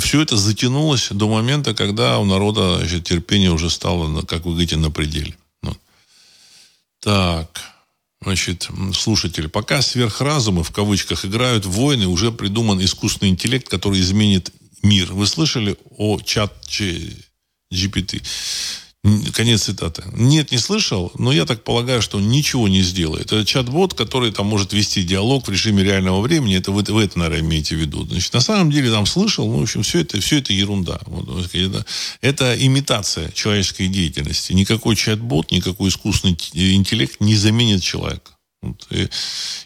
все 0.00 0.20
это 0.20 0.36
затянулось 0.36 1.08
до 1.10 1.28
момента, 1.28 1.74
когда 1.74 2.18
у 2.18 2.24
народа 2.24 2.78
значит, 2.78 3.04
терпение 3.04 3.50
уже 3.50 3.70
стало, 3.70 4.22
как 4.22 4.44
вы 4.44 4.52
говорите, 4.52 4.76
на 4.76 4.90
пределе. 4.90 5.34
Вот. 5.62 5.78
Так, 7.00 7.77
значит, 8.22 8.68
слушатели, 8.94 9.46
пока 9.46 9.82
сверхразумы 9.82 10.62
в 10.62 10.70
кавычках 10.70 11.24
играют 11.24 11.64
в 11.66 11.72
войны, 11.72 12.06
уже 12.06 12.32
придуман 12.32 12.82
искусственный 12.82 13.30
интеллект, 13.30 13.68
который 13.68 14.00
изменит 14.00 14.52
мир. 14.82 15.12
Вы 15.12 15.26
слышали 15.26 15.76
о 15.96 16.20
чат 16.20 16.52
GPT? 17.72 18.22
Конец 19.32 19.62
цитаты. 19.62 20.02
Нет, 20.12 20.50
не 20.50 20.58
слышал, 20.58 21.12
но 21.16 21.32
я 21.32 21.46
так 21.46 21.62
полагаю, 21.62 22.02
что 22.02 22.18
он 22.18 22.28
ничего 22.28 22.66
не 22.66 22.82
сделает. 22.82 23.26
Это 23.26 23.44
чат-бот, 23.44 23.94
который 23.94 24.32
там 24.32 24.46
может 24.46 24.72
вести 24.72 25.04
диалог 25.04 25.46
в 25.46 25.50
режиме 25.50 25.84
реального 25.84 26.20
времени. 26.20 26.56
Это 26.56 26.72
вы, 26.72 26.82
вы 26.82 27.04
это, 27.04 27.16
наверное, 27.18 27.46
имеете 27.46 27.76
в 27.76 27.78
виду. 27.78 28.04
Значит, 28.04 28.32
на 28.32 28.40
самом 28.40 28.72
деле 28.72 28.90
там 28.90 29.06
слышал, 29.06 29.46
ну, 29.46 29.60
в 29.60 29.62
общем, 29.62 29.84
все 29.84 30.00
это, 30.00 30.20
все 30.20 30.38
это 30.38 30.52
ерунда. 30.52 30.98
Вот, 31.06 31.54
это, 31.54 31.86
это 32.20 32.66
имитация 32.66 33.30
человеческой 33.30 33.86
деятельности. 33.86 34.52
Никакой 34.52 34.96
чат-бот, 34.96 35.52
никакой 35.52 35.90
искусственный 35.90 36.36
интеллект 36.52 37.20
не 37.20 37.36
заменит 37.36 37.82
человека. 37.82 38.32
Вот. 38.62 38.84
И, 38.90 39.08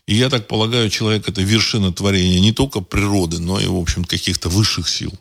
и 0.06 0.14
я 0.14 0.28
так 0.28 0.46
полагаю, 0.46 0.90
человек 0.90 1.26
это 1.26 1.40
вершина 1.40 1.90
творения 1.90 2.38
не 2.38 2.52
только 2.52 2.80
природы, 2.80 3.38
но 3.38 3.58
и, 3.58 3.66
в 3.66 3.76
общем, 3.76 4.04
каких-то 4.04 4.50
высших 4.50 4.90
сил. 4.90 5.12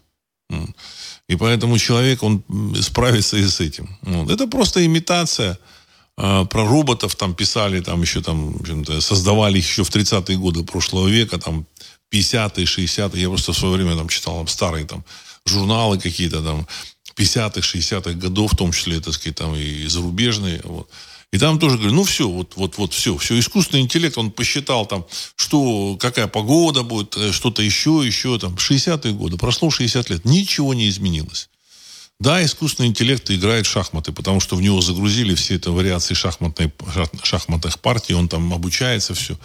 И 1.31 1.37
поэтому 1.37 1.77
человек, 1.77 2.23
он 2.23 2.43
справится 2.81 3.37
и 3.37 3.47
с 3.47 3.61
этим. 3.61 3.87
Вот. 4.01 4.29
Это 4.29 4.47
просто 4.47 4.85
имитация. 4.85 5.57
А, 6.17 6.43
про 6.43 6.67
роботов 6.67 7.15
там 7.15 7.33
писали, 7.33 7.79
там 7.79 8.01
еще 8.01 8.21
там, 8.21 8.55
создавали 8.99 9.59
их 9.59 9.65
еще 9.65 9.83
в 9.83 9.89
30-е 9.89 10.37
годы 10.37 10.63
прошлого 10.63 11.07
века, 11.07 11.37
там 11.37 11.65
50-е, 12.13 12.65
60-е. 12.65 13.21
Я 13.21 13.29
просто 13.29 13.53
в 13.53 13.57
свое 13.57 13.75
время 13.75 13.95
там 13.95 14.09
читал 14.09 14.37
там, 14.39 14.47
старые 14.47 14.85
там 14.85 15.05
журналы 15.45 15.99
какие-то 15.99 16.43
там 16.43 16.67
50-х, 17.15 17.61
60-х 17.61 18.11
годов, 18.11 18.51
в 18.51 18.57
том 18.57 18.73
числе, 18.73 18.99
так 18.99 19.13
сказать, 19.13 19.37
там 19.37 19.55
и 19.55 19.87
зарубежные. 19.87 20.59
Вот. 20.65 20.89
И 21.31 21.37
там 21.37 21.59
тоже 21.59 21.77
говорю, 21.77 21.93
ну 21.93 22.03
все, 22.03 22.27
вот, 22.27 22.57
вот, 22.57 22.77
вот 22.77 22.93
все, 22.93 23.17
все. 23.17 23.39
Искусственный 23.39 23.81
интеллект, 23.81 24.17
он 24.17 24.31
посчитал 24.31 24.85
там, 24.85 25.05
что, 25.37 25.95
какая 25.97 26.27
погода 26.27 26.83
будет, 26.83 27.15
э, 27.15 27.31
что-то 27.31 27.61
еще, 27.61 28.01
еще, 28.05 28.37
там, 28.37 28.55
60-е 28.55 29.13
годы. 29.13 29.37
Прошло 29.37 29.69
60 29.69 30.09
лет, 30.09 30.25
ничего 30.25 30.73
не 30.73 30.89
изменилось. 30.89 31.49
Да, 32.19 32.43
искусственный 32.43 32.89
интеллект 32.89 33.31
играет 33.31 33.65
в 33.65 33.69
шахматы, 33.69 34.11
потому 34.11 34.41
что 34.41 34.55
в 34.55 34.61
него 34.61 34.81
загрузили 34.81 35.33
все 35.33 35.55
это 35.55 35.71
вариации 35.71 36.13
шахматной, 36.13 36.71
шахматных 37.23 37.79
партий, 37.79 38.13
он 38.13 38.27
там 38.27 38.53
обучается, 38.53 39.13
все. 39.13 39.37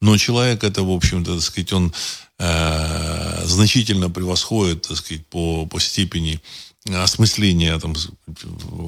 Но 0.00 0.16
человек 0.16 0.64
это, 0.64 0.82
в 0.82 0.90
общем-то, 0.90 1.34
так 1.36 1.42
сказать, 1.42 1.72
он 1.72 1.92
э, 2.38 3.42
значительно 3.46 4.10
превосходит, 4.10 4.82
так 4.88 4.96
сказать, 4.96 5.26
по, 5.28 5.66
по 5.66 5.80
степени 5.80 6.40
осмысления 6.96 7.78
там, 7.78 7.94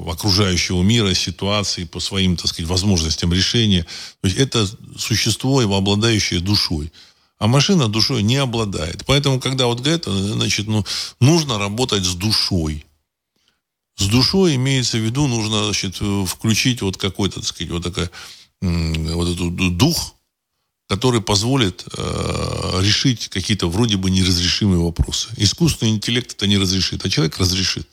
окружающего 0.07 0.81
мира, 0.81 1.13
ситуации, 1.13 1.83
по 1.85 1.99
своим, 1.99 2.37
так 2.37 2.47
сказать, 2.47 2.69
возможностям 2.69 3.33
решения. 3.33 3.85
То 4.21 4.27
есть 4.27 4.37
это 4.37 4.67
существо, 4.97 5.61
обладающее 5.61 6.39
душой. 6.39 6.91
А 7.37 7.47
машина 7.47 7.87
душой 7.87 8.21
не 8.21 8.37
обладает. 8.37 9.03
Поэтому, 9.07 9.39
когда 9.39 9.65
вот 9.65 9.79
говорят, 9.79 10.05
значит, 10.05 10.67
ну, 10.67 10.85
нужно 11.19 11.57
работать 11.57 12.05
с 12.05 12.13
душой. 12.13 12.85
С 13.97 14.05
душой 14.07 14.55
имеется 14.55 14.97
в 14.97 15.01
виду, 15.01 15.27
нужно, 15.27 15.63
значит, 15.65 15.99
включить 16.27 16.81
вот 16.81 16.97
какой-то, 16.97 17.39
так 17.39 17.47
сказать, 17.47 17.71
вот 17.71 17.83
такой, 17.83 18.09
вот 18.61 19.29
этот 19.29 19.77
дух, 19.77 20.15
который 20.91 21.21
позволит 21.21 21.85
э, 21.95 22.79
решить 22.81 23.29
какие-то 23.29 23.69
вроде 23.69 23.95
бы 23.95 24.11
неразрешимые 24.11 24.81
вопросы. 24.81 25.29
Искусственный 25.37 25.91
интеллект 25.91 26.33
это 26.33 26.47
не 26.47 26.57
разрешит, 26.57 27.05
а 27.05 27.09
человек 27.09 27.39
разрешит. 27.39 27.87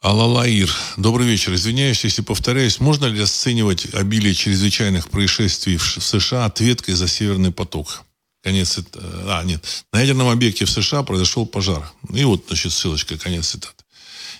Алалаир. 0.00 0.74
Добрый 0.96 1.26
вечер. 1.26 1.52
Извиняюсь, 1.52 2.02
если 2.04 2.22
повторяюсь. 2.22 2.80
Можно 2.80 3.04
ли 3.04 3.20
оценивать 3.20 3.94
обилие 3.94 4.32
чрезвычайных 4.32 5.10
происшествий 5.10 5.76
в 5.76 5.84
США 5.84 6.46
ответкой 6.46 6.94
за 6.94 7.08
Северный 7.08 7.52
поток? 7.52 8.02
Конец 8.42 8.70
цитаты. 8.70 9.04
А, 9.26 9.44
нет. 9.44 9.84
На 9.92 10.00
ядерном 10.00 10.28
объекте 10.28 10.64
в 10.64 10.70
США 10.70 11.02
произошел 11.02 11.44
пожар. 11.44 11.92
И 12.10 12.24
вот, 12.24 12.46
значит, 12.46 12.72
ссылочка, 12.72 13.18
конец 13.18 13.48
цитаты. 13.48 13.81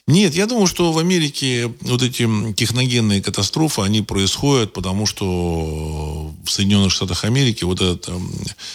Нет, 0.08 0.34
я 0.34 0.46
думаю, 0.46 0.66
что 0.66 0.90
в 0.92 0.98
Америке 0.98 1.72
вот 1.82 2.02
эти 2.02 2.28
техногенные 2.54 3.22
катастрофы, 3.22 3.82
они 3.82 4.02
происходят, 4.02 4.72
потому 4.72 5.06
что 5.06 6.34
в 6.44 6.50
Соединенных 6.50 6.90
Штатах 6.90 7.24
Америки 7.24 7.62
вот 7.62 7.80
этот 7.80 8.08
эм, 8.08 8.32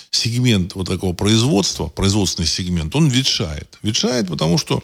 сегмент 0.10 0.74
вот 0.76 0.88
такого 0.88 1.14
производства, 1.14 1.88
производственный 1.88 2.48
сегмент, 2.48 2.96
он 2.96 3.10
ветшает. 3.10 3.78
Ветшает, 3.82 4.30
потому 4.30 4.58
что 4.58 4.82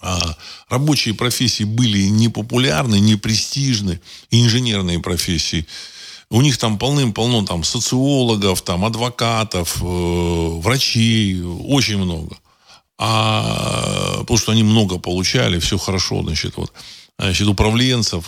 а, 0.00 0.36
рабочие 0.68 1.14
профессии 1.14 1.62
были 1.62 2.08
непопулярны, 2.08 2.98
непрестижны, 2.98 4.00
инженерные 4.32 4.98
профессии. 4.98 5.68
У 6.30 6.42
них 6.42 6.58
там 6.58 6.78
полным-полно 6.78 7.46
там 7.46 7.62
социологов, 7.62 8.62
там 8.62 8.84
адвокатов, 8.84 9.80
э, 9.80 9.84
врачей, 9.84 11.40
очень 11.42 11.98
много 11.98 12.41
а, 13.04 14.18
потому 14.20 14.38
что 14.38 14.52
они 14.52 14.62
много 14.62 14.96
получали, 14.96 15.58
все 15.58 15.76
хорошо, 15.76 16.22
значит, 16.22 16.56
вот, 16.56 16.72
значит, 17.18 17.48
управленцев, 17.48 18.26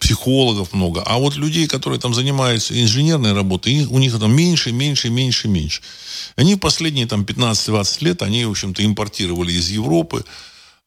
психологов 0.00 0.74
много. 0.74 1.02
А 1.06 1.16
вот 1.16 1.36
людей, 1.36 1.66
которые 1.66 1.98
там 1.98 2.12
занимаются 2.12 2.78
инженерной 2.78 3.32
работой, 3.32 3.86
у 3.86 3.98
них 3.98 4.18
там 4.18 4.36
меньше, 4.36 4.70
меньше, 4.70 5.08
меньше, 5.08 5.48
меньше. 5.48 5.80
Они 6.36 6.56
последние 6.56 7.06
там 7.06 7.22
15-20 7.22 8.04
лет, 8.04 8.20
они, 8.20 8.44
в 8.44 8.50
общем-то, 8.50 8.84
импортировали 8.84 9.52
из 9.52 9.70
Европы, 9.70 10.26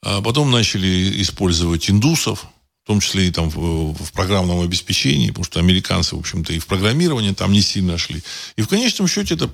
а 0.03 0.21
потом 0.21 0.51
начали 0.51 1.19
использовать 1.23 1.89
индусов, 1.89 2.45
в 2.85 2.87
том 2.87 2.99
числе 2.99 3.27
и 3.27 3.31
там 3.31 3.49
в, 3.49 3.95
в 3.95 4.11
программном 4.11 4.61
обеспечении, 4.61 5.29
потому 5.29 5.43
что 5.43 5.59
американцы, 5.59 6.15
в 6.15 6.19
общем-то, 6.19 6.53
и 6.53 6.59
в 6.59 6.67
программировании 6.67 7.33
там 7.33 7.51
не 7.51 7.63
сильно 7.63 7.97
шли. 7.97 8.21
И 8.57 8.61
в 8.61 8.67
конечном 8.67 9.07
счете 9.07 9.33
это 9.33 9.49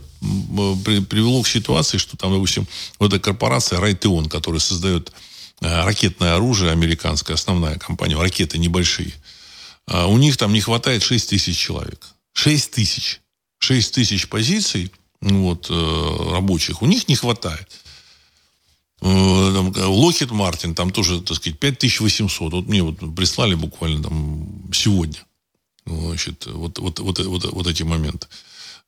при, 0.83 0.99
привело 0.99 1.41
к 1.41 1.47
ситуации, 1.47 1.97
что 1.97 2.17
там, 2.17 2.33
допустим, 2.33 2.67
вот 2.99 3.13
эта 3.13 3.23
корпорация 3.23 3.79
Райтеон, 3.79 4.27
которая 4.27 4.59
создает 4.59 5.13
э, 5.61 5.85
ракетное 5.85 6.35
оружие 6.35 6.71
американская, 6.73 7.35
основная 7.35 7.77
компания, 7.77 8.17
ракеты 8.17 8.57
небольшие, 8.57 9.13
э, 9.87 10.03
у 10.03 10.17
них 10.17 10.35
там 10.35 10.51
не 10.51 10.59
хватает 10.59 11.01
6 11.01 11.29
тысяч 11.29 11.57
человек. 11.57 12.05
6 12.33 12.71
тысяч. 12.71 13.21
6 13.59 13.93
тысяч 13.93 14.27
позиций 14.27 14.91
вот, 15.21 15.67
э, 15.69 16.31
рабочих 16.33 16.81
у 16.81 16.85
них 16.85 17.07
не 17.07 17.15
хватает. 17.15 17.80
Локхит 19.01 20.31
э, 20.31 20.33
Мартин, 20.33 20.75
там 20.75 20.91
тоже, 20.91 21.21
так 21.21 21.37
сказать, 21.37 21.59
5800. 21.59 22.53
Вот 22.53 22.67
мне 22.67 22.83
вот 22.83 23.15
прислали 23.15 23.55
буквально 23.55 24.03
там 24.03 24.71
сегодня. 24.73 25.19
Значит, 25.85 26.45
вот, 26.45 26.77
вот, 26.79 26.99
вот, 26.99 27.19
вот, 27.19 27.45
вот 27.45 27.67
эти 27.67 27.83
моменты. 27.83 28.27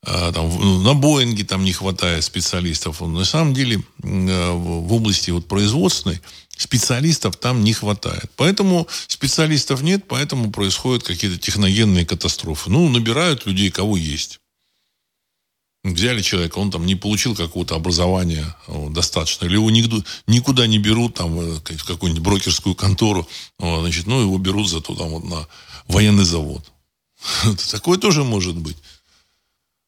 А, 0.05 0.32
там, 0.32 0.49
ну, 0.49 0.82
на 0.82 0.93
Боинге 0.93 1.45
там 1.45 1.64
не 1.64 1.72
хватает 1.72 2.24
специалистов. 2.24 3.01
На 3.01 3.26
самом 3.26 3.53
деле 3.53 3.84
э, 4.03 4.51
в 4.51 4.93
области 4.93 5.32
вот 5.32 5.47
производственной 5.47 6.22
специалистов 6.55 7.38
там 7.38 7.64
не 7.64 7.74
хватает. 7.74 8.30
Поэтому 8.36 8.88
специалистов 9.07 9.82
нет, 9.82 10.05
поэтому 10.07 10.51
происходят 10.51 11.03
какие-то 11.03 11.39
техногенные 11.39 12.05
катастрофы. 12.05 12.70
Ну, 12.70 12.89
набирают 12.89 13.45
людей, 13.45 13.72
кого 13.72 13.97
есть. 13.97 14.39
Взяли 15.84 16.22
человека, 16.22 16.60
он 16.60 16.72
там 16.72 16.86
не 16.86 16.96
получил 16.96 17.36
какого-то 17.36 17.76
образования 17.76 18.56
вот, 18.68 18.94
достаточно, 18.94 19.46
или 19.46 19.56
его 19.56 19.70
никуда, 19.70 19.98
никуда 20.28 20.66
не 20.66 20.80
берут 20.80 21.16
там, 21.16 21.38
э, 21.38 21.56
в 21.56 21.84
какую-нибудь 21.84 22.24
брокерскую 22.24 22.74
контору, 22.74 23.28
вот, 23.60 23.82
значит, 23.82 24.08
ну, 24.08 24.22
его 24.22 24.38
берут 24.38 24.70
зато 24.70 24.96
там 24.96 25.10
вот 25.10 25.26
на 25.26 25.46
военный 25.90 26.24
завод. 26.24 26.64
Такое 27.72 27.98
тоже 27.98 28.24
может 28.24 28.56
быть. 28.56 28.78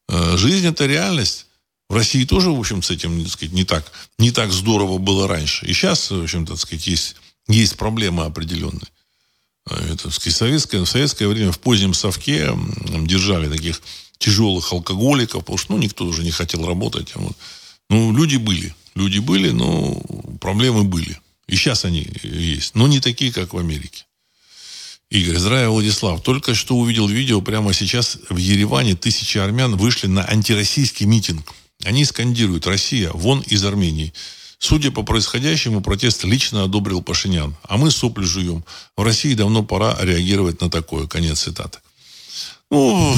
Э, 0.10 0.36
жизнь– 0.36 0.68
это 0.68 0.86
реальность. 0.86 1.48
В 1.88 1.96
России 1.96 2.26
тоже, 2.26 2.50
в 2.50 2.60
общем, 2.60 2.84
с 2.84 2.92
этим, 2.92 3.24
так 3.24 3.32
сказать, 3.32 3.54
не 3.54 3.64
так, 3.64 3.90
не 4.18 4.32
так 4.32 4.52
здорово 4.52 4.98
было 4.98 5.30
раньше. 5.30 5.66
И 5.66 5.72
сейчас, 5.72 6.12
в 6.12 6.24
общем, 6.24 6.46
так 6.46 6.58
сказать, 6.58 6.88
есть, 6.88 7.16
есть 7.48 7.78
проблемы 7.78 8.26
определенные. 8.26 8.90
Э, 9.70 9.94
это, 9.94 10.04
так 10.04 10.14
сказать, 10.14 10.36
советское, 10.36 10.82
в 10.82 10.88
советское 10.88 11.28
время 11.28 11.54
в 11.54 11.60
позднем 11.60 11.94
совке 11.94 12.52
держали 13.06 13.50
таких 13.50 13.82
тяжелых 14.26 14.74
алкоголиков, 14.74 15.42
потому 15.42 15.58
что 15.58 15.74
ну, 15.74 15.78
никто 15.78 16.04
уже 16.06 16.24
не 16.24 16.32
хотел 16.32 16.66
работать. 16.66 17.12
А 17.14 17.20
вот. 17.20 17.38
Ну, 17.92 18.12
люди 18.12 18.38
были. 18.38 18.74
Люди 18.96 19.20
были, 19.20 19.52
но 19.52 20.02
проблемы 20.42 20.84
были. 20.84 21.20
И 21.48 21.56
сейчас 21.56 21.86
они 21.86 22.08
есть. 22.24 22.74
Но 22.74 22.88
не 22.88 23.00
такие, 23.00 23.32
как 23.32 23.54
в 23.54 23.58
Америке. 23.58 24.06
Игорь, 25.12 25.38
здравия, 25.38 25.70
Владислав. 25.70 26.24
Только 26.24 26.56
что 26.56 26.76
увидел 26.76 27.08
видео, 27.08 27.40
прямо 27.42 27.72
сейчас 27.74 28.18
в 28.30 28.38
Ереване 28.38 28.96
тысячи 28.96 29.38
армян 29.38 29.78
вышли 29.78 30.08
на 30.08 30.26
антироссийский 30.26 31.06
митинг. 31.06 31.54
Они 31.84 32.04
скандируют 32.04 32.66
«Россия, 32.66 33.12
вон 33.14 33.42
из 33.42 33.64
Армении». 33.64 34.12
Судя 34.58 34.90
по 34.90 35.04
происходящему, 35.04 35.82
протест 35.82 36.24
лично 36.24 36.64
одобрил 36.64 37.04
Пашинян. 37.04 37.56
А 37.64 37.78
мы 37.78 37.92
сопли 37.92 38.24
жуем. 38.24 38.64
В 38.98 39.04
России 39.04 39.36
давно 39.36 39.64
пора 39.64 39.96
реагировать 40.00 40.62
на 40.62 40.72
такое. 40.72 41.06
Конец 41.06 41.42
цитаты. 41.42 41.80
Ну, 42.72 43.16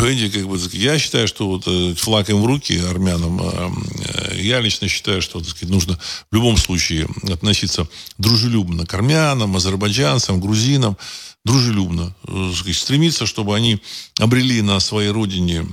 видите, 0.00 0.38
как 0.38 0.48
бы, 0.48 0.58
я 0.72 0.98
считаю, 0.98 1.26
что 1.26 1.48
вот 1.48 1.64
э, 1.66 1.94
флаг 1.94 2.30
им 2.30 2.40
в 2.40 2.46
руки 2.46 2.78
армянам, 2.78 3.40
э, 3.42 3.70
э, 4.04 4.40
я 4.40 4.60
лично 4.60 4.86
считаю, 4.86 5.22
что 5.22 5.40
так 5.40 5.48
сказать, 5.48 5.70
нужно 5.70 5.98
в 6.30 6.34
любом 6.34 6.56
случае 6.56 7.08
относиться 7.30 7.88
дружелюбно 8.18 8.86
к 8.86 8.94
армянам, 8.94 9.56
азербайджанцам, 9.56 10.40
грузинам, 10.40 10.96
дружелюбно. 11.44 12.14
Сказать, 12.54 12.76
стремиться, 12.76 13.26
чтобы 13.26 13.56
они 13.56 13.80
обрели 14.20 14.62
на 14.62 14.78
своей 14.78 15.10
родине 15.10 15.66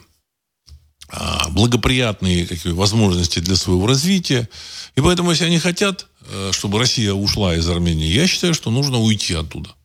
а, 1.09 1.49
благоприятные 1.49 2.47
какие 2.47 2.73
возможности 2.73 3.39
для 3.39 3.55
своего 3.55 3.85
развития. 3.85 4.49
И 4.95 5.01
поэтому, 5.01 5.31
если 5.31 5.45
они 5.45 5.59
хотят, 5.59 6.07
чтобы 6.51 6.79
Россия 6.79 7.13
ушла 7.13 7.55
из 7.55 7.69
Армении, 7.69 8.11
я 8.11 8.27
считаю, 8.27 8.53
что 8.53 8.71
нужно 8.71 8.97
уйти 8.97 9.33
оттуда. 9.33 9.76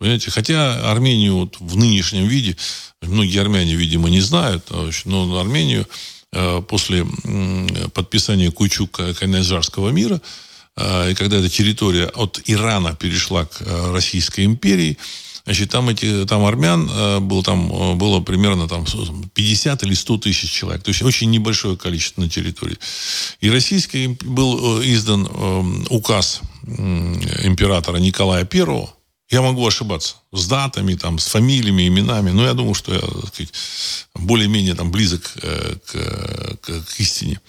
Понимаете? 0.00 0.30
Хотя 0.30 0.90
Армению 0.90 1.36
вот 1.36 1.56
в 1.60 1.76
нынешнем 1.76 2.26
виде, 2.26 2.56
многие 3.02 3.38
армяне, 3.38 3.74
видимо, 3.74 4.08
не 4.08 4.22
знают, 4.22 4.64
а 4.70 4.90
но 5.04 5.38
Армению 5.38 5.86
э, 6.32 6.62
после 6.66 7.06
подписания 7.92 8.50
Куйчук-Кайназарского 8.50 9.90
мира, 9.90 10.22
э, 10.78 11.10
и 11.10 11.14
когда 11.14 11.36
эта 11.36 11.50
территория 11.50 12.06
от 12.06 12.40
Ирана 12.46 12.94
перешла 12.94 13.44
к 13.44 13.60
э, 13.60 13.92
Российской 13.92 14.46
империи, 14.46 14.96
Значит, 15.46 15.70
там, 15.70 15.88
эти, 15.88 16.26
там 16.26 16.44
армян 16.44 17.26
было, 17.26 17.42
там, 17.42 17.96
было 17.98 18.20
примерно 18.20 18.68
там, 18.68 18.84
50 18.84 19.82
или 19.82 19.94
100 19.94 20.18
тысяч 20.18 20.52
человек. 20.52 20.82
То 20.82 20.90
есть 20.90 21.02
очень 21.02 21.30
небольшое 21.30 21.78
количество 21.78 22.20
на 22.20 22.28
территории. 22.28 22.76
И 23.40 23.50
российский 23.50 24.18
был 24.20 24.80
издан 24.82 25.26
указ 25.88 26.42
императора 26.62 27.96
Николая 27.96 28.44
Первого, 28.44 28.94
я 29.30 29.42
могу 29.42 29.66
ошибаться 29.66 30.16
с 30.32 30.46
датами, 30.46 30.94
там, 30.94 31.18
с 31.18 31.26
фамилиями, 31.26 31.86
именами, 31.86 32.30
но 32.30 32.44
я 32.44 32.52
думаю, 32.52 32.74
что 32.74 32.92
я 32.92 33.00
более-менее 34.14 34.74
там, 34.74 34.90
близок 34.90 35.32
э, 35.42 35.76
к, 35.86 36.58
к, 36.60 36.84
к 36.84 37.00
истине. 37.00 37.40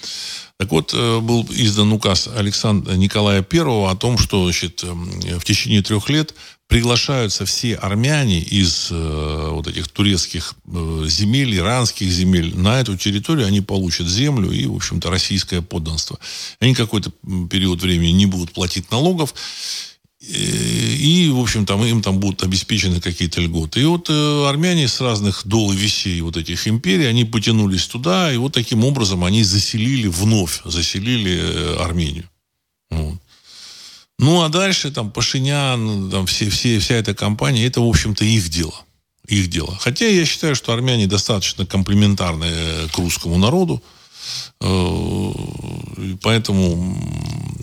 Так 0.57 0.71
вот, 0.71 0.93
э, 0.93 1.19
был 1.19 1.45
издан 1.49 1.91
указ 1.91 2.27
Александра 2.27 2.93
Николая 2.93 3.45
I 3.51 3.91
о 3.91 3.95
том, 3.95 4.19
что 4.19 4.43
значит, 4.43 4.83
э, 4.83 5.37
в 5.39 5.43
течение 5.43 5.81
трех 5.81 6.07
лет 6.09 6.35
приглашаются 6.67 7.45
все 7.45 7.75
армяне 7.75 8.39
из 8.39 8.89
вот 8.91 9.67
этих 9.67 9.89
турецких 9.89 10.53
земель, 11.05 11.57
иранских 11.57 12.09
земель 12.09 12.55
на 12.55 12.79
эту 12.79 12.95
территорию, 12.95 13.45
они 13.45 13.59
получат 13.59 14.07
землю 14.07 14.49
и, 14.51 14.65
в 14.67 14.75
общем-то, 14.75 15.09
российское 15.09 15.61
подданство. 15.61 16.17
Они 16.61 16.73
какой-то 16.73 17.11
период 17.49 17.81
времени 17.81 18.11
не 18.11 18.25
будут 18.25 18.53
платить 18.53 18.89
налогов, 18.89 19.33
и, 20.21 21.31
в 21.33 21.39
общем, 21.39 21.65
там 21.65 21.83
им 21.83 22.01
там 22.03 22.19
будут 22.19 22.43
обеспечены 22.43 23.01
какие-то 23.01 23.41
льготы. 23.41 23.81
И 23.81 23.85
вот 23.85 24.07
э, 24.09 24.45
армяне 24.47 24.87
с 24.87 25.01
разных 25.01 25.47
дол 25.47 25.71
и 25.71 25.75
весей 25.75 26.21
вот 26.21 26.37
этих 26.37 26.67
империй, 26.67 27.05
они 27.05 27.25
потянулись 27.25 27.87
туда, 27.87 28.31
и 28.31 28.37
вот 28.37 28.53
таким 28.53 28.85
образом 28.85 29.23
они 29.23 29.43
заселили 29.43 30.07
вновь, 30.07 30.61
заселили 30.63 31.39
э, 31.41 31.75
Армению. 31.79 32.29
Вот. 32.91 33.17
Ну, 34.19 34.43
а 34.43 34.49
дальше 34.49 34.91
там 34.91 35.09
Пашинян, 35.09 36.11
там 36.11 36.27
все, 36.27 36.51
все, 36.51 36.77
вся 36.77 36.95
эта 36.95 37.15
компания, 37.15 37.65
это, 37.65 37.81
в 37.81 37.89
общем-то, 37.89 38.23
их 38.23 38.47
дело. 38.49 38.75
Их 39.27 39.49
дело. 39.49 39.75
Хотя 39.79 40.07
я 40.07 40.25
считаю, 40.25 40.55
что 40.55 40.73
армяне 40.73 41.07
достаточно 41.07 41.65
комплементарны 41.65 42.45
э, 42.45 42.87
к 42.93 42.97
русскому 42.99 43.39
народу. 43.39 43.81
Э, 44.59 45.31
поэтому 46.21 46.95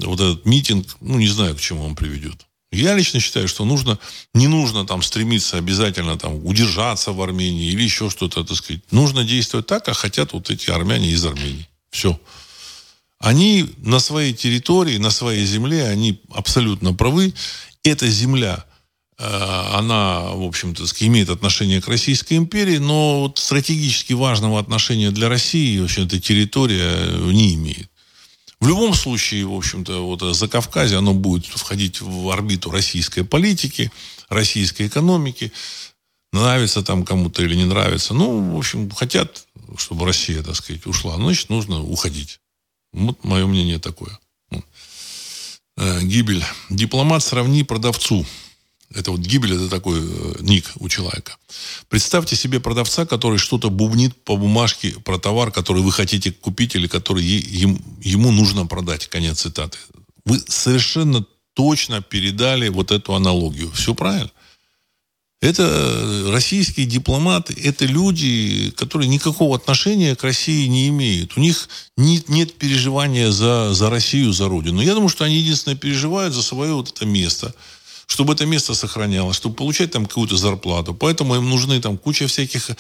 вот 0.04 0.20
этот 0.20 0.44
митинг, 0.44 0.96
ну, 1.00 1.20
не 1.20 1.28
знаю, 1.28 1.54
к 1.54 1.60
чему 1.60 1.84
он 1.84 1.94
приведет. 1.94 2.47
Я 2.70 2.94
лично 2.94 3.18
считаю, 3.18 3.48
что 3.48 3.64
нужно, 3.64 3.98
не 4.34 4.46
нужно 4.46 4.86
там 4.86 5.02
стремиться 5.02 5.56
обязательно 5.56 6.18
там 6.18 6.44
удержаться 6.44 7.12
в 7.12 7.22
Армении 7.22 7.70
или 7.70 7.82
еще 7.82 8.10
что-то, 8.10 8.44
так 8.44 8.56
сказать. 8.56 8.82
Нужно 8.90 9.24
действовать 9.24 9.66
так, 9.66 9.84
как 9.84 9.96
хотят 9.96 10.32
вот 10.34 10.50
эти 10.50 10.70
армяне 10.70 11.10
из 11.10 11.24
Армении. 11.24 11.66
Все. 11.90 12.20
Они 13.18 13.66
на 13.78 13.98
своей 14.00 14.34
территории, 14.34 14.98
на 14.98 15.10
своей 15.10 15.44
земле, 15.46 15.86
они 15.86 16.20
абсолютно 16.30 16.92
правы. 16.92 17.32
Эта 17.82 18.06
земля, 18.06 18.64
э, 19.18 19.24
она, 19.72 20.30
в 20.34 20.42
общем-то, 20.42 20.84
имеет 21.00 21.30
отношение 21.30 21.80
к 21.80 21.88
Российской 21.88 22.34
империи, 22.34 22.76
но 22.76 23.22
вот 23.22 23.38
стратегически 23.38 24.12
важного 24.12 24.60
отношения 24.60 25.10
для 25.10 25.30
России, 25.30 25.80
в 25.80 25.84
общем, 25.84 26.04
эта 26.04 26.20
территория 26.20 27.10
не 27.32 27.54
имеет. 27.54 27.90
В 28.60 28.66
любом 28.66 28.94
случае, 28.94 29.46
в 29.46 29.54
общем-то, 29.54 30.04
вот 30.04 30.20
Закавказье, 30.34 30.98
оно 30.98 31.14
будет 31.14 31.46
входить 31.46 32.00
в 32.00 32.28
орбиту 32.30 32.70
российской 32.70 33.22
политики, 33.22 33.92
российской 34.28 34.88
экономики. 34.88 35.52
Нравится 36.32 36.82
там 36.82 37.04
кому-то 37.04 37.42
или 37.42 37.54
не 37.54 37.64
нравится. 37.64 38.14
Ну, 38.14 38.54
в 38.54 38.58
общем, 38.58 38.90
хотят, 38.90 39.46
чтобы 39.76 40.06
Россия, 40.06 40.42
так 40.42 40.56
сказать, 40.56 40.86
ушла. 40.86 41.16
Значит, 41.16 41.50
нужно 41.50 41.82
уходить. 41.82 42.40
Вот 42.92 43.22
мое 43.24 43.46
мнение 43.46 43.78
такое. 43.78 44.18
Э, 45.76 46.02
гибель. 46.02 46.44
Дипломат 46.70 47.22
сравни 47.22 47.62
продавцу. 47.62 48.26
Это 48.94 49.10
вот 49.10 49.20
гибель, 49.20 49.54
это 49.54 49.68
такой 49.68 50.00
э, 50.00 50.34
ник 50.40 50.72
у 50.76 50.88
человека. 50.88 51.36
Представьте 51.90 52.36
себе 52.36 52.58
продавца, 52.58 53.04
который 53.04 53.38
что-то 53.38 53.68
бубнит 53.68 54.16
по 54.24 54.36
бумажке 54.36 54.92
про 55.04 55.18
товар, 55.18 55.50
который 55.50 55.82
вы 55.82 55.92
хотите 55.92 56.32
купить 56.32 56.74
или 56.74 56.86
который 56.86 57.22
ему 57.22 58.32
нужно 58.32 58.64
продать. 58.66 59.06
Конец 59.08 59.40
цитаты. 59.40 59.76
Вы 60.24 60.40
совершенно 60.48 61.24
точно 61.52 62.00
передали 62.00 62.68
вот 62.68 62.90
эту 62.90 63.14
аналогию. 63.14 63.70
Все 63.72 63.94
правильно. 63.94 64.30
Это 65.42 65.64
э, 65.64 66.30
российские 66.32 66.86
дипломаты, 66.86 67.54
это 67.62 67.84
люди, 67.84 68.72
которые 68.74 69.08
никакого 69.08 69.54
отношения 69.54 70.16
к 70.16 70.24
России 70.24 70.66
не 70.66 70.88
имеют. 70.88 71.36
У 71.36 71.40
них 71.40 71.68
нет, 71.98 72.30
нет 72.30 72.54
переживания 72.54 73.30
за, 73.30 73.74
за 73.74 73.90
Россию, 73.90 74.32
за 74.32 74.48
Родину. 74.48 74.80
Я 74.80 74.94
думаю, 74.94 75.10
что 75.10 75.24
они 75.24 75.36
единственное 75.36 75.76
переживают 75.76 76.32
за 76.32 76.42
свое 76.42 76.72
вот 76.72 76.88
это 76.88 77.04
место– 77.04 77.54
чтобы 78.08 78.32
это 78.32 78.46
место 78.46 78.74
сохранялось, 78.74 79.36
чтобы 79.36 79.54
получать 79.54 79.90
там 79.90 80.06
какую-то 80.06 80.36
зарплату. 80.36 80.94
Поэтому 80.94 81.36
им 81.36 81.48
нужны 81.50 81.78
там 81.78 81.98
куча 81.98 82.26
всяких 82.26 82.70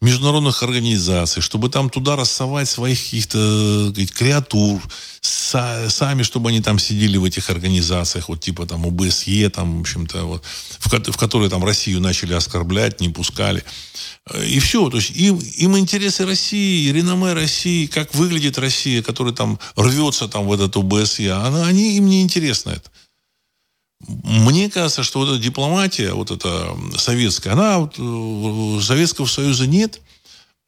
международных 0.00 0.62
организаций, 0.62 1.42
чтобы 1.42 1.68
там 1.68 1.90
туда 1.90 2.14
рассовать 2.14 2.68
своих 2.68 3.02
каких-то 3.02 3.92
креатур, 4.14 4.80
сами, 5.20 6.22
чтобы 6.22 6.50
они 6.50 6.60
там 6.60 6.78
сидели 6.78 7.16
в 7.16 7.24
этих 7.24 7.50
организациях, 7.50 8.28
вот 8.28 8.40
типа 8.40 8.64
там 8.64 8.86
ОБСЕ, 8.86 9.50
там, 9.50 9.78
в 9.78 9.80
общем-то, 9.80 10.22
вот, 10.22 10.44
в, 10.78 10.86
в 10.86 11.16
которые 11.16 11.50
там 11.50 11.64
Россию 11.64 12.00
начали 12.00 12.34
оскорблять, 12.34 13.00
не 13.00 13.08
пускали. 13.08 13.64
И 14.46 14.60
все. 14.60 14.88
То 14.88 14.98
есть 14.98 15.10
им, 15.10 15.36
им 15.38 15.76
интересы 15.76 16.24
России, 16.24 16.92
реноме 16.92 17.32
России, 17.32 17.86
как 17.86 18.14
выглядит 18.14 18.56
Россия, 18.56 19.02
которая 19.02 19.34
там 19.34 19.58
рвется 19.74 20.28
там 20.28 20.46
в 20.46 20.52
этот 20.52 20.76
ОБСЕ, 20.76 21.32
она, 21.32 21.66
они, 21.66 21.96
им 21.96 22.06
не 22.06 22.22
интересно 22.22 22.70
это. 22.70 22.88
Мне 24.08 24.70
кажется, 24.70 25.02
что 25.02 25.20
вот 25.20 25.28
эта 25.30 25.38
дипломатия, 25.38 26.12
вот 26.12 26.30
эта 26.30 26.76
советская, 26.96 27.54
она 27.54 27.78
вот, 27.78 27.94
э, 27.98 28.82
Советского 28.82 29.26
Союза 29.26 29.66
нет. 29.66 30.00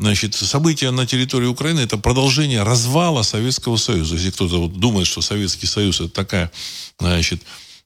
Значит, 0.00 0.34
события 0.34 0.90
на 0.90 1.06
территории 1.06 1.46
Украины 1.46 1.80
это 1.80 1.98
продолжение 1.98 2.62
развала 2.62 3.22
Советского 3.22 3.76
Союза. 3.76 4.14
Если 4.14 4.30
кто-то 4.30 4.60
вот 4.60 4.78
думает, 4.78 5.06
что 5.06 5.22
Советский 5.22 5.66
Союз 5.66 6.00
это 6.00 6.10
такая, 6.10 6.52
значит, 6.98 7.42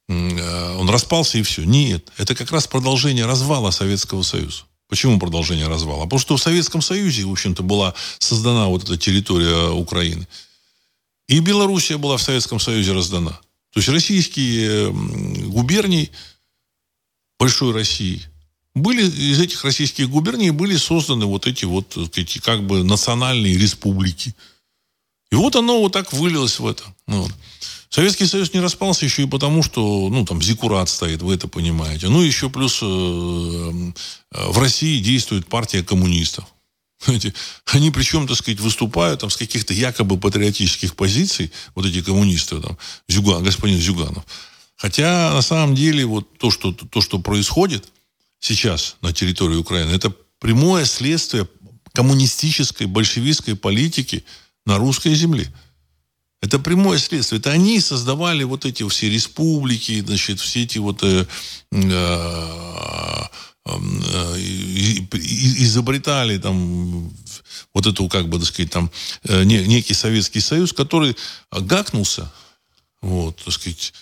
э, 0.08 0.76
он 0.78 0.88
распался 0.90 1.38
и 1.38 1.42
все. 1.42 1.64
Нет, 1.64 2.10
это 2.18 2.34
как 2.34 2.50
раз 2.50 2.66
продолжение 2.66 3.26
развала 3.26 3.70
Советского 3.70 4.22
Союза. 4.22 4.64
Почему 4.88 5.18
продолжение 5.18 5.68
развала? 5.68 6.04
Потому 6.04 6.20
что 6.20 6.36
в 6.36 6.42
Советском 6.42 6.82
Союзе, 6.82 7.24
в 7.24 7.32
общем-то, 7.32 7.62
была 7.62 7.94
создана 8.18 8.66
вот 8.66 8.84
эта 8.84 8.98
территория 8.98 9.70
Украины. 9.70 10.28
И 11.28 11.40
Белоруссия 11.40 11.96
была 11.96 12.18
в 12.18 12.22
Советском 12.22 12.60
Союзе 12.60 12.92
раздана. 12.92 13.40
То 13.72 13.78
есть 13.78 13.88
российские 13.88 14.92
губернии 15.48 16.10
большой 17.38 17.72
России 17.72 18.22
были 18.74 19.02
из 19.04 19.40
этих 19.40 19.64
российских 19.64 20.08
губерний 20.08 20.50
были 20.50 20.76
созданы 20.76 21.26
вот 21.26 21.46
эти 21.46 21.64
вот 21.64 21.96
эти 22.16 22.38
как 22.38 22.66
бы 22.66 22.84
национальные 22.84 23.58
республики. 23.58 24.34
И 25.30 25.34
вот 25.34 25.56
оно 25.56 25.80
вот 25.80 25.92
так 25.92 26.12
вылилось 26.12 26.58
в 26.58 26.66
это. 26.66 26.84
Ну, 27.06 27.22
вот. 27.22 27.32
Советский 27.88 28.26
Союз 28.26 28.54
не 28.54 28.60
распался 28.60 29.04
еще 29.04 29.22
и 29.22 29.26
потому, 29.26 29.62
что, 29.62 30.08
ну, 30.08 30.24
там, 30.24 30.40
Зикурат 30.42 30.88
стоит, 30.88 31.20
вы 31.20 31.34
это 31.34 31.48
понимаете. 31.48 32.08
Ну, 32.08 32.22
еще 32.22 32.48
плюс 32.48 32.80
э, 32.82 32.86
э, 32.86 34.48
в 34.48 34.58
России 34.58 35.02
действует 35.02 35.46
партия 35.46 35.82
коммунистов. 35.82 36.46
Знаете, 37.04 37.34
они 37.66 37.90
причем, 37.90 38.28
так 38.28 38.36
сказать, 38.36 38.60
выступают 38.60 39.20
там 39.20 39.30
с 39.30 39.36
каких-то 39.36 39.74
якобы 39.74 40.18
патриотических 40.18 40.94
позиций, 40.94 41.52
вот 41.74 41.86
эти 41.86 42.02
коммунисты, 42.02 42.60
там, 42.60 42.78
Зюган, 43.08 43.42
господин 43.42 43.78
Зюганов. 43.78 44.24
Хотя, 44.76 45.32
на 45.32 45.42
самом 45.42 45.74
деле, 45.74 46.04
вот 46.04 46.38
то, 46.38 46.50
что, 46.50 46.72
то, 46.72 47.00
что 47.00 47.18
происходит 47.18 47.88
сейчас 48.40 48.96
на 49.00 49.12
территории 49.12 49.56
Украины, 49.56 49.92
это 49.92 50.12
прямое 50.38 50.84
следствие 50.84 51.48
коммунистической, 51.92 52.86
большевистской 52.86 53.54
политики 53.54 54.24
на 54.66 54.78
русской 54.78 55.14
земле. 55.14 55.52
Это 56.40 56.58
прямое 56.58 56.98
следствие. 56.98 57.38
Это 57.38 57.52
они 57.52 57.78
создавали 57.80 58.42
вот 58.42 58.64
эти 58.64 58.86
все 58.88 59.08
республики, 59.08 60.00
значит, 60.00 60.40
все 60.40 60.64
эти 60.64 60.78
вот 60.78 61.02
э, 61.04 61.26
э, 61.70 63.22
изобретали 65.14 66.38
там 66.38 67.12
вот 67.72 67.86
эту, 67.86 68.08
как 68.08 68.28
бы, 68.28 68.38
так 68.38 68.48
сказать, 68.48 68.70
там 68.70 68.90
э, 69.24 69.44
некий 69.44 69.94
Советский 69.94 70.40
Союз, 70.40 70.72
который 70.72 71.16
гакнулся, 71.50 72.32
вот, 73.00 73.36
так 73.36 73.54
сказать, 73.54 73.92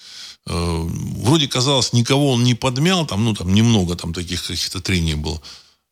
э, 0.46 0.52
вроде 0.52 1.48
казалось, 1.48 1.92
никого 1.92 2.32
он 2.32 2.44
не 2.44 2.54
подмял, 2.54 3.06
там, 3.06 3.24
ну, 3.24 3.34
там 3.34 3.52
немного 3.52 3.96
там 3.96 4.14
таких 4.14 4.42
каких-то 4.46 4.80
трений 4.80 5.14
было. 5.14 5.40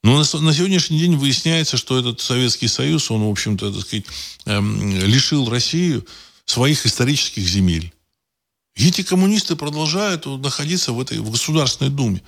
Но 0.03 0.17
на, 0.17 0.25
сегодняшний 0.25 0.99
день 0.99 1.17
выясняется, 1.17 1.77
что 1.77 1.99
этот 1.99 2.21
Советский 2.21 2.69
Союз, 2.69 3.11
он, 3.11 3.25
в 3.25 3.31
общем-то, 3.31 3.73
так 3.73 3.83
сказать, 3.83 4.07
э, 4.47 4.61
лишил 5.07 5.49
Россию 5.49 6.07
своих 6.45 6.87
исторических 6.87 7.47
земель. 7.47 7.93
И 8.77 8.89
эти 8.89 9.03
коммунисты 9.03 9.57
продолжают 9.57 10.25
находиться 10.27 10.93
в 10.93 11.01
этой 11.01 11.19
в 11.19 11.31
Государственной 11.31 11.91
Думе. 11.91 12.23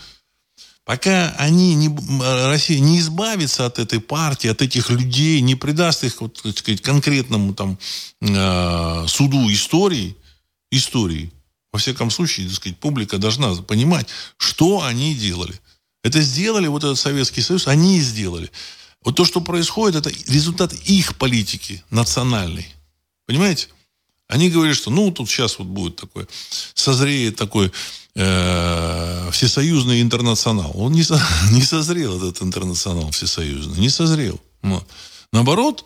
Пока 0.91 1.31
они 1.39 1.77
не, 1.77 1.89
Россия 2.49 2.81
не 2.81 2.99
избавится 2.99 3.65
от 3.65 3.79
этой 3.79 4.01
партии, 4.01 4.51
от 4.51 4.61
этих 4.61 4.91
людей, 4.91 5.41
не 5.41 5.55
придаст 5.55 6.03
их, 6.03 6.21
вот, 6.21 6.43
так 6.43 6.59
сказать, 6.59 6.81
конкретному 6.81 7.55
там, 7.55 7.79
э, 8.21 9.05
суду 9.07 9.49
истории, 9.53 10.17
истории, 10.73 11.31
во 11.73 11.79
всяком 11.79 12.11
случае, 12.11 12.49
так 12.49 12.57
сказать, 12.57 12.79
публика 12.79 13.19
должна 13.19 13.55
понимать, 13.63 14.09
что 14.37 14.83
они 14.83 15.15
делали. 15.15 15.55
Это 16.03 16.21
сделали 16.23 16.67
вот 16.67 16.83
этот 16.83 16.99
Советский 16.99 17.43
Союз, 17.43 17.69
они 17.69 17.99
и 17.99 18.01
сделали. 18.01 18.51
Вот 19.05 19.15
то, 19.15 19.25
что 19.25 19.41
происходит, 19.41 20.05
это 20.05 20.11
результат 20.27 20.73
их 20.73 21.15
политики 21.19 21.85
национальной. 21.91 22.67
Понимаете? 23.29 23.69
Они 24.31 24.49
говорят, 24.49 24.77
что 24.77 24.91
ну 24.91 25.11
тут 25.11 25.29
сейчас 25.29 25.59
вот 25.59 25.67
будет 25.67 25.97
такой, 25.97 26.27
созреет 26.75 27.35
такой 27.35 27.73
э, 28.15 29.31
всесоюзный 29.33 30.01
интернационал. 30.01 30.71
Он 30.75 30.93
не, 30.93 31.03
со, 31.03 31.21
не 31.51 31.63
созрел, 31.63 32.17
этот 32.17 32.41
интернационал 32.41 33.11
всесоюзный, 33.11 33.79
не 33.79 33.91
созрел. 33.91 34.41
Вот. 34.63 34.87
Наоборот, 35.33 35.85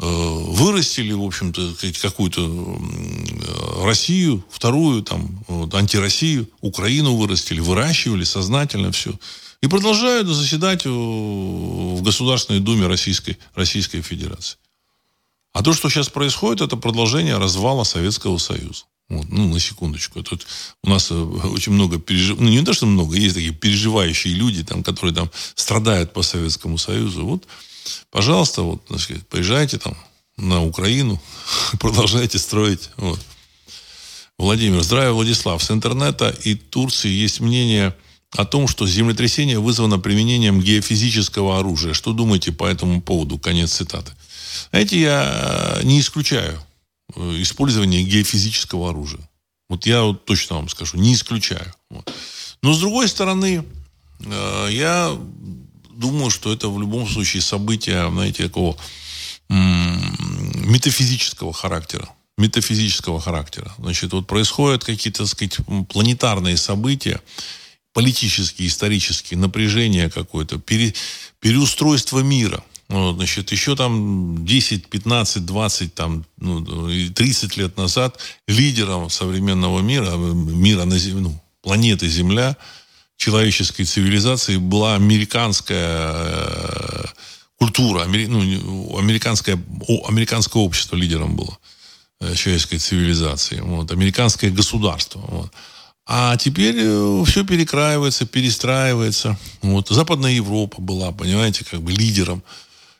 э, 0.00 0.04
вырастили, 0.04 1.12
в 1.12 1.22
общем-то, 1.22 1.74
какую-то 2.02 2.80
Россию, 3.84 4.44
вторую, 4.50 5.02
там, 5.02 5.44
вот, 5.46 5.72
антироссию, 5.74 6.48
Украину 6.62 7.14
вырастили, 7.14 7.60
выращивали 7.60 8.24
сознательно 8.24 8.90
все. 8.90 9.12
И 9.60 9.68
продолжают 9.68 10.26
заседать 10.26 10.84
в 10.84 12.02
Государственной 12.02 12.58
Думе 12.58 12.88
Российской, 12.88 13.38
Российской 13.54 14.02
Федерации. 14.02 14.56
А 15.52 15.62
то, 15.62 15.72
что 15.72 15.90
сейчас 15.90 16.08
происходит, 16.08 16.62
это 16.62 16.76
продолжение 16.76 17.38
развала 17.38 17.84
Советского 17.84 18.38
Союза. 18.38 18.84
Вот, 19.08 19.26
ну, 19.28 19.46
на 19.48 19.60
секундочку. 19.60 20.22
Тут 20.22 20.46
у 20.82 20.88
нас 20.88 21.10
э, 21.10 21.14
очень 21.14 21.72
много 21.72 21.98
пережив... 21.98 22.40
Ну, 22.40 22.48
не 22.48 22.64
то, 22.64 22.72
что 22.72 22.86
много, 22.86 23.16
есть 23.16 23.34
такие 23.34 23.52
переживающие 23.52 24.32
люди, 24.32 24.64
там, 24.64 24.82
которые 24.82 25.14
там 25.14 25.30
страдают 25.54 26.14
по 26.14 26.22
Советскому 26.22 26.78
Союзу. 26.78 27.26
Вот, 27.26 27.46
пожалуйста, 28.10 28.62
вот, 28.62 28.82
значит, 28.88 29.28
поезжайте 29.28 29.78
там 29.78 29.96
на 30.38 30.64
Украину, 30.64 31.20
продолжайте 31.80 32.38
строить. 32.38 32.88
Вот. 32.96 33.20
Владимир, 34.38 34.82
здравия, 34.82 35.12
Владислав. 35.12 35.62
С 35.62 35.70
интернета 35.70 36.34
и 36.44 36.54
Турции 36.54 37.10
есть 37.10 37.40
мнение 37.40 37.94
о 38.36 38.44
том, 38.44 38.66
что 38.66 38.86
землетрясение 38.86 39.58
вызвано 39.58 39.98
применением 39.98 40.60
геофизического 40.60 41.58
оружия. 41.58 41.92
Что 41.92 42.12
думаете 42.12 42.52
по 42.52 42.66
этому 42.66 43.02
поводу? 43.02 43.38
Конец 43.38 43.74
цитаты. 43.74 44.12
Знаете, 44.70 45.00
я 45.00 45.80
не 45.82 46.00
исключаю 46.00 46.60
э, 47.14 47.42
использование 47.42 48.02
геофизического 48.02 48.90
оружия. 48.90 49.28
Вот 49.68 49.86
я 49.86 50.02
вот 50.02 50.24
точно 50.24 50.56
вам 50.56 50.68
скажу, 50.68 50.96
не 50.96 51.14
исключаю. 51.14 51.72
Вот. 51.90 52.10
Но 52.62 52.72
с 52.72 52.80
другой 52.80 53.08
стороны, 53.08 53.64
э, 54.20 54.68
я 54.70 55.16
думаю, 55.90 56.30
что 56.30 56.52
это 56.52 56.68
в 56.68 56.80
любом 56.80 57.08
случае 57.08 57.42
событие, 57.42 58.10
знаете, 58.10 58.44
такого 58.44 58.76
метафизического 59.48 61.52
характера. 61.52 62.08
Метафизического 62.38 63.20
характера. 63.20 63.74
Значит, 63.78 64.12
вот 64.12 64.26
происходят 64.26 64.84
какие-то, 64.84 65.24
так 65.24 65.28
сказать, 65.28 65.58
планетарные 65.88 66.56
события, 66.56 67.20
политические, 67.92 68.68
исторические, 68.68 69.38
напряжение 69.38 70.10
какое-то, 70.10 70.58
пере, 70.58 70.94
переустройство 71.40 72.20
мира– 72.20 72.62
вот, 72.92 73.16
значит, 73.16 73.52
еще 73.52 73.74
там 73.74 74.44
10, 74.44 74.88
15, 74.88 75.46
20, 75.46 75.94
там, 75.94 76.26
ну, 76.36 76.88
30 77.10 77.56
лет 77.56 77.78
назад 77.78 78.18
лидером 78.46 79.08
современного 79.08 79.80
мира, 79.80 80.10
мира 80.16 80.84
на 80.84 80.98
Земле, 80.98 81.22
ну, 81.22 81.40
планеты 81.62 82.06
Земля, 82.08 82.54
человеческой 83.16 83.84
цивилизации 83.84 84.58
была 84.58 84.94
американская 84.96 86.12
э, 86.12 87.04
культура, 87.56 88.04
ну, 88.04 88.98
американское, 88.98 89.58
американское 90.06 90.62
общество 90.62 90.94
лидером 90.94 91.34
было 91.34 91.58
э, 92.20 92.34
человеческой 92.34 92.76
цивилизации, 92.76 93.60
вот, 93.60 93.90
американское 93.90 94.50
государство. 94.50 95.20
Вот. 95.28 95.52
А 96.14 96.36
теперь 96.36 96.76
э, 96.78 97.24
все 97.26 97.42
перекраивается, 97.42 98.26
перестраивается. 98.26 99.38
Вот. 99.62 99.88
Западная 99.88 100.32
Европа 100.32 100.82
была, 100.82 101.10
понимаете, 101.10 101.64
как 101.64 101.80
бы 101.80 101.90
лидером 101.90 102.42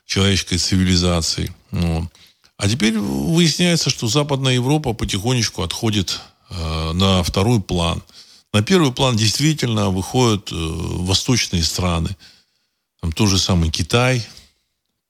человеческой 0.07 0.57
цивилизации. 0.57 1.53
Ну, 1.69 2.09
а 2.57 2.67
теперь 2.67 2.97
выясняется, 2.97 3.91
что 3.91 4.07
Западная 4.07 4.55
Европа 4.55 4.93
потихонечку 4.93 5.61
отходит 5.61 6.21
э, 6.49 6.91
на 6.93 7.21
второй 7.21 7.61
план. 7.61 8.01
На 8.51 8.63
первый 8.63 8.91
план 8.91 9.15
действительно 9.15 9.91
выходят 9.91 10.51
э, 10.51 10.55
восточные 10.55 11.61
страны. 11.61 12.17
Там 12.99 13.11
тот 13.11 13.29
же 13.29 13.37
самый 13.37 13.69
Китай, 13.69 14.25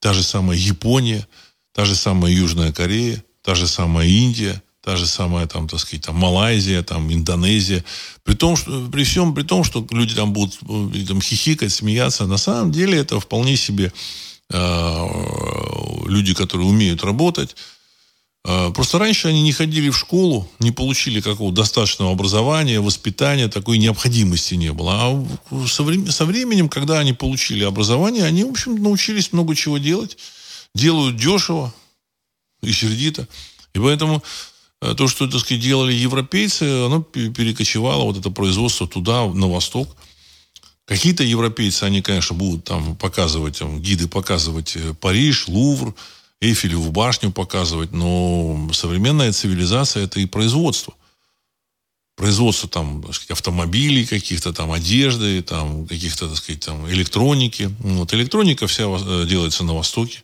та 0.01 0.11
же 0.11 0.23
самая 0.23 0.57
Япония, 0.57 1.25
та 1.71 1.85
же 1.85 1.95
самая 1.95 2.33
Южная 2.33 2.73
Корея, 2.73 3.23
та 3.43 3.55
же 3.55 3.65
самая 3.65 4.09
Индия, 4.09 4.61
та 4.83 4.97
же 4.97 5.07
самая, 5.07 5.47
там, 5.47 5.67
так 5.69 5.79
сказать, 5.79 6.05
там, 6.05 6.15
Малайзия, 6.15 6.83
там, 6.83 7.11
Индонезия. 7.11 7.83
При, 8.23 8.33
том, 8.35 8.55
что, 8.57 8.87
при 8.91 9.03
всем 9.03 9.33
при 9.33 9.43
том, 9.43 9.63
что 9.63 9.87
люди 9.91 10.13
там 10.13 10.33
будут 10.33 10.59
э, 10.61 11.05
там, 11.07 11.21
хихикать, 11.21 11.71
смеяться, 11.71 12.27
на 12.27 12.37
самом 12.37 12.71
деле 12.71 12.97
это 12.97 13.19
вполне 13.19 13.55
себе 13.55 13.91
Э, 14.53 15.07
люди, 16.05 16.33
которые 16.33 16.67
умеют 16.67 17.03
работать. 17.03 17.55
Э, 18.45 18.71
просто 18.71 18.99
раньше 18.99 19.29
они 19.29 19.41
не 19.41 19.51
ходили 19.51 19.89
в 19.89 19.97
школу, 19.97 20.47
не 20.59 20.71
получили 20.71 21.21
какого-то 21.21 21.61
достаточного 21.61 22.11
образования, 22.11 22.79
воспитания, 22.79 23.47
такой 23.47 23.79
необходимости 23.79 24.53
не 24.53 24.71
было. 24.71 24.93
А 24.93 25.67
со, 25.67 25.83
временем, 26.25 26.69
когда 26.69 26.99
они 26.99 27.13
получили 27.13 27.63
образование, 27.63 28.25
они, 28.25 28.43
в 28.43 28.49
общем, 28.49 28.81
научились 28.81 29.33
много 29.33 29.55
чего 29.55 29.79
делать. 29.79 30.17
Делают 30.75 31.15
дешево 31.15 31.73
и 32.61 32.71
сердито. 32.71 33.27
И 33.73 33.79
поэтому 33.79 34.23
то, 34.95 35.07
что, 35.07 35.27
так 35.27 35.39
сказать, 35.39 35.63
делали 35.63 35.93
европейцы, 35.93 36.63
оно 36.63 37.01
перекочевало, 37.01 38.03
вот 38.03 38.17
это 38.17 38.29
производство 38.29 38.87
туда, 38.87 39.25
на 39.27 39.47
восток. 39.47 39.95
Какие-то 40.85 41.23
европейцы, 41.23 41.83
они, 41.83 42.01
конечно, 42.01 42.35
будут 42.35 42.65
там 42.65 42.95
показывать, 42.97 43.59
там, 43.59 43.81
гиды 43.81 44.07
показывать 44.07 44.75
э, 44.75 44.93
Париж, 44.93 45.47
Лувр, 45.47 45.95
Эйфелеву 46.41 46.91
башню 46.91 47.31
показывать, 47.31 47.93
но 47.93 48.69
современная 48.73 49.31
цивилизация– 49.31 50.03
это 50.05 50.19
и 50.19 50.25
производство. 50.25 50.93
Производство 52.17 52.67
там, 52.67 53.01
сказать, 53.13 53.31
автомобилей 53.31 54.05
каких-то, 54.05 54.51
там, 54.51 54.73
одежды, 54.73 55.41
там, 55.41 55.87
каких-то, 55.87 56.27
так 56.27 56.37
сказать, 56.37 56.65
там, 56.65 56.89
электроники. 56.89 57.73
Вот, 57.79 58.13
электроника 58.13 58.67
вся 58.67 58.83
э, 58.83 59.25
делается 59.25 59.63
на 59.63 59.73
Востоке. 59.73 60.23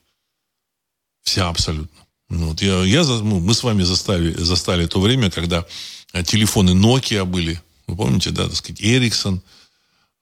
Вся 1.24 1.48
абсолютно. 1.48 1.99
Вот, 2.30 2.62
я, 2.62 2.84
я, 2.84 3.04
ну, 3.04 3.40
мы 3.40 3.54
с 3.54 3.64
вами 3.64 3.84
застали, 3.84 4.34
застали 4.34 4.86
то 4.86 5.02
время, 5.02 5.32
когда 5.32 5.66
э, 6.14 6.24
телефоны 6.24 6.72
Nokia 6.72 7.26
были. 7.26 7.62
Вы 7.88 7.96
помните, 7.96 8.30
да, 8.32 8.48
так 8.48 8.56
сказать, 8.56 8.82
Ericsson– 8.82 9.40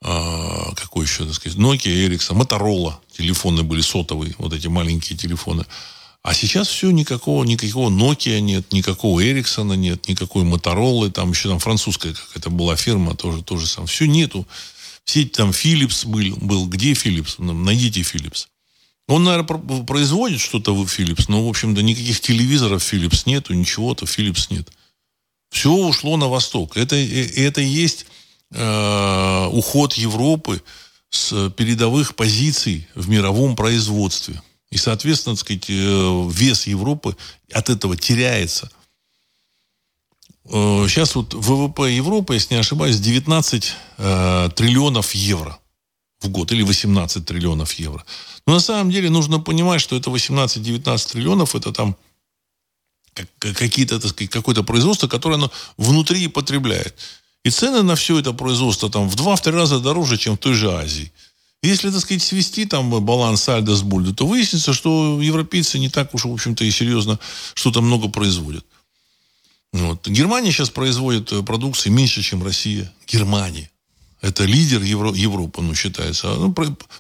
а, 0.02 0.74
какой 0.76 1.06
еще, 1.06 1.26
так 1.26 1.34
сказать, 1.34 1.58
Nokia, 1.58 2.08
Ericsson, 2.08 2.38
Motorola, 2.38 2.96
телефоны 3.18 3.64
были 3.64 3.82
сотовые, 3.82 4.36
вот 4.38 4.54
эти 4.54 4.68
маленькие 4.68 5.18
телефоны. 5.18 5.66
А 6.22 6.34
сейчас 6.34 6.68
все, 6.68 6.92
никакого, 6.92 7.44
никакого 7.46 7.90
Nokia 7.90 8.40
нет, 8.40 8.74
никакого 8.74 9.26
Эриксона 9.26 9.74
нет, 9.74 10.08
никакой 10.08 10.44
Моторолы, 10.44 11.10
там 11.10 11.32
еще 11.32 11.50
там 11.50 11.60
французская 11.60 12.14
какая-то 12.14 12.50
была 12.50 12.76
фирма, 12.76 13.16
тоже, 13.16 13.44
тоже 13.44 13.66
сам. 13.66 13.88
Все 13.88 14.08
нету. 14.08 14.46
Все 15.06 15.24
там 15.24 15.52
Philips 15.52 16.06
был, 16.06 16.36
был. 16.38 16.68
Где 16.68 16.92
Philips? 16.92 17.42
Найдите 17.42 18.02
Philips. 18.02 18.48
Он, 19.08 19.24
наверное, 19.24 19.84
производит 19.86 20.42
что-то 20.42 20.76
в 20.76 20.86
Philips, 20.86 21.26
но, 21.30 21.46
в 21.46 21.50
общем-то, 21.50 21.82
никаких 21.82 22.20
телевизоров 22.20 22.82
Philips 22.82 23.24
нету, 23.26 23.54
ничего-то 23.54 24.06
Philips 24.06 24.48
нет. 24.50 24.70
Все 25.50 25.72
ушло 25.72 26.18
на 26.18 26.28
восток. 26.28 26.76
Это, 26.76 26.96
э, 26.96 27.46
это 27.46 27.62
и 27.62 27.66
есть 27.66 28.06
э, 28.52 29.48
уход 29.52 29.94
Европы 29.94 30.62
с 31.10 31.50
передовых 31.52 32.16
позиций 32.16 32.88
в 32.96 33.08
мировом 33.08 33.56
производстве. 33.56 34.42
И, 34.70 34.78
соответственно, 34.78 35.36
так 35.36 35.46
сказать, 35.46 35.70
э, 35.70 36.30
вес 36.30 36.68
Европы 36.68 37.16
от 37.52 37.70
этого 37.70 37.96
теряется. 37.96 38.70
Сейчас 40.46 41.12
э, 41.12 41.20
вот 41.20 41.34
ВВП 41.34 41.94
Европы, 41.94 42.34
если 42.34 42.56
не 42.56 42.60
ошибаюсь, 42.60 43.00
19 43.00 43.74
э, 43.98 44.50
триллионов 44.56 45.16
евро 45.16 45.60
в 46.20 46.30
год 46.30 46.52
или 46.52 46.64
18 46.64 47.26
триллионов 47.26 47.74
евро. 47.74 48.06
Но 48.48 48.54
на 48.54 48.60
самом 48.60 48.90
деле 48.90 49.10
нужно 49.10 49.40
понимать, 49.40 49.82
что 49.82 49.98
это 49.98 50.10
18-19 50.10 51.12
триллионов, 51.12 51.54
это 51.54 51.74
там 51.74 51.98
какие-то, 53.40 54.00
так 54.00 54.12
сказать, 54.12 54.32
какое-то 54.32 54.64
производство, 54.64 55.08
которое 55.08 55.36
оно 55.36 55.52
внутри 55.76 56.28
потребляет. 56.30 56.96
И 57.44 57.50
цены 57.50 57.84
на 57.84 57.96
все 57.96 58.20
это 58.20 58.32
производство 58.32 58.90
там 58.90 59.10
в 59.10 59.16
2-3 59.16 59.52
раза 59.52 59.80
дороже, 59.80 60.18
чем 60.18 60.36
в 60.36 60.40
той 60.40 60.54
же 60.54 60.72
Азии. 60.72 61.12
Если, 61.62 61.90
так 61.90 62.00
сказать, 62.00 62.24
свести 62.24 62.66
там 62.66 62.90
баланс 63.04 63.44
сальдо 63.44 63.76
с 63.76 63.82
бульдо, 63.82 64.14
то 64.14 64.26
выяснится, 64.26 64.74
что 64.74 65.20
европейцы 65.22 65.80
не 65.80 65.90
так 65.90 66.14
уж, 66.14 66.26
в 66.26 66.32
общем-то, 66.32 66.64
и 66.64 66.72
серьезно 66.72 67.20
что-то 67.54 67.82
много 67.82 68.08
производят. 68.08 68.66
Вот. 69.74 70.08
Германия 70.08 70.52
сейчас 70.52 70.70
производит 70.70 71.32
э, 71.34 71.44
продукции 71.44 71.90
меньше, 71.90 72.22
чем 72.22 72.44
Россия. 72.44 72.94
Германия. 73.08 73.70
Это 74.22 74.46
лидер 74.46 74.82
Евро, 74.82 75.14
Европы, 75.14 75.62
ну, 75.62 75.76
считается. 75.76 76.32
А, 76.32 76.36
ну, 76.36 76.56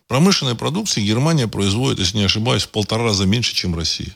промышленной 0.07 0.55
продукции 0.55 1.05
Германия 1.05 1.47
производит, 1.47 1.99
если 1.99 2.17
не 2.17 2.25
ошибаюсь, 2.25 2.63
в 2.63 2.69
полтора 2.69 3.05
раза 3.05 3.25
меньше, 3.25 3.55
чем 3.55 3.75
Россия. 3.75 4.15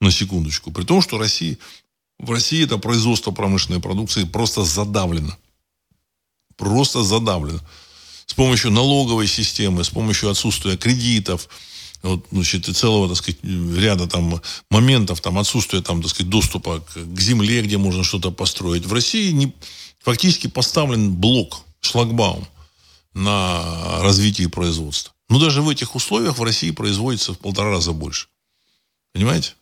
На 0.00 0.10
секундочку. 0.10 0.70
При 0.70 0.84
том, 0.84 1.00
что 1.00 1.18
Россия, 1.18 1.56
в 2.18 2.30
России 2.30 2.64
это 2.64 2.78
производство 2.78 3.30
промышленной 3.30 3.80
продукции 3.80 4.24
просто 4.24 4.64
задавлено. 4.64 5.36
Просто 6.56 7.02
задавлено 7.02 7.60
с 8.26 8.34
помощью 8.34 8.70
налоговой 8.70 9.26
системы, 9.26 9.84
с 9.84 9.90
помощью 9.90 10.30
отсутствия 10.30 10.76
кредитов, 10.76 11.48
вот, 12.02 12.26
значит, 12.30 12.68
и 12.68 12.74
целого, 12.74 13.08
так 13.08 13.16
сказать, 13.16 13.38
ряда 13.42 14.06
там 14.06 14.40
моментов, 14.70 15.20
там, 15.20 15.38
отсутствия, 15.38 15.80
там, 15.80 16.02
так 16.02 16.10
сказать, 16.10 16.30
доступа 16.30 16.80
к, 16.80 16.94
к 16.94 17.20
земле, 17.20 17.62
где 17.62 17.78
можно 17.78 18.04
что-то 18.04 18.30
построить. 18.30 18.84
В 18.84 18.92
России 18.92 19.30
не, 19.32 19.54
фактически 20.02 20.46
поставлен 20.48 21.14
блок, 21.14 21.62
шлагбаум 21.84 22.46
на 23.12 24.02
развитие 24.02 24.48
производства. 24.48 25.12
Но 25.28 25.38
даже 25.38 25.62
в 25.62 25.68
этих 25.68 25.94
условиях 25.94 26.38
в 26.38 26.42
России 26.42 26.70
производится 26.70 27.32
в 27.32 27.38
полтора 27.38 27.70
раза 27.70 27.92
больше. 27.92 28.28
Понимаете? 29.12 29.54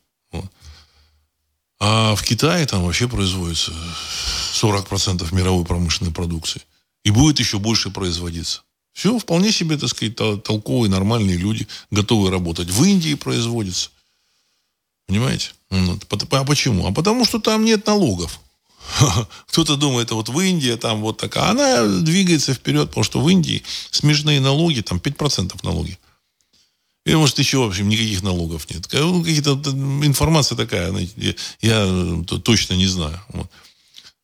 А 1.79 2.15
в 2.15 2.23
Китае 2.23 2.67
там 2.67 2.85
вообще 2.85 3.09
производится 3.09 3.73
40% 4.55 5.35
мировой 5.35 5.65
промышленной 5.65 6.13
продукции. 6.13 6.63
И 7.05 7.11
будет 7.11 7.41
еще 7.41 7.59
больше 7.59 7.91
производиться. 7.91 8.63
Все, 8.93 9.19
вполне 9.19 9.51
себе, 9.53 9.77
так 9.77 9.89
сказать, 9.89 10.17
толковые, 10.45 10.91
нормальные 10.91 11.37
люди, 11.37 11.67
готовы 11.91 12.31
работать. 12.31 12.71
В 12.71 12.85
Индии 12.85 13.15
производится. 13.15 13.91
Понимаете? 15.07 15.51
А 15.71 16.45
почему? 16.45 16.87
А 16.87 16.93
потому 16.93 17.25
что 17.25 17.41
там 17.41 17.65
нет 17.65 17.87
налогов. 17.87 18.41
Кто-то 19.49 19.77
думает, 19.77 20.11
вот 20.11 20.29
в 20.29 20.41
Индии 20.41 20.75
там 20.77 21.01
вот 21.01 21.19
такая. 21.19 21.51
Она 21.51 21.87
двигается 21.87 22.55
вперед, 22.55 22.89
потому 22.89 23.05
что 23.05 23.21
в 23.21 23.29
Индии 23.29 23.63
смешные 23.91 24.41
налоги, 24.41 24.81
там 24.81 24.99
5% 24.99 25.55
налоги. 25.63 25.99
И, 27.05 27.15
может, 27.15 27.39
еще, 27.39 27.59
в 27.59 27.69
общем, 27.69 27.89
никаких 27.89 28.23
налогов 28.23 28.71
нет. 28.71 28.87
Ну, 28.93 29.23
какие-то 29.23 29.61
информация 30.05 30.57
такая, 30.57 30.95
я, 31.61 32.15
точно 32.45 32.75
не 32.75 32.87
знаю. 32.87 33.21
Вот. 33.31 33.51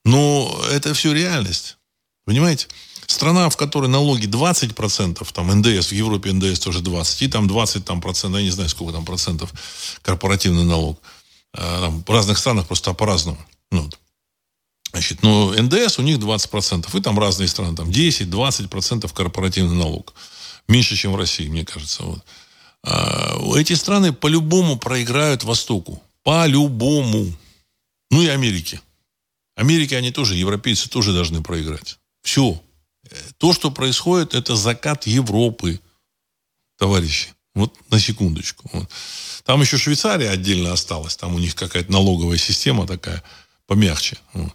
Но 0.05 0.61
это 0.71 0.95
все 0.95 1.13
реальность. 1.13 1.77
Понимаете? 2.25 2.69
Страна, 3.07 3.49
в 3.49 3.57
которой 3.57 3.89
налоги 3.89 4.27
20%, 4.27 5.27
там 5.33 5.49
НДС, 5.59 5.89
в 5.89 5.93
Европе 5.93 6.31
НДС 6.33 6.61
тоже 6.61 6.81
20, 6.81 7.23
и 7.23 7.29
там 7.29 7.49
20 7.49 7.85
там, 7.85 8.01
процентов, 8.01 8.39
я 8.39 8.45
не 8.45 8.51
знаю, 8.51 8.69
сколько 8.69 8.93
там 8.93 9.05
процентов 9.05 9.53
корпоративный 10.03 10.65
налог. 10.65 11.01
А, 11.55 11.81
там, 11.81 12.05
в 12.07 12.11
разных 12.11 12.39
странах 12.39 12.67
просто 12.69 12.93
по-разному. 12.93 13.39
Ну. 13.73 13.91
Значит, 14.93 15.23
но 15.23 15.53
НДС 15.53 15.99
у 15.99 16.03
них 16.03 16.19
20%, 16.19 16.99
и 16.99 17.03
там 17.03 17.19
разные 17.19 17.49
страны, 17.49 17.77
там 17.77 17.91
10-20% 17.91 19.13
корпоративный 19.13 19.77
налог. 19.77 20.15
Меньше, 20.67 20.97
чем 20.97 21.13
в 21.13 21.17
России, 21.17 21.49
мне 21.49 21.65
кажется. 21.65 22.03
Вот. 22.03 22.25
А, 22.83 23.37
эти 23.57 23.75
страны 23.75 24.13
по-любому 24.13 24.79
проиграют 24.79 25.45
Востоку. 25.45 26.03
По-любому. 26.23 27.33
Ну 28.11 28.23
и 28.23 28.29
Америке. 28.29 28.81
Америке 29.57 29.97
они 29.97 30.11
тоже, 30.11 30.37
европейцы 30.37 30.89
тоже 30.89 31.13
должны 31.13 31.43
проиграть. 31.43 31.99
Все. 32.23 32.63
То, 33.39 33.53
что 33.53 33.71
происходит, 33.71 34.35
это 34.35 34.57
закат 34.57 35.07
Европы, 35.07 35.81
товарищи. 36.77 37.31
Вот 37.55 37.75
на 37.91 37.99
секундочку. 37.99 38.69
Вот. 38.73 38.89
Там 39.45 39.61
еще 39.61 39.79
Швейцария 39.79 40.31
отдельно 40.31 40.73
осталась. 40.73 41.17
Там 41.17 41.35
у 41.35 41.39
них 41.39 41.55
какая-то 41.55 41.91
налоговая 41.91 42.39
система 42.39 42.87
такая 42.87 43.23
помягче. 43.67 44.19
Вот. 44.35 44.55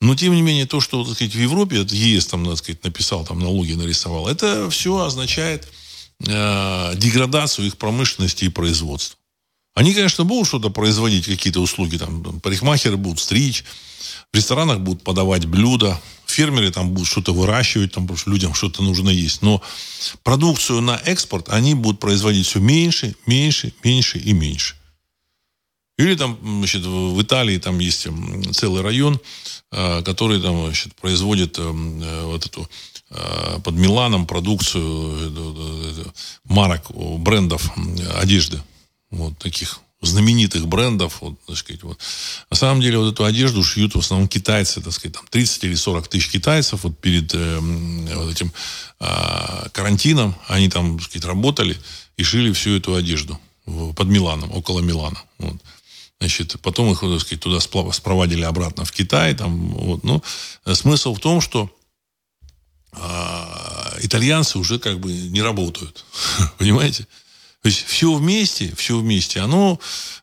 Но, 0.00 0.14
тем 0.14 0.34
не 0.34 0.42
менее, 0.42 0.66
то, 0.66 0.80
что, 0.80 1.04
так 1.04 1.14
сказать, 1.14 1.34
в 1.34 1.40
Европе, 1.40 1.84
ЕС 1.88 2.26
там, 2.26 2.44
так 2.44 2.58
сказать, 2.58 2.84
написал, 2.84 3.24
там 3.24 3.40
налоги 3.40 3.72
нарисовал, 3.72 4.28
это 4.28 4.70
все 4.70 4.96
означает 4.98 5.66
э, 6.26 6.94
деградацию 6.96 7.66
их 7.66 7.76
промышленности 7.76 8.44
и 8.44 8.48
производства. 8.48 9.18
Они, 9.74 9.94
конечно, 9.94 10.24
будут 10.24 10.48
что-то 10.48 10.70
производить, 10.70 11.26
какие-то 11.26 11.60
услуги, 11.60 11.96
там, 11.96 12.40
парикмахеры 12.40 12.96
будут 12.96 13.20
стричь, 13.20 13.64
в 14.32 14.36
ресторанах 14.36 14.80
будут 14.80 15.02
подавать 15.02 15.46
блюда, 15.46 16.00
фермеры 16.26 16.70
там 16.70 16.90
будут 16.90 17.08
что-то 17.08 17.32
выращивать, 17.32 17.92
там, 17.92 18.04
потому 18.04 18.18
что 18.18 18.30
людям 18.30 18.54
что-то 18.54 18.82
нужно 18.82 19.08
есть. 19.10 19.42
Но 19.42 19.62
продукцию 20.22 20.80
на 20.80 20.96
экспорт 21.04 21.48
они 21.48 21.74
будут 21.74 22.00
производить 22.00 22.46
все 22.46 22.60
меньше, 22.60 23.14
меньше, 23.26 23.72
меньше 23.82 24.18
и 24.18 24.32
меньше. 24.32 24.74
Или 25.98 26.14
там, 26.14 26.38
значит, 26.42 26.84
в 26.84 27.20
Италии 27.20 27.58
там 27.58 27.78
есть 27.80 28.06
целый 28.52 28.82
район, 28.82 29.20
а, 29.70 30.02
который 30.02 30.40
там, 30.40 30.64
значит, 30.64 30.94
производит 30.94 31.58
э, 31.58 32.22
вот 32.24 32.46
эту 32.46 32.70
а, 33.10 33.58
под 33.60 33.74
Миланом 33.74 34.26
продукцию 34.26 35.32
э, 35.36 36.04
марок, 36.44 36.90
брендов 36.90 37.70
одежды. 38.14 38.62
Вот 39.10 39.36
таких 39.38 39.80
знаменитых 40.00 40.68
брендов, 40.68 41.18
вот, 41.20 41.34
так 41.46 41.56
сказать, 41.56 41.82
вот. 41.82 41.98
На 42.50 42.56
самом 42.56 42.80
деле 42.80 42.98
вот 42.98 43.12
эту 43.12 43.24
одежду 43.24 43.64
шьют 43.64 43.94
в 43.94 43.98
основном 43.98 44.28
китайцы, 44.28 44.80
так 44.80 44.92
сказать, 44.92 45.14
там 45.14 45.26
30 45.28 45.64
или 45.64 45.74
40 45.74 46.08
тысяч 46.08 46.30
китайцев 46.30 46.84
вот 46.84 46.98
перед 46.98 47.34
э, 47.34 47.58
вот 48.14 48.30
этим 48.30 48.52
э, 49.00 49.68
карантином, 49.72 50.36
они 50.46 50.68
там, 50.68 50.98
так 50.98 51.08
сказать, 51.08 51.26
работали 51.26 51.76
и 52.16 52.22
шили 52.22 52.52
всю 52.52 52.76
эту 52.76 52.94
одежду 52.94 53.38
под 53.64 54.06
Миланом, 54.06 54.52
около 54.52 54.80
Милана. 54.80 55.20
Вот. 55.38 55.56
Значит, 56.20 56.56
потом 56.62 56.90
их, 56.90 57.00
так 57.00 57.20
сказать, 57.20 57.40
туда 57.40 57.60
спровадили 57.60 58.42
обратно 58.42 58.84
в 58.84 58.92
Китай. 58.92 59.34
Там, 59.34 59.68
вот. 59.68 60.02
Но 60.02 60.22
ну, 60.64 60.74
смысл 60.74 61.14
в 61.14 61.20
том, 61.20 61.40
что 61.40 61.70
э, 62.92 62.98
итальянцы 64.00 64.58
уже 64.58 64.78
как 64.78 64.98
бы 64.98 65.12
не 65.12 65.42
работают. 65.42 66.04
Понимаете? 66.58 67.06
То 67.62 67.68
есть 67.68 67.84
все 67.86 68.14
вместе, 68.14 68.74
все 68.76 68.98
вместе, 68.98 69.40
оно 69.40 69.80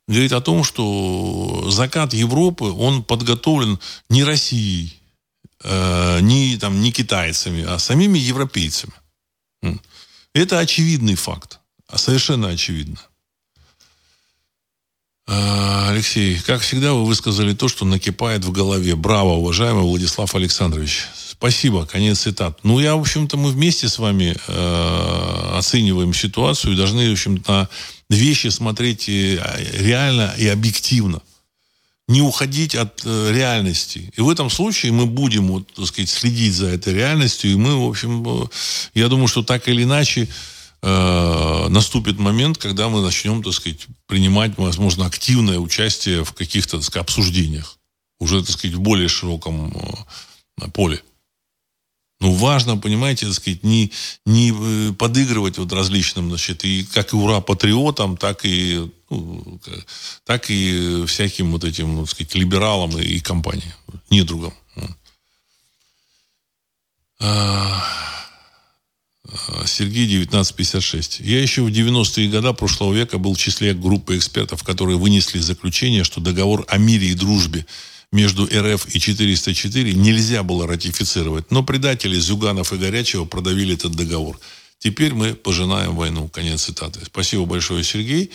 говорит 0.07 0.31
о 0.31 0.41
том, 0.41 0.63
что 0.63 1.69
закат 1.69 2.13
Европы, 2.13 2.65
он 2.65 3.03
подготовлен 3.03 3.79
не 4.09 4.23
Россией, 4.23 4.99
э, 5.63 6.19
не, 6.21 6.57
там, 6.57 6.81
не 6.81 6.91
китайцами, 6.91 7.63
а 7.63 7.79
самими 7.79 8.19
европейцами. 8.19 8.93
Это 10.33 10.59
очевидный 10.59 11.15
факт. 11.15 11.59
А 11.87 11.97
совершенно 11.97 12.49
очевидно. 12.49 12.99
Э, 15.27 15.87
Алексей, 15.89 16.39
как 16.39 16.61
всегда, 16.61 16.93
вы 16.93 17.05
высказали 17.05 17.53
то, 17.53 17.67
что 17.67 17.85
накипает 17.85 18.45
в 18.45 18.51
голове. 18.51 18.95
Браво, 18.95 19.33
уважаемый 19.33 19.83
Владислав 19.83 20.35
Александрович. 20.35 21.07
Спасибо, 21.15 21.85
конец 21.85 22.19
цитат. 22.19 22.59
Ну, 22.63 22.79
я, 22.79 22.95
в 22.95 23.01
общем-то, 23.01 23.35
мы 23.37 23.51
вместе 23.51 23.89
с 23.89 23.97
вами 23.97 24.37
э, 24.47 25.57
оцениваем 25.57 26.13
ситуацию 26.13 26.73
и 26.73 26.77
должны, 26.77 27.09
в 27.09 27.13
общем-то, 27.13 27.69
вещи 28.09 28.47
смотреть 28.47 29.09
и, 29.09 29.39
э, 29.41 29.83
реально 29.83 30.33
и 30.37 30.47
объективно. 30.47 31.21
Не 32.07 32.21
уходить 32.21 32.75
от 32.75 33.01
э, 33.03 33.31
реальности. 33.33 34.13
И 34.15 34.21
в 34.21 34.29
этом 34.29 34.51
случае 34.51 34.91
мы 34.91 35.07
будем, 35.07 35.47
вот, 35.47 35.73
так 35.73 35.87
сказать, 35.87 36.09
следить 36.09 36.53
за 36.53 36.67
этой 36.67 36.93
реальностью. 36.93 37.51
И 37.51 37.55
мы, 37.55 37.83
в 37.83 37.89
общем, 37.89 38.23
э, 38.27 38.45
я 38.93 39.07
думаю, 39.07 39.27
что 39.27 39.41
так 39.41 39.67
или 39.67 39.83
иначе 39.83 40.27
наступит 40.85 42.19
момент, 42.19 42.57
когда 42.59 42.89
мы 42.89 43.01
начнем, 43.01 43.41
так 43.41 43.53
сказать, 43.53 43.87
принимать, 44.05 44.55
возможно, 44.57 45.07
активное 45.07 45.57
участие 45.57 46.23
в 46.23 46.33
каких-то, 46.33 46.77
так 46.77 46.85
сказать, 46.85 47.07
обсуждениях. 47.07 47.79
Уже, 48.19 48.41
так 48.41 48.51
сказать, 48.51 48.75
в 48.75 48.79
более 48.79 49.07
широком 49.07 49.73
э, 50.61 50.67
поле. 50.69 51.01
Ну, 52.21 52.31
важно, 52.33 52.77
понимаете, 52.77 53.25
так 53.25 53.35
сказать, 53.35 53.63
не, 53.63 53.91
не 54.25 54.51
э, 54.51 54.93
подыгрывать 54.93 55.57
вот 55.57 55.73
различным, 55.73 56.29
значит, 56.29 56.63
и 56.63 56.83
как 56.85 57.13
и 57.13 57.15
ура 57.15 57.41
патриотам, 57.41 58.15
так 58.15 58.45
и, 58.45 58.89
ну, 59.09 59.59
так 60.23 60.49
и 60.49 61.05
всяким 61.07 61.51
вот 61.51 61.63
этим, 61.63 62.01
так 62.01 62.09
сказать, 62.09 62.35
либералам 62.35 62.97
и, 62.97 63.03
и 63.03 63.19
компаниям, 63.19 63.73
недругам. 64.09 64.53
А, 67.19 67.83
Сергей 69.65 70.05
1956. 70.05 71.19
Я 71.21 71.41
еще 71.41 71.63
в 71.63 71.67
90-е 71.67 72.29
годы 72.29 72.53
прошлого 72.53 72.93
века 72.93 73.17
был 73.17 73.33
в 73.33 73.37
числе 73.37 73.73
группы 73.73 74.17
экспертов, 74.17 74.63
которые 74.63 74.97
вынесли 74.97 75.39
заключение, 75.39 76.03
что 76.03 76.21
договор 76.21 76.65
о 76.67 76.77
мире 76.77 77.09
и 77.09 77.13
дружбе 77.13 77.65
между 78.11 78.45
РФ 78.45 78.95
и 78.95 78.99
404 78.99 79.93
нельзя 79.93 80.43
было 80.43 80.67
ратифицировать. 80.67 81.51
Но 81.51 81.63
предатели 81.63 82.19
Зюганов 82.19 82.71
и 82.73 82.77
Горячего 82.77 83.25
продавили 83.25 83.73
этот 83.73 83.93
договор. 83.95 84.39
Теперь 84.79 85.13
мы 85.13 85.33
пожинаем 85.33 85.95
войну. 85.95 86.29
Конец 86.29 86.63
цитаты. 86.63 86.99
Спасибо 87.05 87.45
большое, 87.45 87.83
Сергей. 87.83 88.31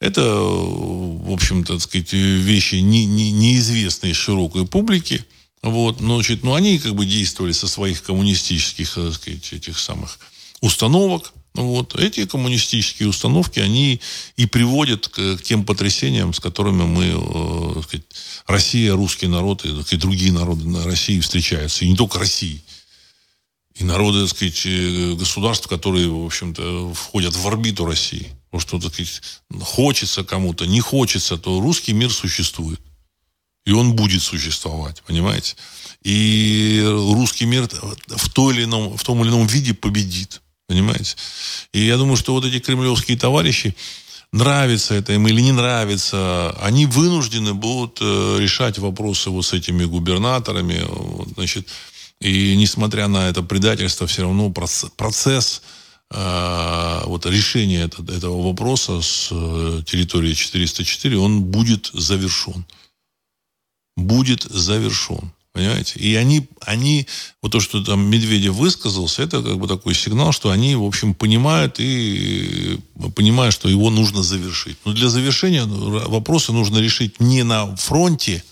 Это, 0.00 0.22
в 0.22 1.30
общем-то, 1.32 1.78
сказать, 1.78 2.12
вещи 2.12 2.76
не, 2.76 3.06
не, 3.06 3.30
неизвестные 3.30 4.14
широкой 4.14 4.66
публике. 4.66 5.24
Вот, 5.62 5.98
значит, 5.98 6.42
ну, 6.42 6.54
они 6.54 6.78
как 6.78 6.94
бы 6.94 7.06
действовали 7.06 7.52
со 7.52 7.68
своих 7.68 8.02
коммунистических, 8.02 8.94
так 8.94 9.14
сказать, 9.14 9.52
этих 9.52 9.78
самых 9.78 10.18
установок. 10.60 11.32
Вот. 11.54 11.94
Эти 11.96 12.24
коммунистические 12.24 13.08
установки, 13.08 13.60
они 13.60 14.00
и 14.36 14.46
приводят 14.46 15.08
к, 15.08 15.36
к 15.36 15.42
тем 15.42 15.64
потрясениям, 15.64 16.32
с 16.32 16.40
которыми 16.40 16.84
мы, 16.84 17.12
э, 17.14 17.82
сказать, 17.82 18.06
Россия, 18.46 18.94
русский 18.94 19.26
народ 19.26 19.64
и, 19.64 19.82
так 19.82 20.00
другие 20.00 20.32
народы 20.32 20.66
на 20.66 20.84
России 20.84 21.20
встречаются. 21.20 21.84
И 21.84 21.90
не 21.90 21.96
только 21.96 22.18
России. 22.18 22.64
И 23.74 23.84
народы, 23.84 24.22
так 24.22 24.30
сказать, 24.30 24.62
э, 24.64 25.14
государств, 25.14 25.68
которые, 25.68 26.08
в 26.08 26.24
общем-то, 26.24 26.94
входят 26.94 27.36
в 27.36 27.46
орбиту 27.46 27.84
России. 27.84 28.32
Потому 28.50 28.60
что, 28.60 28.80
так 28.80 28.94
сказать, 28.94 29.22
хочется 29.60 30.24
кому-то, 30.24 30.66
не 30.66 30.80
хочется, 30.80 31.36
то 31.36 31.60
русский 31.60 31.92
мир 31.92 32.10
существует. 32.10 32.80
И 33.64 33.72
он 33.72 33.94
будет 33.94 34.22
существовать, 34.22 35.02
понимаете? 35.06 35.54
И 36.02 36.82
русский 36.84 37.46
мир 37.46 37.68
в, 38.08 38.28
той 38.30 38.54
или 38.54 38.64
ином, 38.64 38.96
в 38.96 39.04
том 39.04 39.22
или 39.22 39.30
ином 39.30 39.46
виде 39.46 39.72
победит, 39.72 40.42
понимаете? 40.66 41.16
И 41.72 41.84
я 41.84 41.96
думаю, 41.96 42.16
что 42.16 42.32
вот 42.32 42.44
эти 42.44 42.58
кремлевские 42.58 43.16
товарищи, 43.16 43.76
нравится 44.32 44.94
это 44.94 45.12
им 45.12 45.28
или 45.28 45.40
не 45.40 45.52
нравится, 45.52 46.56
они 46.60 46.86
вынуждены 46.86 47.54
будут 47.54 47.98
э, 48.00 48.38
решать 48.40 48.78
вопросы 48.78 49.30
вот 49.30 49.44
с 49.44 49.52
этими 49.52 49.84
губернаторами, 49.84 50.84
значит, 51.34 51.68
и 52.20 52.56
несмотря 52.56 53.08
на 53.08 53.28
это 53.28 53.42
предательство, 53.42 54.06
все 54.06 54.22
равно 54.22 54.50
процесс, 54.50 55.62
э, 56.10 57.02
вот 57.04 57.26
решения 57.26 57.82
этого, 57.82 58.10
этого 58.10 58.42
вопроса 58.42 59.02
с 59.02 59.28
э, 59.30 59.82
территории 59.86 60.32
404, 60.32 61.18
он 61.18 61.42
будет 61.42 61.90
завершен 61.92 62.64
будет 63.96 64.42
завершен. 64.42 65.32
Понимаете? 65.52 65.98
И 65.98 66.14
они, 66.14 66.48
они, 66.62 67.06
вот 67.42 67.52
то, 67.52 67.60
что 67.60 67.84
там 67.84 68.08
Медведев 68.08 68.54
высказался, 68.54 69.22
это 69.22 69.42
как 69.42 69.58
бы 69.58 69.68
такой 69.68 69.94
сигнал, 69.94 70.32
что 70.32 70.50
они, 70.50 70.74
в 70.74 70.82
общем, 70.82 71.14
понимают 71.14 71.76
и 71.78 72.78
понимают, 73.14 73.54
что 73.54 73.68
его 73.68 73.90
нужно 73.90 74.22
завершить. 74.22 74.78
Но 74.86 74.94
для 74.94 75.10
завершения 75.10 75.64
вопросы 75.64 76.52
нужно 76.52 76.78
решить 76.78 77.20
не 77.20 77.42
на 77.42 77.76
фронте, 77.76 78.42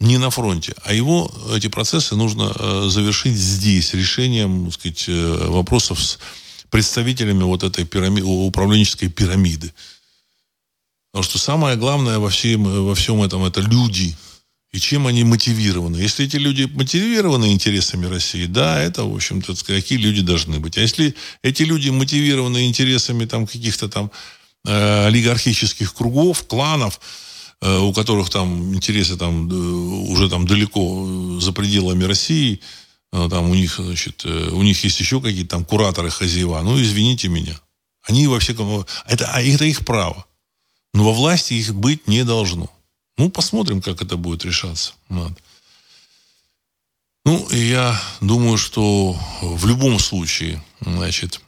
не 0.00 0.16
на 0.16 0.30
фронте, 0.30 0.74
а 0.84 0.94
его, 0.94 1.30
эти 1.54 1.66
процессы 1.66 2.14
нужно 2.14 2.52
э, 2.56 2.86
завершить 2.88 3.34
здесь, 3.34 3.92
решением, 3.92 4.66
так 4.66 4.74
сказать, 4.74 5.04
э, 5.08 5.48
вопросов 5.48 6.00
с 6.00 6.18
представителями 6.70 7.42
вот 7.42 7.62
этой 7.62 7.84
пирамиды, 7.84 8.24
управленческой 8.24 9.08
пирамиды. 9.08 9.72
Потому 11.12 11.24
что 11.24 11.38
самое 11.38 11.76
главное 11.76 12.18
во 12.18 12.28
всем, 12.28 12.64
во 12.64 12.94
всем 12.94 13.22
этом 13.22 13.44
это 13.44 13.60
люди. 13.60 14.16
И 14.70 14.78
чем 14.78 15.06
они 15.06 15.24
мотивированы. 15.24 15.96
Если 15.96 16.26
эти 16.26 16.36
люди 16.36 16.64
мотивированы 16.64 17.52
интересами 17.52 18.04
России, 18.04 18.44
да, 18.44 18.78
это, 18.78 19.04
в 19.04 19.14
общем-то, 19.14 19.54
какие 19.64 19.98
люди 19.98 20.20
должны 20.20 20.60
быть. 20.60 20.76
А 20.76 20.82
если 20.82 21.14
эти 21.42 21.62
люди 21.62 21.88
мотивированы 21.88 22.66
интересами 22.66 23.24
там 23.24 23.46
каких-то 23.46 23.88
там 23.88 24.10
э, 24.66 25.06
олигархических 25.06 25.94
кругов, 25.94 26.46
кланов, 26.46 27.00
э, 27.62 27.78
у 27.78 27.94
которых 27.94 28.28
там 28.28 28.74
интересы 28.74 29.16
там 29.16 29.48
э, 29.48 29.54
уже 30.12 30.28
там 30.28 30.46
далеко 30.46 31.40
за 31.40 31.52
пределами 31.52 32.04
России, 32.04 32.60
э, 33.14 33.28
там 33.30 33.48
у 33.48 33.54
них, 33.54 33.76
значит, 33.78 34.20
э, 34.26 34.50
у 34.52 34.62
них 34.62 34.84
есть 34.84 35.00
еще 35.00 35.22
какие-то 35.22 35.56
там 35.56 35.64
кураторы, 35.64 36.10
хозяева, 36.10 36.60
ну, 36.60 36.78
извините 36.78 37.28
меня. 37.28 37.58
Они 38.02 38.26
во 38.26 38.38
всяком... 38.38 38.84
Это, 39.06 39.30
а 39.32 39.40
это 39.40 39.64
их 39.64 39.86
право. 39.86 40.27
Но 40.98 41.04
во 41.04 41.12
власти 41.12 41.54
их 41.54 41.72
быть 41.76 42.08
не 42.08 42.24
должно. 42.24 42.68
Ну, 43.18 43.30
посмотрим, 43.30 43.80
как 43.80 44.02
это 44.02 44.16
будет 44.16 44.44
решаться. 44.44 44.94
Вот. 45.08 45.32
Ну, 47.24 47.48
я 47.50 48.02
думаю, 48.20 48.58
что 48.58 49.16
в 49.40 49.64
любом 49.66 50.00
случае, 50.00 50.60
значит, 50.80 51.40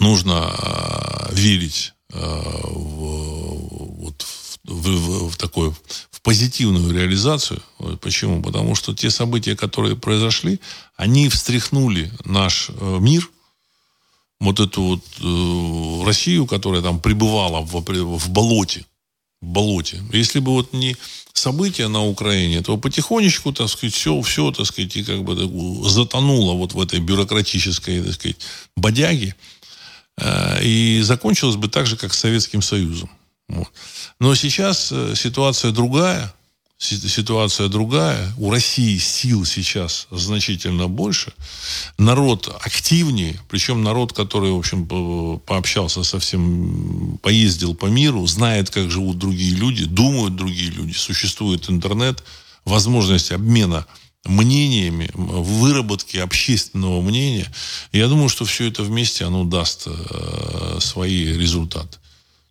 нужно 0.00 0.52
э, 0.58 1.34
верить 1.36 1.92
э, 2.12 2.18
в, 2.18 4.02
вот, 4.02 4.26
в, 4.64 4.88
в, 4.88 5.30
в 5.30 5.36
такое, 5.36 5.72
в 6.10 6.20
позитивную 6.20 6.92
реализацию. 6.92 7.62
Почему? 8.00 8.42
Потому 8.42 8.74
что 8.74 8.92
те 8.92 9.08
события, 9.08 9.54
которые 9.54 9.94
произошли, 9.94 10.58
они 10.96 11.28
встряхнули 11.28 12.10
наш 12.24 12.70
э, 12.70 12.98
мир, 12.98 13.30
вот 14.40 14.60
эту 14.60 14.82
вот 14.82 15.02
э, 15.20 16.06
Россию, 16.06 16.46
которая 16.46 16.82
там 16.82 17.00
пребывала 17.00 17.60
в, 17.60 17.80
в 17.80 18.30
болоте, 18.30 18.84
в 19.40 19.46
болоте. 19.46 20.02
Если 20.12 20.40
бы 20.40 20.52
вот 20.52 20.72
не 20.72 20.96
события 21.32 21.88
на 21.88 22.04
Украине, 22.04 22.62
то 22.62 22.76
потихонечку, 22.76 23.52
так 23.52 23.68
сказать, 23.68 23.94
все, 23.94 24.20
все, 24.22 24.50
так 24.50 24.66
сказать, 24.66 24.96
и 24.96 25.04
как 25.04 25.24
бы 25.24 25.36
так, 25.36 25.90
затонуло 25.90 26.54
вот 26.54 26.74
в 26.74 26.80
этой 26.80 27.00
бюрократической, 27.00 28.02
так 28.02 28.14
сказать, 28.14 28.36
бодяге. 28.76 29.34
Э, 30.18 30.62
и 30.62 31.00
закончилось 31.02 31.56
бы 31.56 31.68
так 31.68 31.86
же, 31.86 31.96
как 31.96 32.12
с 32.12 32.18
Советским 32.18 32.62
Союзом. 32.62 33.10
Вот. 33.48 33.68
Но 34.18 34.34
сейчас 34.34 34.90
э, 34.92 35.14
ситуация 35.14 35.70
другая 35.70 36.34
ситуация 36.78 37.68
другая. 37.68 38.32
У 38.36 38.50
России 38.50 38.98
сил 38.98 39.44
сейчас 39.44 40.06
значительно 40.10 40.88
больше. 40.88 41.32
Народ 41.98 42.54
активнее. 42.62 43.40
Причем 43.48 43.82
народ, 43.82 44.12
который, 44.12 44.50
в 44.50 44.58
общем, 44.58 44.86
пообщался 45.40 46.02
совсем, 46.02 47.18
поездил 47.22 47.74
по 47.74 47.86
миру, 47.86 48.26
знает, 48.26 48.70
как 48.70 48.90
живут 48.90 49.18
другие 49.18 49.54
люди, 49.54 49.84
думают 49.84 50.36
другие 50.36 50.70
люди. 50.70 50.92
Существует 50.92 51.70
интернет, 51.70 52.22
возможность 52.64 53.32
обмена 53.32 53.86
мнениями, 54.24 55.08
выработки 55.14 56.16
общественного 56.16 57.00
мнения. 57.00 57.50
Я 57.92 58.08
думаю, 58.08 58.28
что 58.28 58.44
все 58.44 58.68
это 58.68 58.82
вместе, 58.82 59.24
оно 59.24 59.44
даст 59.44 59.84
э, 59.86 60.78
свои 60.80 61.26
результаты. 61.26 61.98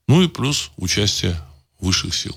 Ну 0.07 0.21
и 0.21 0.27
плюс 0.27 0.71
участие 0.77 1.39
высших 1.79 2.15
сил. 2.15 2.35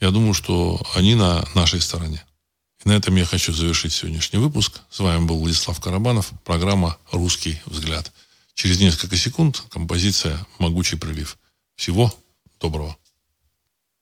Я 0.00 0.10
думаю, 0.10 0.32
что 0.32 0.80
они 0.94 1.14
на 1.14 1.46
нашей 1.54 1.80
стороне. 1.80 2.24
И 2.82 2.88
на 2.88 2.92
этом 2.92 3.16
я 3.16 3.26
хочу 3.26 3.52
завершить 3.52 3.92
сегодняшний 3.92 4.38
выпуск. 4.38 4.80
С 4.90 5.00
вами 5.00 5.26
был 5.26 5.38
Владислав 5.38 5.78
Карабанов, 5.78 6.32
программа 6.44 6.96
«Русский 7.12 7.60
взгляд». 7.66 8.10
Через 8.54 8.80
несколько 8.80 9.16
секунд 9.16 9.62
композиция 9.68 10.46
«Могучий 10.58 10.96
прилив». 10.96 11.36
Всего 11.76 12.14
доброго. 12.58 12.96